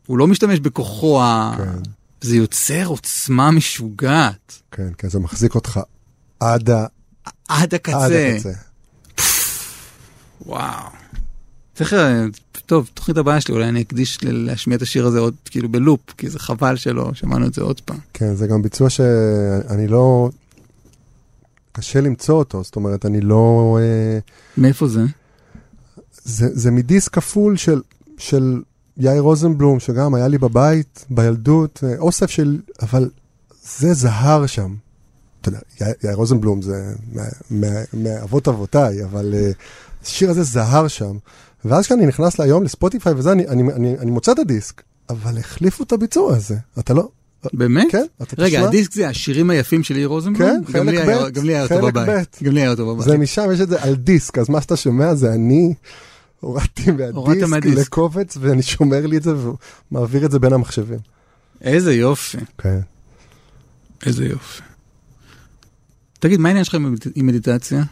הוא 0.05 0.17
לא 0.17 0.27
משתמש 0.27 0.59
בכוחו, 0.59 1.21
ה... 1.21 1.55
כן. 1.57 1.91
זה 2.21 2.35
יוצר 2.35 2.85
עוצמה 2.85 3.51
משוגעת. 3.51 4.61
כן, 4.71 4.89
כן, 4.97 5.09
זה 5.09 5.19
מחזיק 5.19 5.55
אותך 5.55 5.79
עד, 6.39 6.69
ה... 6.69 6.85
עד 7.47 7.73
הקצה. 7.73 8.05
עד 8.05 8.11
הקצה. 8.11 8.51
וואו. 10.45 10.89
צריך, 11.75 11.93
אה, 11.93 12.25
טוב, 12.65 12.89
תוכנית 12.93 13.17
הבאה 13.17 13.41
שלי, 13.41 13.53
אולי 13.53 13.69
אני 13.69 13.81
אקדיש 13.81 14.19
להשמיע 14.23 14.77
את 14.77 14.81
השיר 14.81 15.05
הזה 15.05 15.19
עוד 15.19 15.33
כאילו 15.45 15.69
בלופ, 15.69 15.99
כי 16.17 16.29
זה 16.29 16.39
חבל 16.39 16.75
שלא 16.75 17.13
שמענו 17.13 17.47
את 17.47 17.53
זה 17.53 17.61
עוד 17.61 17.81
פעם. 17.81 17.97
כן, 18.13 18.35
זה 18.35 18.47
גם 18.47 18.61
ביצוע 18.61 18.89
שאני 18.89 19.87
לא... 19.87 20.29
קשה 21.71 22.01
למצוא 22.01 22.35
אותו, 22.35 22.63
זאת 22.63 22.75
אומרת, 22.75 23.05
אני 23.05 23.21
לא... 23.21 23.77
אה, 23.81 24.19
מאיפה 24.57 24.87
זה? 24.87 25.01
זה, 26.23 26.47
זה 26.53 26.71
מדיסק 26.71 27.13
כפול 27.13 27.57
של, 27.57 27.81
של 28.17 28.61
יאיר 28.97 29.21
רוזנבלום, 29.21 29.79
שגם 29.79 30.15
היה 30.15 30.27
לי 30.27 30.37
בבית, 30.37 31.05
בילדות, 31.09 31.83
אה, 31.83 31.97
אוסף 31.97 32.29
של... 32.29 32.59
אבל 32.81 33.09
זה 33.63 33.93
זהר 33.93 34.45
שם. 34.45 34.75
אתה 35.41 35.49
יודע, 35.49 35.59
יאיר, 35.81 35.93
יאיר 36.03 36.15
רוזנבלום 36.15 36.61
זה 36.61 36.93
מאבות 37.93 38.47
אבותיי, 38.47 39.03
אבל 39.03 39.33
השיר 40.03 40.29
הזה 40.29 40.43
זהר 40.43 40.87
שם. 40.87 41.17
ואז 41.65 41.85
כשאני 41.85 42.05
נכנס 42.05 42.39
להיום 42.39 42.63
לספוטיפיי 42.63 43.13
וזה, 43.13 43.31
אני, 43.31 43.47
אני, 43.47 43.73
אני, 43.73 43.97
אני 43.99 44.11
מוצא 44.11 44.31
את 44.31 44.39
הדיסק, 44.39 44.81
אבל 45.09 45.37
החליפו 45.37 45.83
את 45.83 45.91
הביצוע 45.91 46.35
הזה. 46.35 46.55
אתה 46.79 46.93
לא... 46.93 47.09
באמת? 47.53 47.87
כן, 47.91 48.03
אתה 48.21 48.35
רגע, 48.37 48.57
תשמע. 48.57 48.67
הדיסק 48.69 48.91
זה 48.93 49.07
השירים 49.07 49.49
היפים 49.49 49.83
של 49.83 49.95
יאיר 49.97 50.07
רוזנבלום? 50.07 50.63
כן, 50.65 50.71
חלק 50.73 50.99
ב', 51.07 51.29
גם 51.33 51.43
לי 51.45 51.53
היה 51.55 51.63
אותו 51.63 51.81
בבית. 51.87 52.37
גם 52.43 52.51
לי 52.51 52.61
היה 52.61 52.69
אותו 52.71 52.95
בבית. 52.95 53.05
זה 53.05 53.17
משם, 53.17 53.49
יש 53.53 53.61
את 53.61 53.69
זה 53.69 53.83
על 53.83 53.95
דיסק, 53.95 54.37
אז 54.37 54.49
מה 54.49 54.61
שאתה 54.61 54.75
שומע 54.75 55.15
זה 55.15 55.33
אני 55.33 55.73
הורדתי 56.39 56.83
הורדת 57.13 57.43
מהדיסק. 57.47 57.77
לקובץ, 57.87 58.37
ואני 58.39 58.61
שומר 58.61 59.05
לי 59.05 59.17
את 59.17 59.23
זה 59.23 59.31
ומעביר 59.91 60.25
את 60.25 60.31
זה 60.31 60.39
בין 60.39 60.53
המחשבים. 60.53 60.99
איזה 61.61 61.93
יופי, 61.95 62.37
כן. 62.57 62.79
איזה 64.05 64.25
יופי. 64.25 64.61
תגיד, 66.19 66.39
מה 66.39 66.49
העניין 66.49 66.63
שלך 66.65 66.75
עם 66.75 66.93
מדיט- 66.95 67.11
עם 67.15 67.27
מדיטציה? 67.27 67.83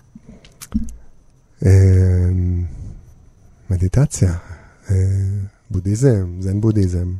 מדיטציה, 3.69 4.33
אה, 4.89 4.95
בודהיזם, 5.71 6.41
זן 6.41 6.61
בודהיזם. 6.61 7.13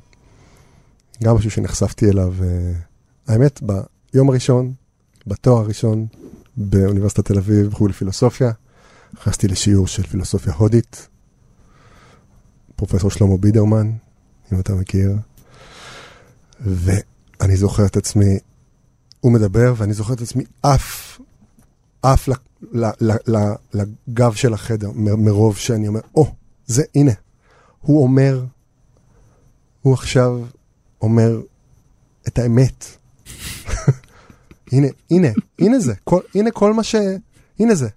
גם 1.23 1.35
משהו 1.35 1.51
שנחשפתי 1.51 2.09
אליו, 2.09 2.33
אה, 2.43 2.73
האמת, 3.27 3.61
ביום 4.13 4.29
הראשון, 4.29 4.73
בתואר 5.27 5.61
הראשון, 5.61 6.07
באוניברסיטת 6.57 7.25
תל 7.25 7.37
אביב, 7.37 7.67
בחוג 7.67 7.89
לפילוסופיה, 7.89 8.51
נכנסתי 9.13 9.47
לשיעור 9.47 9.87
של 9.87 10.03
פילוסופיה 10.03 10.53
הודית, 10.53 11.07
פרופסור 12.75 13.11
שלמה 13.11 13.37
בידרמן, 13.37 13.91
אם 14.53 14.59
אתה 14.59 14.75
מכיר, 14.75 15.11
ואני 16.59 17.57
זוכר 17.57 17.85
את 17.85 17.97
עצמי, 17.97 18.39
הוא 19.19 19.31
מדבר, 19.31 19.73
ואני 19.77 19.93
זוכר 19.93 20.13
את 20.13 20.21
עצמי 20.21 20.43
עף, 20.63 21.19
עף 22.03 22.29
לגב 23.73 24.33
של 24.33 24.53
החדר, 24.53 24.91
מרוב 24.95 25.57
שאני 25.57 25.87
אומר, 25.87 25.99
או, 26.15 26.31
זה, 26.65 26.83
הנה, 26.95 27.11
הוא 27.81 28.03
אומר, 28.03 28.45
הוא 29.81 29.93
עכשיו 29.93 30.41
אומר 31.01 31.41
את 32.27 32.39
האמת. 32.39 32.85
הנה, 34.71 34.87
הנה, 35.11 35.27
הנה 35.59 35.79
זה, 35.79 35.93
כל, 36.03 36.19
הנה 36.35 36.51
כל 36.51 36.73
מה 36.73 36.83
ש... 36.83 36.95
הנה 37.59 37.75
זה. 37.75 37.89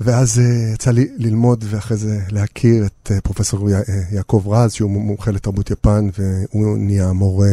ואז 0.00 0.38
uh, 0.38 0.74
יצא 0.74 0.90
לי 0.90 1.08
ללמוד 1.16 1.64
ואחרי 1.68 1.96
זה 1.96 2.20
להכיר 2.30 2.86
את 2.86 3.10
uh, 3.12 3.20
פרופסור 3.20 3.68
uh, 3.68 3.72
יעקב 4.14 4.44
רז, 4.46 4.72
שהוא 4.72 4.90
מומחה 4.90 5.30
לתרבות 5.30 5.70
יפן, 5.70 6.08
והוא 6.18 6.78
נהיה 6.78 7.12
מורה, 7.12 7.48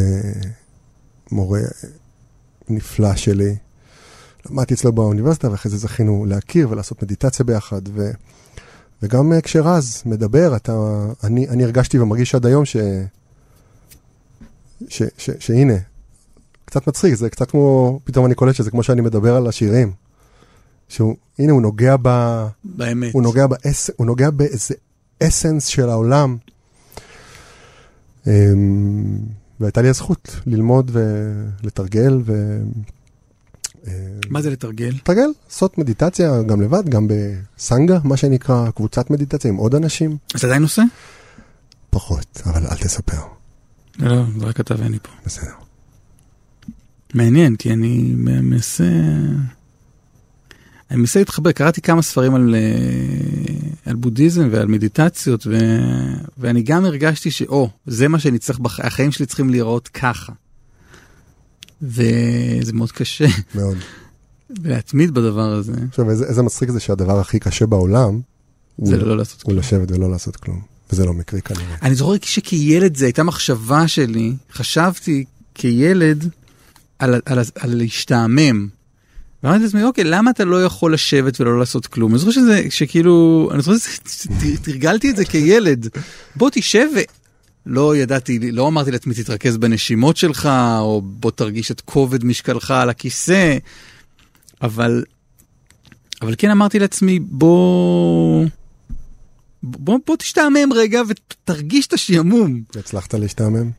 מורה 1.31 1.59
נפלא 2.69 3.15
שלי. 3.15 3.55
למדתי 4.45 4.73
אצלו 4.73 4.91
באוניברסיטה, 4.91 5.51
ואחרי 5.51 5.71
זה 5.71 5.77
זכינו 5.77 6.25
להכיר 6.25 6.69
ולעשות 6.69 7.03
מדיטציה 7.03 7.45
ביחד. 7.45 7.81
ו... 7.93 8.11
וגם 9.03 9.31
uh, 9.31 9.41
כשרז 9.41 10.03
מדבר, 10.05 10.55
אתה, 10.55 10.73
אני, 11.23 11.49
אני 11.49 11.63
הרגשתי 11.63 11.99
ומרגיש 11.99 12.35
עד 12.35 12.45
היום 12.45 12.65
ש... 12.65 12.77
ש, 14.87 15.03
ש, 15.17 15.29
שהנה, 15.39 15.73
קצת 16.65 16.87
מצחיק, 16.87 17.13
זה 17.13 17.29
קצת 17.29 17.51
כמו, 17.51 17.99
פתאום 18.03 18.25
אני 18.25 18.35
קולט 18.35 18.55
שזה 18.55 18.71
כמו 18.71 18.83
שאני 18.83 19.01
מדבר 19.01 19.35
על 19.35 19.47
השירים. 19.47 19.91
שהוא, 20.89 21.15
הנה, 21.39 21.51
הוא 21.51 21.61
נוגע 21.61 21.95
ב... 22.01 22.09
באמת. 22.63 23.13
הוא 23.13 23.23
נוגע, 23.23 23.47
באס, 23.47 23.89
הוא 23.95 24.05
נוגע 24.05 24.29
באיזה 24.29 24.75
אסנס 25.23 25.65
של 25.65 25.89
העולם. 25.89 26.37
אמ, 28.27 29.19
והייתה 29.59 29.81
לי 29.81 29.89
הזכות 29.89 30.35
ללמוד 30.45 30.91
ולתרגל 30.93 32.21
ו... 32.25 32.59
אה, 33.87 33.93
מה 34.29 34.41
זה 34.41 34.49
לתרגל? 34.49 34.87
לתרגל, 34.95 35.27
לעשות 35.47 35.77
מדיטציה 35.77 36.41
גם 36.43 36.61
לבד, 36.61 36.89
גם 36.89 37.07
בסנגה, 37.07 37.99
מה 38.03 38.17
שנקרא, 38.17 38.71
קבוצת 38.71 39.09
מדיטציה 39.09 39.49
עם 39.49 39.55
עוד 39.55 39.75
אנשים. 39.75 40.17
אתה 40.27 40.47
עדיין 40.47 40.63
עושה? 40.63 40.83
פחות, 41.89 42.41
אבל 42.45 42.67
אל 42.67 42.77
תספר, 42.77 43.21
לא, 43.99 44.15
לא, 44.15 44.23
זה 44.39 44.45
רק 44.45 44.59
אתה 44.59 44.75
ואני 44.77 44.97
פה. 44.99 45.09
בסדר. 45.25 45.51
מעניין, 47.13 47.55
כי 47.55 47.73
אני 47.73 48.13
מנסה... 48.17 48.89
אני 50.91 50.99
מנסה 50.99 51.19
להתחבר, 51.19 51.51
קראתי 51.51 51.81
כמה 51.81 52.01
ספרים 52.01 52.35
על, 52.35 52.55
אה, 52.55 53.81
על 53.85 53.95
בודהיזם 53.95 54.49
ועל 54.51 54.67
מדיטציות, 54.67 55.47
ו... 55.47 55.57
ואני 56.37 56.61
גם 56.61 56.85
הרגשתי 56.85 57.31
שאו, 57.31 57.69
זה 57.85 58.07
מה 58.07 58.19
שאני 58.19 58.39
צריך, 58.39 58.59
בח... 58.59 58.79
החיים 58.79 59.11
שלי 59.11 59.25
צריכים 59.25 59.49
להיראות 59.49 59.87
ככה. 59.87 60.33
וזה 61.81 62.73
מאוד 62.73 62.91
קשה, 62.91 63.27
מאוד. 63.55 63.77
להתמיד 64.63 65.11
בדבר 65.13 65.49
הזה, 65.51 65.73
עכשיו, 65.89 66.09
איזה, 66.09 66.25
איזה 66.25 66.41
מצחיק 66.41 66.69
זה 66.69 66.79
שהדבר 66.79 67.19
הכי 67.19 67.39
קשה 67.39 67.65
בעולם, 67.65 68.21
זה 68.83 68.95
הוא, 68.95 69.03
לא 69.03 69.17
לעשות 69.17 69.41
הוא 69.41 69.45
כלום. 69.45 69.59
לשבת 69.59 69.91
ולא 69.91 70.11
לעשות 70.11 70.35
כלום. 70.35 70.61
וזה 70.91 71.05
לא 71.05 71.13
מקרי 71.13 71.41
כנראה. 71.41 71.75
אני 71.81 71.95
זוכר 71.95 72.13
שכילד 72.21 72.97
זה 72.97 73.05
הייתה 73.05 73.23
מחשבה 73.23 73.87
שלי, 73.87 74.33
חשבתי 74.53 75.25
כילד 75.55 76.29
על, 76.99 77.21
על, 77.25 77.39
על 77.55 77.75
להשתעמם. 77.77 78.67
ואמרתי 79.43 79.63
לעצמי, 79.63 79.83
אוקיי, 79.83 80.03
למה 80.03 80.31
אתה 80.31 80.45
לא 80.45 80.63
יכול 80.63 80.93
לשבת 80.93 81.41
ולא 81.41 81.59
לעשות 81.59 81.87
כלום? 81.87 82.11
אני 82.11 82.19
זוכר 82.19 82.31
שזה, 82.31 82.63
שכאילו, 82.69 83.49
אני 83.53 83.61
זוכר 83.61 83.77
שתרגלתי 84.07 85.09
את 85.11 85.15
זה 85.15 85.25
כילד. 85.25 85.87
בוא 86.35 86.49
תשב. 86.53 86.87
לא 87.69 87.95
ידעתי, 87.95 88.51
לא 88.51 88.67
אמרתי 88.67 88.91
לעצמי, 88.91 89.13
תתרכז 89.13 89.57
בנשימות 89.57 90.17
שלך, 90.17 90.49
או 90.79 91.01
בוא 91.01 91.31
תרגיש 91.31 91.71
את 91.71 91.81
כובד 91.81 92.25
משקלך 92.25 92.71
על 92.71 92.89
הכיסא, 92.89 93.57
אבל, 94.61 95.03
אבל 96.21 96.35
כן 96.37 96.49
אמרתי 96.49 96.79
לעצמי, 96.79 97.19
בוא... 97.19 98.45
בוא, 99.63 99.99
בוא 100.07 100.15
תשתעמם 100.15 100.73
רגע 100.75 101.01
ותרגיש 101.07 101.87
את 101.87 101.93
השעמום. 101.93 102.63
והצלחת 102.75 103.13
להשתעמם? 103.13 103.71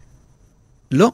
לא, 0.91 1.12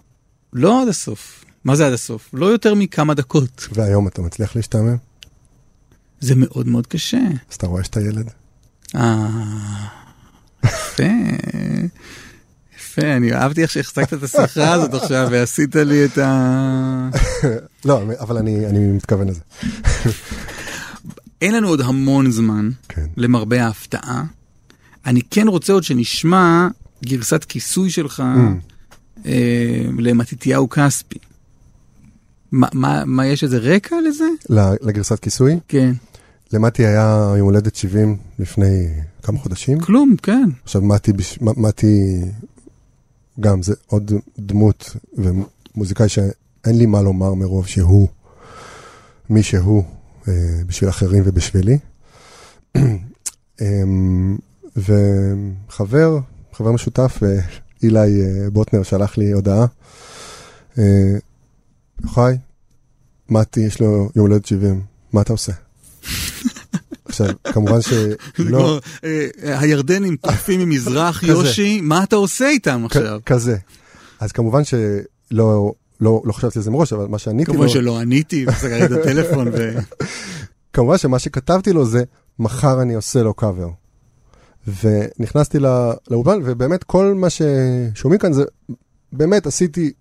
לא 0.52 0.82
עד 0.82 0.88
הסוף. 0.88 1.44
מה 1.64 1.76
זה 1.76 1.86
עד 1.86 1.92
הסוף? 1.92 2.30
לא 2.32 2.46
יותר 2.46 2.74
מכמה 2.74 3.14
דקות. 3.14 3.68
והיום 3.72 4.08
אתה 4.08 4.22
מצליח 4.22 4.56
להשתעמם? 4.56 4.96
זה 6.20 6.34
מאוד 6.36 6.68
מאוד 6.68 6.86
קשה. 6.86 7.20
אז 7.50 7.56
אתה 7.56 7.66
רואה 7.66 7.84
שאתה 7.84 8.00
ילד? 8.00 8.30
אה, 8.96 9.28
יפה. 10.64 11.02
יפה, 12.98 13.16
אני 13.16 13.32
אהבתי 13.34 13.62
איך 13.62 13.70
שהחזקת 13.70 14.14
את 14.14 14.22
השיחה 14.22 14.72
הזאת 14.72 14.94
עכשיו 14.94 15.28
ועשית 15.30 15.76
לי 15.76 16.04
את 16.04 16.18
ה... 16.18 17.08
לא, 17.84 18.02
אבל 18.20 18.36
אני, 18.38 18.66
אני 18.66 18.78
מתכוון 18.92 19.28
לזה. 19.28 19.40
אין 21.42 21.54
לנו 21.54 21.68
עוד 21.68 21.80
המון 21.80 22.30
זמן, 22.30 22.70
כן. 22.88 23.06
למרבה 23.16 23.64
ההפתעה. 23.64 24.24
אני 25.06 25.20
כן 25.30 25.48
רוצה 25.48 25.72
עוד 25.72 25.82
שנשמע 25.82 26.68
גרסת 27.04 27.44
כיסוי 27.44 27.90
שלך 27.90 28.22
Mm. 28.26 29.26
אה, 29.26 29.32
למתתיהו 29.98 30.68
כספי. 30.68 31.18
מה, 32.52 32.66
מה, 32.72 33.02
מה, 33.04 33.26
יש 33.26 33.44
איזה 33.44 33.58
רקע 33.58 33.96
לזה? 34.08 34.24
לגרסת 34.82 35.18
כיסוי, 35.20 35.58
כן. 35.68 35.92
למטי 36.52 36.86
היה 36.86 37.00
יום 37.38 37.46
הולדת 37.46 37.76
70 37.76 38.16
לפני 38.38 38.88
כמה 39.22 39.38
חודשים. 39.38 39.80
כלום, 39.80 40.14
כן. 40.22 40.48
עכשיו 40.64 40.82
מתי, 40.82 41.12
בש- 41.12 41.38
מ- 41.42 41.62
מתי, 41.66 42.20
גם 43.40 43.62
זה 43.62 43.74
עוד 43.86 44.12
דמות 44.38 44.96
ומוזיקאי 45.14 46.08
שאין 46.08 46.78
לי 46.78 46.86
מה 46.86 47.02
לומר 47.02 47.34
מרוב 47.34 47.66
שהוא 47.66 48.08
מי 49.30 49.42
שהוא 49.42 49.84
אה, 50.28 50.32
בשביל 50.66 50.90
אחרים 50.90 51.22
ובשבילי. 51.26 51.78
אמ, 53.60 54.38
וחבר, 54.76 56.18
חבר 56.52 56.72
משותף, 56.72 57.20
אה, 57.22 57.40
אילי 57.82 57.98
אה, 57.98 58.50
בוטנר 58.50 58.82
שלח 58.82 59.18
לי 59.18 59.32
הודעה. 59.32 59.66
יוחאי, 62.02 62.36
מתי 63.28 63.60
יש 63.60 63.80
לו 63.80 64.08
יום 64.16 64.26
הולדת 64.26 64.46
70, 64.46 64.82
מה 65.12 65.20
אתה 65.20 65.32
עושה? 65.32 65.52
עכשיו, 67.20 67.36
כמובן 67.52 67.80
שלא, 67.80 68.16
כמו, 68.48 68.78
אה, 69.04 69.60
הירדנים 69.60 70.16
טורפים 70.16 70.60
ממזרח. 70.60 71.22
יושי, 71.28 71.80
מה 71.80 72.02
אתה 72.02 72.16
עושה 72.16 72.48
איתם 72.48 72.82
עכשיו? 72.84 73.20
כזה. 73.26 73.56
אז 74.20 74.32
כמובן 74.32 74.62
שלא 74.64 75.72
לא, 76.00 76.22
לא 76.24 76.32
חשבתי 76.32 76.58
על 76.58 76.62
זה 76.62 76.70
מראש, 76.70 76.92
אבל 76.92 77.06
מה 77.06 77.18
שעניתי 77.18 77.50
לו, 77.50 77.54
כמובן 77.54 77.68
שלא 77.68 77.98
עניתי, 77.98 78.44
וסגרתי 78.48 78.84
את 78.84 78.98
הטלפון, 79.00 79.48
ו... 79.52 79.78
כמובן 80.72 80.98
שמה 80.98 81.18
שכתבתי 81.18 81.72
לו 81.72 81.86
זה, 81.86 82.02
מחר 82.38 82.82
אני 82.82 82.94
עושה 82.94 83.22
לו 83.22 83.34
קאבר. 83.34 83.68
ונכנסתי 84.66 85.58
לא- 85.58 85.92
לאולפן, 86.10 86.38
ובאמת 86.44 86.84
כל 86.84 87.14
מה 87.14 87.28
ששומעים 87.30 88.18
כאן 88.18 88.32
זה, 88.32 88.44
באמת 89.12 89.46
עשיתי 89.46 89.92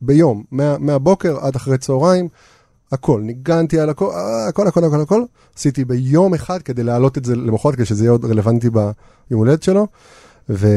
ביום, 0.00 0.44
מה, 0.50 0.78
מהבוקר 0.78 1.38
עד 1.40 1.56
אחרי 1.56 1.78
צהריים, 1.78 2.28
הכל, 2.92 3.20
ניגנתי 3.20 3.80
על 3.80 3.90
הכל, 3.90 4.10
אה, 4.14 4.48
הכל, 4.48 4.66
הכל, 4.66 4.84
הכל, 4.84 5.00
הכל, 5.00 5.22
עשיתי 5.56 5.84
ביום 5.84 6.34
אחד 6.34 6.62
כדי 6.62 6.82
להעלות 6.82 7.18
את 7.18 7.24
זה 7.24 7.36
למחרת, 7.36 7.74
כדי 7.74 7.84
שזה 7.84 8.04
יהיה 8.04 8.10
עוד 8.10 8.24
רלוונטי 8.24 8.70
ביום 8.70 8.88
הולדת 9.30 9.62
שלו. 9.62 9.86
ו, 10.48 10.68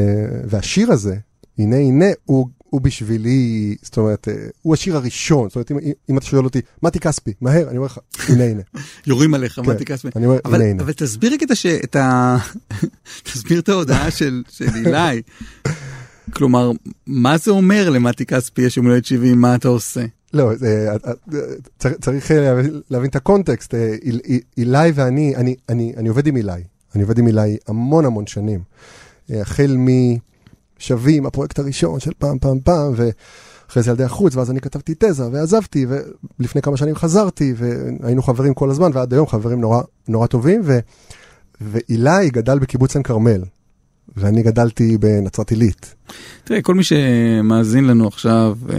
והשיר 0.48 0.92
הזה, 0.92 1.16
הנה 1.58 1.76
הנה, 1.76 2.06
הוא, 2.24 2.48
הוא 2.70 2.80
בשבילי, 2.80 3.76
זאת 3.82 3.96
אומרת, 3.96 4.28
אה, 4.28 4.34
הוא 4.62 4.74
השיר 4.74 4.96
הראשון, 4.96 5.48
זאת 5.48 5.56
אומרת, 5.56 5.70
אם, 5.70 5.76
אם 6.10 6.18
אתה 6.18 6.26
שואל 6.26 6.44
אותי, 6.44 6.60
מתי 6.82 7.00
כספי, 7.00 7.32
מהר, 7.40 7.68
אני 7.68 7.76
אומר 7.76 7.86
לך, 7.86 7.98
הנה 8.28 8.44
הנה. 8.44 8.62
יורים 9.06 9.34
עליך, 9.34 9.52
כן, 9.52 9.70
מתי 9.70 9.84
כספי. 9.84 10.08
אני 10.16 10.26
אומר, 10.26 10.38
אבל, 10.44 10.54
הנה 10.54 10.70
הנה. 10.70 10.82
אבל 10.82 10.92
תסביר 10.92 11.32
רגע 11.32 11.46
את, 11.46 11.50
הש... 11.50 11.66
את 11.66 11.96
ה... 11.96 12.36
תסביר 13.32 13.60
את 13.60 13.68
ההודעה 13.68 14.10
של, 14.10 14.42
של 14.48 14.68
אילי. 14.74 15.22
כלומר, 16.34 16.70
מה 17.06 17.38
זה 17.38 17.50
אומר 17.50 17.90
למתי 17.90 18.26
כספי 18.26 18.62
יש 18.62 18.76
יום 18.76 18.86
הולדת 18.86 19.04
70, 19.04 19.40
מה 19.40 19.54
אתה 19.54 19.68
עושה? 19.68 20.04
לא, 20.32 20.54
זה, 20.56 20.88
אה, 20.90 21.12
אה, 21.84 21.90
צריך, 22.00 22.30
אה, 22.30 22.60
להבין, 22.90 23.08
את 23.10 23.16
הקונטקסט. 23.16 23.74
אה, 23.74 23.94
איל- 24.02 24.20
איל- 24.24 24.40
אילי 24.56 24.90
ואני, 24.94 25.36
אני, 25.36 25.54
אני, 25.68 25.92
אני 25.96 26.08
עובד 26.08 26.26
עם 26.26 26.36
אילי. 26.36 26.52
אני 26.94 27.02
עובד 27.02 27.18
עם 27.18 27.26
אילי 27.26 27.56
המון 27.68 28.04
המון 28.04 28.26
שנים. 28.26 28.60
אה, 29.32 29.40
החל 29.40 29.76
משווים, 30.78 31.26
הפרויקט 31.26 31.58
הראשון 31.58 32.00
של 32.00 32.12
פעם 32.18 32.38
פעם 32.38 32.58
פעם, 32.64 32.92
ואחרי 32.96 33.82
זה 33.82 33.90
ילדי 33.90 34.04
החוץ, 34.04 34.36
ואז 34.36 34.50
אני 34.50 34.60
כתבתי 34.60 34.94
תזה 34.98 35.28
ועזבתי, 35.32 35.86
ולפני 36.38 36.62
כמה 36.62 36.76
שנים 36.76 36.94
חזרתי, 36.94 37.54
והיינו 37.56 38.22
חברים 38.22 38.54
כל 38.54 38.70
הזמן, 38.70 38.90
ועד 38.94 39.12
היום 39.12 39.26
חברים 39.26 39.60
נורא, 39.60 39.82
נורא 40.08 40.26
טובים, 40.26 40.60
ו, 40.64 40.78
ואילי 41.60 42.30
גדל 42.30 42.58
בקיבוץ 42.58 42.94
עין 42.96 43.02
כרמל, 43.02 43.42
ואני 44.16 44.42
גדלתי 44.42 44.98
בנצרת 44.98 45.50
עילית. 45.50 45.94
תראה, 46.44 46.62
כל 46.62 46.74
מי 46.74 46.82
שמאזין 46.84 47.84
לנו 47.86 48.06
עכשיו, 48.06 48.56
אה, 48.70 48.76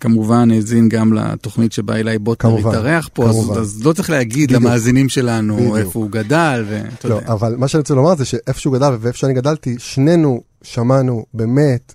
כמובן 0.00 0.50
האזין 0.50 0.88
גם 0.88 1.12
לתוכנית 1.12 1.72
שבה 1.72 1.96
אילי 1.96 2.18
בוטנר 2.18 2.50
כמובן, 2.50 2.70
התארח 2.70 3.08
פה, 3.12 3.24
אז, 3.24 3.30
כמובן. 3.30 3.60
אז 3.60 3.84
לא 3.84 3.92
צריך 3.92 4.10
להגיד 4.10 4.48
בדיוק. 4.48 4.62
למאזינים 4.62 5.08
שלנו 5.08 5.56
בדיוק. 5.56 5.76
איפה 5.76 5.98
הוא 5.98 6.10
גדל, 6.10 6.64
ואתה 6.68 7.08
לא, 7.08 7.14
יודע. 7.14 7.32
אבל 7.32 7.56
מה 7.56 7.68
שאני 7.68 7.78
רוצה 7.78 7.94
לומר 7.94 8.14
זה 8.16 8.24
שאיפה 8.24 8.60
שהוא 8.60 8.74
גדל 8.74 8.94
ואיפה 9.00 9.18
שאני 9.18 9.34
גדלתי, 9.34 9.74
שנינו 9.78 10.42
שמענו, 10.62 11.24
באמת, 11.34 11.94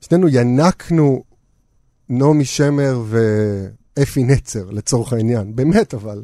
שנינו 0.00 0.28
ינקנו 0.28 1.22
נעמי 2.08 2.44
שמר 2.44 3.02
ואפי 3.96 4.22
נצר, 4.22 4.70
לצורך 4.70 5.12
העניין, 5.12 5.56
באמת 5.56 5.94
אבל. 5.94 6.22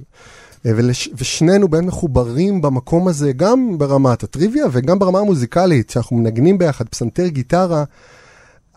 אה, 0.66 0.72
ולש, 0.76 1.08
ושנינו 1.16 1.68
באמת 1.68 1.84
מחוברים 1.84 2.62
במקום 2.62 3.08
הזה, 3.08 3.32
גם 3.32 3.78
ברמת 3.78 4.22
הטריוויה 4.22 4.66
וגם 4.72 4.98
ברמה 4.98 5.18
המוזיקלית, 5.18 5.90
שאנחנו 5.90 6.16
מנגנים 6.16 6.58
ביחד, 6.58 6.88
פסנתר, 6.88 7.26
גיטרה, 7.26 7.84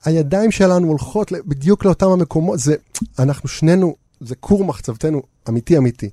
הידיים 0.05 0.51
שלנו 0.51 0.87
הולכות 0.87 1.31
בדיוק 1.45 1.85
לאותם 1.85 2.07
המקומות, 2.07 2.59
זה, 2.59 2.75
אנחנו 3.19 3.49
שנינו, 3.49 3.95
זה 4.19 4.35
כור 4.35 4.65
מחצבתנו, 4.65 5.21
אמיתי 5.49 5.77
אמיתי. 5.77 6.09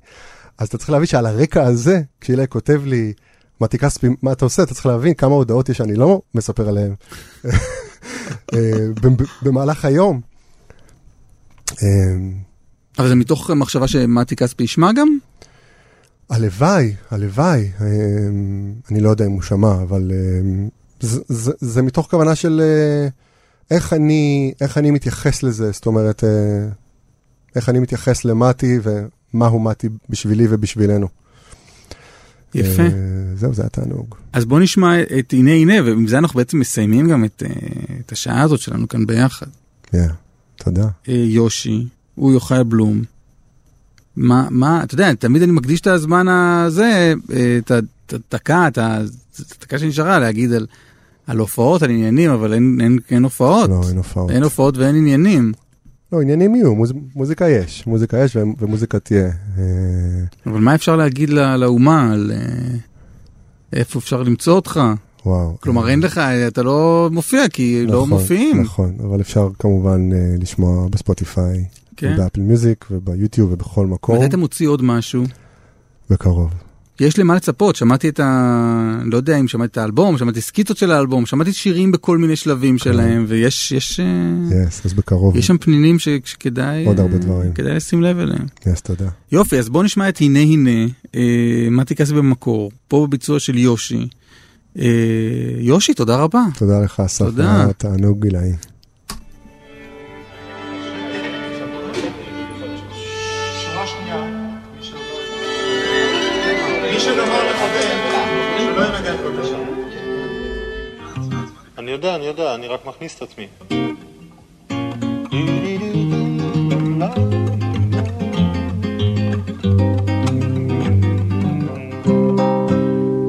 אז 0.57 0.67
אתה 0.67 0.77
צריך 0.77 0.89
להבין 0.89 1.05
שעל 1.05 1.25
הרקע 1.25 1.63
הזה, 1.63 2.01
כשאילי 2.21 2.47
כותב 2.47 2.81
לי, 2.85 3.13
מתי 3.61 3.77
כספי, 3.77 4.07
מה 4.21 4.31
אתה 4.31 4.45
עושה? 4.45 4.63
אתה 4.63 4.73
צריך 4.73 4.85
להבין 4.85 5.13
כמה 5.13 5.35
הודעות 5.35 5.69
יש 5.69 5.77
שאני 5.77 5.95
לא 5.95 6.21
מספר 6.35 6.69
עליהן 6.69 6.95
אה, 8.53 8.59
במהלך 9.41 9.85
היום. 9.85 10.21
אה, 11.83 11.87
אבל 12.99 13.07
זה 13.07 13.15
מתוך 13.15 13.51
מחשבה 13.51 13.87
שמתי 13.87 14.35
כספי 14.35 14.63
ישמע 14.63 14.91
גם? 14.91 15.17
הלוואי, 16.29 16.93
הלוואי, 17.11 17.71
אה, 17.81 17.87
אני 18.91 18.99
לא 18.99 19.09
יודע 19.09 19.25
אם 19.25 19.31
הוא 19.31 19.41
שמע, 19.41 19.73
אבל 19.73 20.11
זה, 20.99 21.21
זה, 21.27 21.51
זה 21.59 21.81
מתוך 21.81 22.07
כוונה 22.11 22.35
של 22.35 22.61
איך 23.71 23.93
אני, 23.93 24.53
איך 24.61 24.77
אני 24.77 24.91
מתייחס 24.91 25.43
לזה, 25.43 25.71
זאת 25.71 25.85
אומרת, 25.85 26.23
אה, 26.23 26.67
איך 27.55 27.69
אני 27.69 27.79
מתייחס 27.79 28.25
למתי 28.25 28.79
ומה 28.83 29.47
הוא 29.47 29.61
מתי 29.61 29.89
בשבילי 30.09 30.45
ובשבילנו. 30.49 31.07
יפה. 32.55 32.83
אה, 32.83 32.89
זהו, 33.35 33.53
זה 33.53 33.61
היה 33.61 33.69
תענוג. 33.69 34.15
אז 34.33 34.45
בוא 34.45 34.59
נשמע 34.59 35.01
את 35.01 35.33
הנה 35.33 35.51
הנה, 35.51 35.73
ועם 35.85 36.07
זה 36.07 36.17
אנחנו 36.17 36.37
בעצם 36.37 36.59
מסיימים 36.59 37.07
גם 37.07 37.25
את, 37.25 37.43
אה, 37.45 37.49
את 37.99 38.11
השעה 38.11 38.41
הזאת 38.41 38.59
שלנו 38.59 38.87
כאן 38.87 39.05
ביחד. 39.05 39.45
כן, 39.83 40.07
תודה. 40.55 40.87
אה, 41.09 41.13
יושי, 41.13 41.87
הוא 42.15 42.33
יוחאי 42.33 42.63
בלום. 42.63 43.03
מה, 44.15 44.47
מה, 44.51 44.83
אתה 44.83 44.93
יודע, 44.93 45.13
תמיד 45.13 45.41
אני 45.41 45.51
מקדיש 45.51 45.81
את 45.81 45.87
הזמן 45.87 46.27
הזה, 46.27 47.13
את 47.57 47.71
הדקה, 48.13 48.67
את 48.67 48.77
הדקה 48.77 49.79
שנשארה 49.79 50.19
להגיד 50.19 50.53
על, 50.53 50.67
על 51.27 51.37
הופעות, 51.37 51.81
על 51.83 51.89
עניינים, 51.89 52.29
אבל 52.31 52.53
אין, 52.53 52.77
אין, 52.81 52.99
אין 53.11 53.23
הופעות. 53.23 53.69
לא, 53.69 53.81
אין 53.89 53.97
הופעות. 53.97 54.31
אין 54.31 54.43
הופעות 54.43 54.77
ואין 54.77 54.95
עניינים. 54.95 55.51
לא, 56.11 56.21
עניינים 56.21 56.55
יהיו, 56.55 56.75
מוז, 56.75 56.93
מוזיקה 57.15 57.49
יש, 57.49 57.87
מוזיקה 57.87 58.17
יש 58.17 58.37
ומוזיקה 58.59 58.99
תהיה. 58.99 59.25
אה, 59.57 59.63
אבל 60.45 60.59
מה 60.59 60.75
אפשר 60.75 60.95
להגיד 60.95 61.29
ל- 61.29 61.55
לאומה 61.55 62.11
על 62.13 62.31
אה, 62.35 62.77
איפה 63.73 63.99
אפשר 63.99 64.23
למצוא 64.23 64.53
אותך? 64.53 64.79
וואו. 65.25 65.57
כלומר, 65.59 65.89
אין 65.89 65.99
לך, 65.99 66.17
אתה 66.17 66.63
לא 66.63 67.09
מופיע, 67.11 67.49
כי 67.49 67.85
לא 67.85 67.93
נכון, 67.93 68.09
מופיעים. 68.09 68.61
נכון, 68.61 68.95
אבל 69.03 69.21
אפשר 69.21 69.49
כמובן 69.59 70.09
אה, 70.13 70.35
לשמוע 70.39 70.87
בספוטיפיי, 70.89 71.65
כן. 71.97 72.13
ובאפל 72.13 72.41
מיוזיק 72.41 72.85
וביוטיוב 72.91 73.51
ובכל 73.51 73.85
מקום, 73.87 74.15
מתי 74.17 74.25
אתה 74.25 74.37
מוציא 74.37 74.67
עוד 74.67 74.81
משהו? 74.83 75.23
בקרוב. 76.09 76.53
יש 76.99 77.19
למה 77.19 77.35
לצפות, 77.35 77.75
שמעתי 77.75 78.09
את 78.09 78.19
ה... 78.19 78.99
לא 79.05 79.17
יודע 79.17 79.37
אם 79.37 79.47
שמעתי 79.47 79.71
את 79.71 79.77
האלבום, 79.77 80.17
שמעתי 80.17 80.41
סקיצות 80.41 80.77
של 80.77 80.91
האלבום, 80.91 81.25
שמעתי 81.25 81.53
שירים 81.53 81.91
בכל 81.91 82.17
מיני 82.17 82.35
שלבים 82.35 82.77
שלהם, 82.77 83.25
ויש 83.27 83.71
יש, 83.71 83.99
אה, 83.99 84.05
יס, 84.67 84.85
אז 84.85 84.93
בקרוב. 84.93 85.35
יש 85.35 85.47
שם 85.47 85.57
פנינים 85.57 85.99
ש- 85.99 86.07
שכדאי 86.25 86.85
עוד 86.85 86.99
הרבה 86.99 87.17
דברים. 87.17 87.53
כדאי 87.53 87.75
לשים 87.75 88.01
לב 88.01 88.19
אליהם. 88.19 88.45
יס, 88.67 88.81
תודה. 88.81 89.09
יופי, 89.31 89.59
אז 89.59 89.69
בוא 89.69 89.83
נשמע 89.83 90.09
את 90.09 90.17
הנה 90.21 90.39
הנה, 90.39 90.85
אה, 91.15 91.21
מתי 91.71 91.95
כסף 91.95 92.13
במקור, 92.13 92.71
פה 92.87 93.07
בביצוע 93.07 93.39
של 93.39 93.57
יושי. 93.57 94.07
אה, 94.79 94.85
יושי, 95.59 95.93
תודה 95.93 96.15
רבה. 96.17 96.43
תודה 96.57 96.79
לך, 96.79 96.99
אסף. 96.99 97.25
תענוג 97.77 98.21
גילאי. 98.21 98.51
יודע, 111.95 112.15
אני 112.15 112.25
יודע, 112.25 112.55
אני 112.55 112.67
רק 112.67 112.85
מכניס 112.85 113.17
את 113.17 113.21
עצמי. 113.21 113.47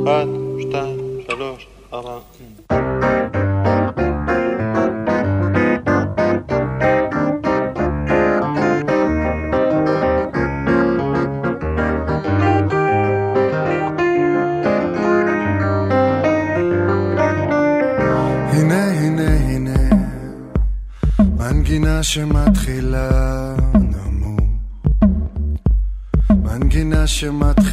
אחת, 0.02 0.28
שמתחילה 22.16 23.54
נמוך. 23.74 24.40
מנגינה 26.30 27.06
שמתחילה 27.06 27.65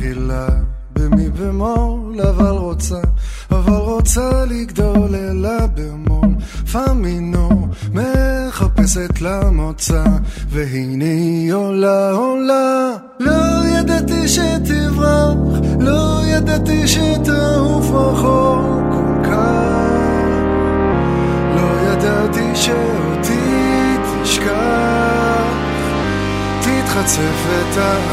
תתחצף 27.73 28.12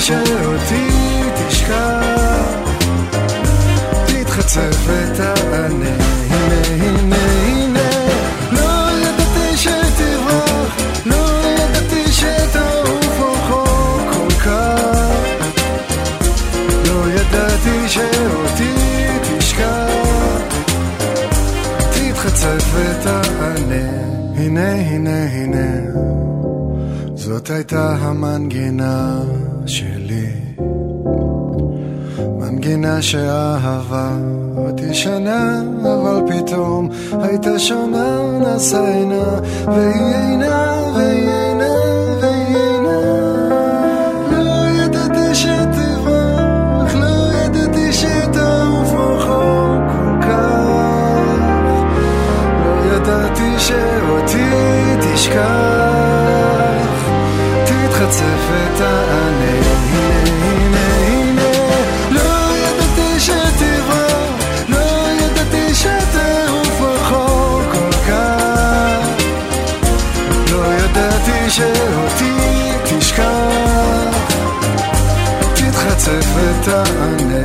שאותי 0.00 0.88
תשכח, 1.48 2.54
תתחצף 4.06 4.76
ותענה, 4.86 5.96
הנה 6.30 6.60
הנה 6.66 7.16
הנה, 7.16 7.90
לא 8.52 8.90
ידעתי 8.98 9.56
שתברח, 9.56 10.76
לא 11.06 11.40
ידעתי 11.46 12.12
שתעוף 12.12 13.20
רחוק 13.20 14.00
כל 14.12 14.30
כך. 14.44 15.46
לא 16.86 17.10
ידעתי 17.10 17.88
שאותי 17.88 18.74
תשכח, 19.38 20.54
תתחצף 21.90 22.64
ותענה, 22.74 23.90
הנה 24.36 24.72
הנה 24.72 25.24
הנה, 25.32 25.66
זאת 27.14 27.50
הייתה 27.50 27.96
המנגינה 28.00 29.20
שלי, 29.66 30.26
מנגינה 32.38 33.02
שאהבה 33.02 34.10
אותי 34.56 34.94
שנה, 34.94 35.62
אבל 35.82 36.20
פתאום 36.28 36.88
הייתה 37.22 37.58
שונה, 37.58 38.20
נסע 38.40 38.88
עינה, 38.88 39.40
והיא 39.66 40.14
אינה, 40.14 40.82
והיא 40.94 41.28
אינה, 41.28 41.74
והיא 42.20 42.56
אינה. 42.56 42.98
לא 44.30 44.82
ידעתי 44.82 45.34
שתברח, 45.34 46.94
לא 46.94 47.32
ידעתי 47.44 47.92
שתעוף 47.92 48.92
רחוק 48.92 49.82
כל 49.92 50.26
כך. 50.26 50.36
לא 52.64 52.94
ידעתי 52.96 53.58
שאותי 53.58 54.50
תשכח, 55.00 55.46
תתחצף 57.64 58.50
ותענה, 58.50 59.35
תתחצף 76.66 77.35